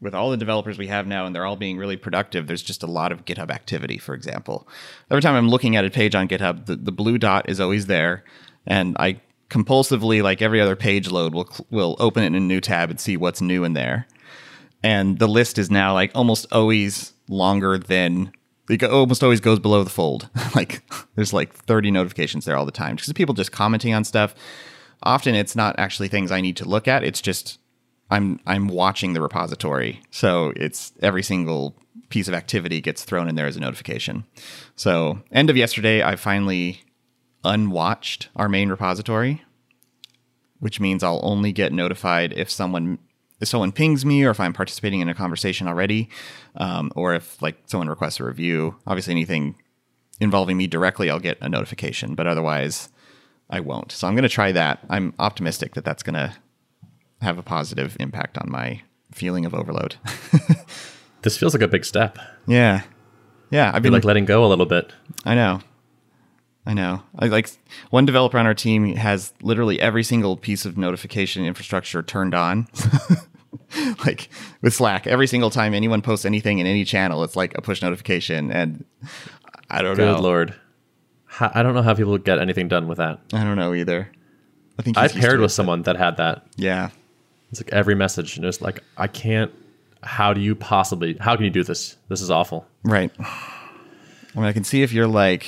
With 0.00 0.14
all 0.14 0.30
the 0.30 0.36
developers 0.36 0.78
we 0.78 0.86
have 0.86 1.06
now 1.06 1.26
and 1.26 1.34
they're 1.34 1.46
all 1.46 1.56
being 1.56 1.76
really 1.76 1.96
productive, 1.96 2.46
there's 2.46 2.62
just 2.62 2.82
a 2.82 2.86
lot 2.86 3.10
of 3.10 3.24
GitHub 3.24 3.50
activity, 3.50 3.98
for 3.98 4.14
example. 4.14 4.68
Every 5.10 5.22
time 5.22 5.34
I'm 5.34 5.48
looking 5.48 5.74
at 5.74 5.84
a 5.84 5.90
page 5.90 6.14
on 6.14 6.28
GitHub, 6.28 6.66
the, 6.66 6.76
the 6.76 6.92
blue 6.92 7.18
dot 7.18 7.48
is 7.48 7.60
always 7.60 7.86
there. 7.86 8.22
And 8.66 8.96
I 9.00 9.20
compulsively, 9.50 10.22
like 10.22 10.40
every 10.40 10.60
other 10.60 10.76
page 10.76 11.10
load, 11.10 11.34
will, 11.34 11.50
will 11.70 11.96
open 11.98 12.22
it 12.22 12.28
in 12.28 12.34
a 12.36 12.40
new 12.40 12.60
tab 12.60 12.90
and 12.90 13.00
see 13.00 13.16
what's 13.16 13.40
new 13.40 13.64
in 13.64 13.72
there 13.72 14.06
and 14.82 15.18
the 15.18 15.26
list 15.26 15.58
is 15.58 15.70
now 15.70 15.94
like 15.94 16.10
almost 16.14 16.46
always 16.52 17.12
longer 17.28 17.78
than 17.78 18.32
it 18.70 18.82
almost 18.84 19.22
always 19.22 19.40
goes 19.40 19.58
below 19.58 19.82
the 19.82 19.90
fold. 19.90 20.28
like 20.54 20.82
there's 21.14 21.32
like 21.32 21.52
30 21.54 21.90
notifications 21.90 22.44
there 22.44 22.56
all 22.56 22.66
the 22.66 22.72
time 22.72 22.96
because 22.96 23.12
people 23.14 23.34
just 23.34 23.52
commenting 23.52 23.94
on 23.94 24.04
stuff. 24.04 24.34
Often 25.02 25.36
it's 25.36 25.56
not 25.56 25.78
actually 25.78 26.08
things 26.08 26.30
I 26.30 26.40
need 26.40 26.56
to 26.58 26.68
look 26.68 26.86
at. 26.86 27.04
It's 27.04 27.20
just 27.20 27.58
I'm 28.10 28.40
I'm 28.46 28.68
watching 28.68 29.12
the 29.12 29.20
repository. 29.20 30.00
So 30.10 30.52
it's 30.56 30.92
every 31.00 31.22
single 31.22 31.76
piece 32.08 32.28
of 32.28 32.34
activity 32.34 32.80
gets 32.80 33.04
thrown 33.04 33.28
in 33.28 33.34
there 33.34 33.46
as 33.46 33.56
a 33.56 33.60
notification. 33.60 34.24
So 34.76 35.20
end 35.30 35.50
of 35.50 35.56
yesterday, 35.56 36.02
I 36.02 36.16
finally 36.16 36.82
unwatched 37.44 38.28
our 38.34 38.48
main 38.48 38.68
repository 38.70 39.42
which 40.60 40.80
means 40.80 41.02
I'll 41.02 41.20
only 41.22 41.52
get 41.52 41.72
notified 41.72 42.32
if 42.32 42.50
someone 42.50 42.98
if 43.40 43.46
someone 43.46 43.70
pings 43.70 44.04
me 44.04 44.24
or 44.24 44.30
if 44.30 44.40
I'm 44.40 44.52
participating 44.52 45.00
in 45.00 45.08
a 45.08 45.14
conversation 45.14 45.68
already, 45.68 46.08
um, 46.56 46.90
or 46.96 47.14
if 47.14 47.40
like 47.40 47.56
someone 47.66 47.88
requests 47.88 48.18
a 48.18 48.24
review. 48.24 48.74
Obviously, 48.84 49.12
anything 49.12 49.54
involving 50.18 50.56
me 50.56 50.66
directly, 50.66 51.08
I'll 51.08 51.20
get 51.20 51.38
a 51.40 51.48
notification, 51.48 52.16
but 52.16 52.26
otherwise, 52.26 52.88
I 53.48 53.60
won't. 53.60 53.92
So 53.92 54.08
I'm 54.08 54.14
going 54.14 54.24
to 54.24 54.28
try 54.28 54.50
that. 54.50 54.80
I'm 54.90 55.14
optimistic 55.20 55.74
that 55.74 55.84
that's 55.84 56.02
going 56.02 56.14
to 56.14 56.34
have 57.20 57.38
a 57.38 57.42
positive 57.42 57.96
impact 58.00 58.38
on 58.38 58.50
my 58.50 58.82
feeling 59.12 59.44
of 59.44 59.54
overload. 59.54 59.96
This 61.22 61.36
feels 61.36 61.52
like 61.52 61.62
a 61.62 61.68
big 61.68 61.84
step. 61.84 62.16
yeah, 62.46 62.82
yeah. 63.50 63.68
I've 63.68 63.74
You're 63.74 63.80
been 63.80 63.92
like 63.94 64.04
letting 64.04 64.24
go 64.24 64.44
a 64.44 64.48
little 64.48 64.66
bit. 64.66 64.92
I 65.24 65.34
know. 65.34 65.60
I 66.64 66.74
know. 66.74 67.02
I 67.18 67.26
like 67.26 67.50
one 67.90 68.06
developer 68.06 68.38
on 68.38 68.46
our 68.46 68.54
team 68.54 68.94
has 68.94 69.32
literally 69.42 69.80
every 69.80 70.04
single 70.04 70.36
piece 70.36 70.64
of 70.64 70.78
notification 70.78 71.44
infrastructure 71.44 72.02
turned 72.04 72.34
on. 72.34 72.68
like 74.06 74.28
with 74.62 74.74
Slack, 74.74 75.06
every 75.06 75.26
single 75.26 75.50
time 75.50 75.74
anyone 75.74 76.02
posts 76.02 76.24
anything 76.24 76.58
in 76.60 76.66
any 76.66 76.84
channel, 76.84 77.24
it's 77.24 77.36
like 77.36 77.56
a 77.58 77.62
push 77.62 77.82
notification 77.82 78.52
and 78.52 78.84
I 79.70 79.82
don't 79.82 79.96
Good 79.96 80.16
know. 80.16 80.20
lord. 80.20 80.54
How, 81.26 81.50
I 81.52 81.62
don't 81.62 81.74
know 81.74 81.82
how 81.82 81.94
people 81.94 82.16
get 82.18 82.38
anything 82.38 82.68
done 82.68 82.86
with 82.86 82.98
that. 82.98 83.18
I 83.32 83.42
don't 83.44 83.56
know 83.56 83.74
either. 83.74 84.10
I 84.78 84.82
think 84.82 84.96
I 84.96 85.08
paired 85.08 85.40
with 85.40 85.50
it. 85.50 85.54
someone 85.54 85.82
that 85.82 85.96
had 85.96 86.18
that. 86.18 86.46
Yeah. 86.56 86.90
It's 87.50 87.60
like 87.60 87.72
every 87.72 87.94
message, 87.94 88.36
and 88.36 88.44
it's 88.44 88.60
like, 88.60 88.82
I 88.96 89.06
can't. 89.06 89.52
How 90.02 90.32
do 90.32 90.40
you 90.40 90.54
possibly? 90.54 91.16
How 91.20 91.34
can 91.34 91.44
you 91.44 91.50
do 91.50 91.64
this? 91.64 91.96
This 92.08 92.20
is 92.20 92.30
awful. 92.30 92.66
Right. 92.84 93.10
I 93.18 94.36
mean, 94.36 94.44
I 94.44 94.52
can 94.52 94.62
see 94.64 94.82
if 94.82 94.92
you're 94.92 95.08
like 95.08 95.46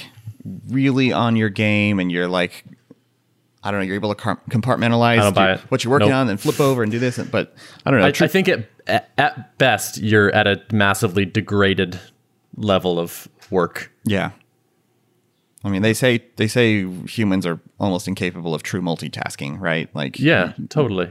really 0.69 1.13
on 1.13 1.37
your 1.37 1.51
game 1.51 2.01
and 2.01 2.11
you're 2.11 2.27
like, 2.27 2.65
I 3.63 3.71
don't 3.71 3.81
know, 3.81 3.87
you're 3.87 3.95
able 3.95 4.13
to 4.15 4.21
compartmentalize 4.51 5.37
your- 5.37 5.59
what 5.69 5.85
you're 5.85 5.91
working 5.93 6.09
Nope. 6.09 6.17
on, 6.17 6.27
then 6.27 6.37
flip 6.39 6.59
over 6.61 6.83
and 6.83 6.91
do 6.91 6.99
this. 6.99 7.19
and- 7.19 7.31
But 7.31 7.55
I 7.87 7.91
don't 7.91 8.01
know. 8.01 8.07
I, 8.07 8.11
tr- 8.11 8.25
I 8.25 8.29
think 8.29 8.49
it, 8.49 8.69
at, 8.87 9.11
at 9.19 9.59
best 9.59 9.99
you're 9.99 10.31
at 10.33 10.47
a 10.49 10.61
massively 10.73 11.25
degraded 11.27 12.01
level 12.57 12.99
of 12.99 13.29
work. 13.51 13.93
yeah. 14.05 14.31
I 15.63 15.69
mean, 15.69 15.83
they 15.83 15.93
say 15.93 16.25
they 16.37 16.49
say 16.49 16.89
humans 17.07 17.45
are 17.45 17.61
almost 17.79 18.09
incapable 18.09 18.55
of 18.55 18.63
true 18.63 18.81
multitasking, 18.81 19.61
right? 19.61 19.95
Like, 19.95 20.19
Yeah, 20.19 20.55
totally. 20.71 21.11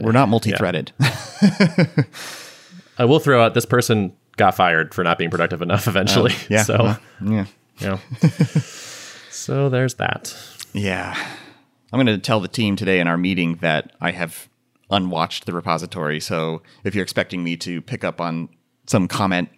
We're 0.00 0.12
not 0.12 0.24
uh, 0.24 0.26
multi-threaded. 0.28 0.92
I 2.98 3.04
will 3.04 3.18
throw 3.18 3.42
out 3.42 3.54
this 3.54 3.66
person 3.66 4.12
got 4.36 4.54
fired 4.54 4.94
for 4.94 5.04
not 5.04 5.18
being 5.18 5.30
productive 5.30 5.62
enough 5.62 5.86
eventually. 5.88 6.32
Oh, 6.34 6.46
yeah. 6.48 6.62
So, 6.62 6.78
well, 6.78 6.98
yeah. 7.24 7.46
know. 7.80 8.00
so 9.30 9.68
there's 9.68 9.94
that. 9.94 10.36
Yeah. 10.72 11.14
I'm 11.92 11.96
going 11.96 12.06
to 12.06 12.18
tell 12.18 12.40
the 12.40 12.48
team 12.48 12.76
today 12.76 13.00
in 13.00 13.06
our 13.06 13.16
meeting 13.16 13.56
that 13.56 13.92
I 14.00 14.12
have 14.12 14.48
unwatched 14.90 15.46
the 15.46 15.52
repository. 15.52 16.20
So 16.20 16.62
if 16.84 16.94
you're 16.94 17.02
expecting 17.02 17.44
me 17.44 17.56
to 17.58 17.80
pick 17.82 18.04
up 18.04 18.20
on 18.20 18.48
some 18.86 19.08
comment 19.08 19.48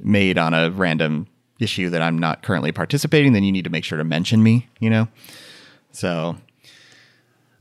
made 0.00 0.38
on 0.38 0.54
a 0.54 0.70
random 0.70 1.26
issue 1.58 1.90
that 1.90 2.02
I'm 2.02 2.18
not 2.18 2.42
currently 2.42 2.72
participating, 2.72 3.32
then 3.32 3.44
you 3.44 3.52
need 3.52 3.64
to 3.64 3.70
make 3.70 3.84
sure 3.84 3.98
to 3.98 4.04
mention 4.04 4.42
me, 4.42 4.68
you 4.80 4.90
know? 4.90 5.08
So 5.92 6.36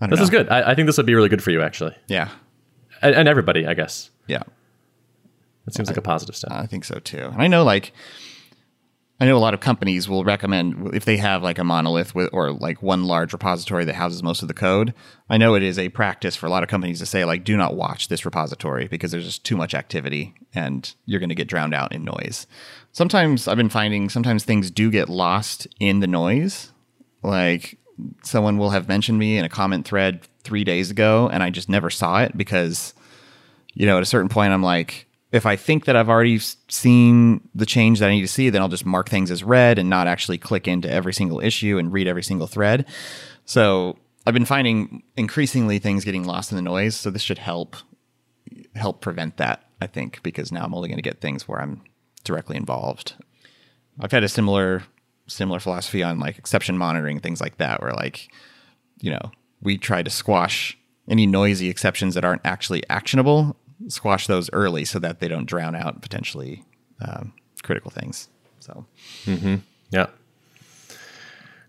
This 0.09 0.19
know. 0.19 0.23
is 0.23 0.29
good. 0.29 0.49
I, 0.49 0.71
I 0.71 0.75
think 0.75 0.87
this 0.87 0.97
would 0.97 1.05
be 1.05 1.15
really 1.15 1.29
good 1.29 1.43
for 1.43 1.51
you, 1.51 1.61
actually, 1.61 1.95
Yeah. 2.07 2.29
and, 3.01 3.15
and 3.15 3.27
everybody, 3.27 3.65
I 3.67 3.73
guess. 3.73 4.09
Yeah. 4.27 4.43
It 5.67 5.73
seems 5.73 5.87
like 5.87 5.97
a 5.97 6.01
positive 6.01 6.35
step. 6.35 6.51
I 6.51 6.65
think 6.65 6.83
so 6.85 6.99
too. 6.99 7.29
And 7.31 7.41
I 7.41 7.47
know 7.47 7.63
like 7.63 7.93
I 9.19 9.25
know 9.25 9.37
a 9.37 9.39
lot 9.39 9.53
of 9.53 9.61
companies 9.61 10.09
will 10.09 10.25
recommend 10.25 10.93
if 10.93 11.05
they 11.05 11.15
have 11.17 11.41
like 11.41 11.57
a 11.57 11.63
monolith 11.63 12.13
with 12.13 12.29
or 12.33 12.51
like 12.51 12.81
one 12.83 13.05
large 13.05 13.31
repository 13.31 13.85
that 13.85 13.95
houses 13.95 14.21
most 14.23 14.41
of 14.41 14.49
the 14.49 14.53
code. 14.53 14.93
I 15.29 15.37
know 15.37 15.55
it 15.55 15.63
is 15.63 15.79
a 15.79 15.87
practice 15.89 16.35
for 16.35 16.47
a 16.47 16.49
lot 16.49 16.63
of 16.63 16.69
companies 16.69 16.99
to 16.99 17.05
say 17.05 17.23
like 17.23 17.45
do 17.45 17.55
not 17.55 17.75
watch 17.77 18.09
this 18.09 18.25
repository 18.25 18.87
because 18.89 19.11
there's 19.11 19.23
just 19.25 19.45
too 19.45 19.55
much 19.55 19.73
activity 19.73 20.33
and 20.53 20.93
you're 21.05 21.19
going 21.21 21.29
to 21.29 21.35
get 21.35 21.47
drowned 21.47 21.73
out 21.73 21.93
in 21.93 22.03
noise. 22.03 22.45
Sometimes 22.91 23.47
I've 23.47 23.55
been 23.55 23.69
finding 23.69 24.09
sometimes 24.09 24.43
things 24.43 24.69
do 24.69 24.91
get 24.91 25.07
lost 25.07 25.65
in 25.79 26.01
the 26.01 26.07
noise. 26.07 26.73
Like 27.21 27.77
someone 28.23 28.57
will 28.57 28.71
have 28.71 28.87
mentioned 28.87 29.19
me 29.19 29.37
in 29.37 29.45
a 29.45 29.49
comment 29.49 29.85
thread 29.85 30.21
3 30.43 30.63
days 30.63 30.91
ago 30.91 31.29
and 31.31 31.43
I 31.43 31.49
just 31.49 31.69
never 31.69 31.89
saw 31.89 32.21
it 32.21 32.35
because 32.35 32.93
you 33.73 33.85
know, 33.85 33.97
at 33.97 34.03
a 34.03 34.07
certain 34.07 34.29
point, 34.29 34.53
I'm 34.53 34.63
like, 34.63 35.07
if 35.31 35.45
I 35.45 35.55
think 35.55 35.85
that 35.85 35.95
I've 35.95 36.09
already 36.09 36.37
seen 36.39 37.49
the 37.55 37.65
change 37.65 37.99
that 37.99 38.09
I 38.09 38.13
need 38.13 38.21
to 38.21 38.27
see, 38.27 38.49
then 38.49 38.61
I'll 38.61 38.69
just 38.69 38.85
mark 38.85 39.09
things 39.09 39.31
as 39.31 39.43
read 39.43 39.79
and 39.79 39.89
not 39.89 40.07
actually 40.07 40.37
click 40.37 40.67
into 40.67 40.89
every 40.89 41.13
single 41.13 41.39
issue 41.39 41.79
and 41.79 41.91
read 41.91 42.07
every 42.07 42.23
single 42.23 42.45
thread. 42.45 42.85
So 43.45 43.97
I've 44.27 44.33
been 44.33 44.45
finding 44.45 45.01
increasingly 45.17 45.79
things 45.79 46.05
getting 46.05 46.23
lost 46.23 46.51
in 46.51 46.55
the 46.55 46.61
noise. 46.61 46.95
So 46.95 47.09
this 47.09 47.23
should 47.23 47.39
help 47.39 47.75
help 48.75 49.01
prevent 49.01 49.37
that, 49.37 49.67
I 49.81 49.87
think, 49.87 50.21
because 50.23 50.51
now 50.51 50.63
I'm 50.63 50.73
only 50.73 50.87
going 50.87 50.97
to 50.97 51.03
get 51.03 51.21
things 51.21 51.47
where 51.47 51.61
I'm 51.61 51.81
directly 52.23 52.55
involved. 52.55 53.15
I've 53.99 54.11
had 54.11 54.23
a 54.23 54.29
similar 54.29 54.83
similar 55.33 55.59
philosophy 55.59 56.03
on 56.03 56.19
like 56.19 56.37
exception 56.37 56.77
monitoring 56.77 57.19
things 57.19 57.41
like 57.41 57.57
that, 57.57 57.81
where 57.81 57.93
like 57.93 58.31
you 59.01 59.11
know 59.11 59.31
we 59.61 59.77
try 59.77 60.03
to 60.03 60.09
squash 60.09 60.77
any 61.07 61.25
noisy 61.25 61.69
exceptions 61.69 62.15
that 62.15 62.23
aren't 62.25 62.41
actually 62.45 62.87
actionable, 62.89 63.55
squash 63.87 64.27
those 64.27 64.49
early 64.53 64.85
so 64.85 64.99
that 64.99 65.19
they 65.19 65.27
don't 65.27 65.45
drown 65.45 65.75
out 65.75 66.01
potentially 66.01 66.63
um, 67.01 67.33
critical 67.63 67.91
things. 67.91 68.29
So 68.59 68.85
mm-hmm. 69.25 69.55
Yeah. 69.91 70.07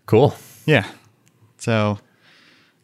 Cool. 0.05 0.35
yeah, 0.65 0.87
so 1.57 1.97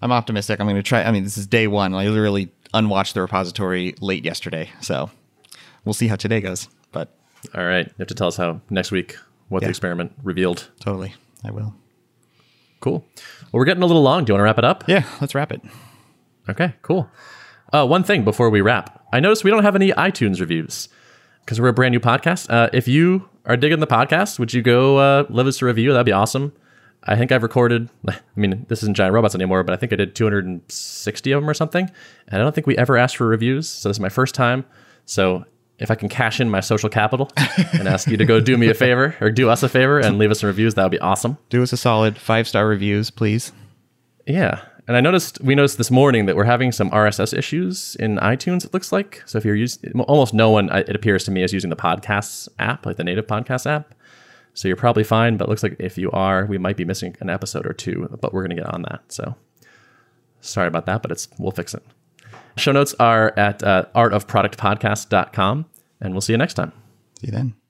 I'm 0.02 0.12
optimistic. 0.12 0.60
I'm 0.60 0.66
going 0.66 0.76
to 0.76 0.84
try. 0.84 1.04
I 1.04 1.12
mean, 1.12 1.24
this 1.24 1.38
is 1.38 1.46
day 1.46 1.68
one. 1.68 1.94
I 1.94 2.08
literally 2.08 2.52
unwatched 2.74 3.14
the 3.14 3.22
repository 3.22 3.94
late 4.02 4.26
yesterday, 4.26 4.72
so 4.82 5.12
we'll 5.86 5.94
see 5.94 6.08
how 6.08 6.16
today 6.16 6.42
goes. 6.42 6.68
But 6.92 7.10
All 7.54 7.64
right. 7.64 7.86
You 7.86 7.94
have 8.00 8.08
to 8.08 8.16
tell 8.16 8.28
us 8.28 8.38
how 8.38 8.62
next 8.70 8.92
week 8.92 9.18
what 9.52 9.62
Yeah. 9.62 9.68
the 9.68 9.72
experiment 9.72 10.14
revealed. 10.24 10.70
totally, 10.80 11.14
I 11.44 11.52
will. 11.52 11.76
Cool. 12.80 13.06
Well, 13.16 13.60
we're 13.60 13.66
getting 13.66 13.84
a 13.84 13.86
little 13.86 14.02
long. 14.02 14.26
Do 14.26 14.32
you 14.32 14.34
want 14.36 14.40
to 14.42 14.46
wrap 14.46 14.58
it 14.58 14.66
up? 14.66 14.84
Yeah, 14.88 15.04
let's 15.20 15.36
wrap 15.36 15.52
it. 15.52 15.62
Okay, 16.50 16.74
cool. 16.82 17.10
Uh, 17.72 17.86
one 17.86 18.04
thing 18.04 18.24
before 18.24 18.50
we 18.50 18.60
wrap, 18.62 19.06
I 19.14 19.20
noticed 19.20 19.44
we 19.44 19.52
don't 19.52 19.64
have 19.64 19.76
any 19.76 19.92
iTunes 19.92 20.40
reviews 20.42 20.90
because 21.46 21.62
we're 21.62 21.68
a 21.70 21.74
brand 21.74 21.92
new 21.94 22.00
podcast. 22.00 22.50
Uh, 22.52 22.70
if 22.74 22.88
you 22.88 23.30
are 23.46 23.56
digging 23.56 23.80
the 23.80 23.88
podcast, 23.88 24.40
would 24.40 24.54
you 24.54 24.62
go 24.62 24.98
uh, 24.98 25.26
leave 25.30 25.48
us 25.48 25.62
a 25.62 25.66
review? 25.66 25.92
That'd 25.94 26.06
be 26.06 26.12
awesome. 26.12 26.54
I 27.04 27.16
think 27.16 27.32
I've 27.32 27.44
recorded. 27.44 27.90
I 28.08 28.16
mean, 28.36 28.66
this 28.68 28.82
isn't 28.84 28.96
Giant 28.96 29.14
Robots 29.14 29.36
anymore, 29.36 29.64
but 29.64 29.74
I 29.74 29.78
think 29.78 29.94
I 29.94 29.96
did 29.96 30.16
260 30.16 31.32
of 31.32 31.42
them 31.42 31.50
or 31.50 31.54
something. 31.54 31.90
And 32.28 32.42
I 32.42 32.44
don't 32.44 32.54
think 32.54 32.68
we 32.68 32.78
ever 32.78 32.98
asked 32.98 33.18
for 33.18 33.28
reviews, 33.28 33.68
so 33.70 33.90
this 33.90 33.98
is 33.98 34.02
my 34.02 34.10
first 34.10 34.36
time. 34.36 34.66
So 35.06 35.46
if 35.82 35.90
I 35.92 35.96
can 35.96 36.10
cash 36.10 36.40
in 36.40 36.50
my 36.50 36.60
social 36.60 36.90
capital 36.90 37.30
and 37.74 37.88
ask 37.88 38.08
you 38.08 38.18
to 38.18 38.26
go 38.26 38.40
do 38.40 38.58
me 38.58 38.70
a 38.70 38.74
favor 38.74 39.16
or 39.20 39.32
do 39.32 39.50
us 39.50 39.64
a 39.64 39.70
favor 39.70 40.00
and 40.00 40.18
leave 40.18 40.32
us 40.32 40.42
some 40.42 40.48
reviews, 40.48 40.76
that 40.76 40.84
would 40.84 40.92
be 40.92 41.00
awesome. 41.00 41.38
Do 41.50 41.64
us 41.64 41.74
a 41.74 41.78
solid 41.78 42.18
five 42.18 42.48
star 42.48 42.68
reviews, 42.68 43.10
please. 43.10 43.52
Yeah. 44.28 44.62
And 44.88 44.96
I 44.98 45.02
noticed 45.02 45.42
we 45.42 45.56
noticed 45.56 45.78
this 45.78 45.92
morning 45.92 46.26
that 46.26 46.36
we're 46.36 46.44
having 46.44 46.72
some 46.72 46.90
RSS 46.92 47.38
issues 47.38 47.96
in 47.96 48.18
iTunes. 48.18 48.66
It 48.66 48.74
looks 48.74 48.92
like 48.92 49.24
so. 49.26 49.38
If 49.38 49.46
you're 49.46 49.56
using, 49.56 50.00
almost 50.02 50.34
no 50.34 50.50
one, 50.50 50.70
it 50.70 50.96
appears 50.96 51.24
to 51.26 51.32
me, 51.32 51.44
is 51.44 51.54
using 51.54 51.70
the 51.70 51.76
podcasts 51.76 52.48
app, 52.60 52.86
like 52.86 52.98
the 52.98 53.04
native 53.04 53.28
podcast 53.28 53.66
app. 53.66 53.94
So 54.54 54.68
you're 54.68 54.78
probably 54.78 55.04
fine. 55.04 55.38
But 55.38 55.46
it 55.46 55.50
looks 55.50 55.64
like 55.64 55.78
if 55.80 55.98
you 55.98 56.12
are, 56.12 56.46
we 56.46 56.58
might 56.58 56.78
be 56.78 56.86
missing 56.86 57.16
an 57.22 57.30
episode 57.30 57.66
or 57.66 57.74
two. 57.74 58.08
But 58.22 58.34
we're 58.34 58.44
gonna 58.44 58.56
get 58.56 58.74
on 58.74 58.84
that. 58.84 59.02
So 59.08 59.36
sorry 60.42 60.68
about 60.68 60.86
that, 60.88 61.02
but 61.02 61.12
it's 61.12 61.28
we'll 61.38 61.52
fix 61.52 61.74
it. 61.74 61.84
Show 62.58 62.72
notes 62.74 62.94
are 63.00 63.34
at 63.38 63.64
uh, 63.64 63.86
artofproductpodcast.com, 63.96 65.66
and 66.02 66.14
we'll 66.14 66.22
see 66.22 66.34
you 66.34 66.38
next 66.38 66.56
time. 66.56 66.72
See 67.20 67.28
you 67.28 67.32
then. 67.32 67.61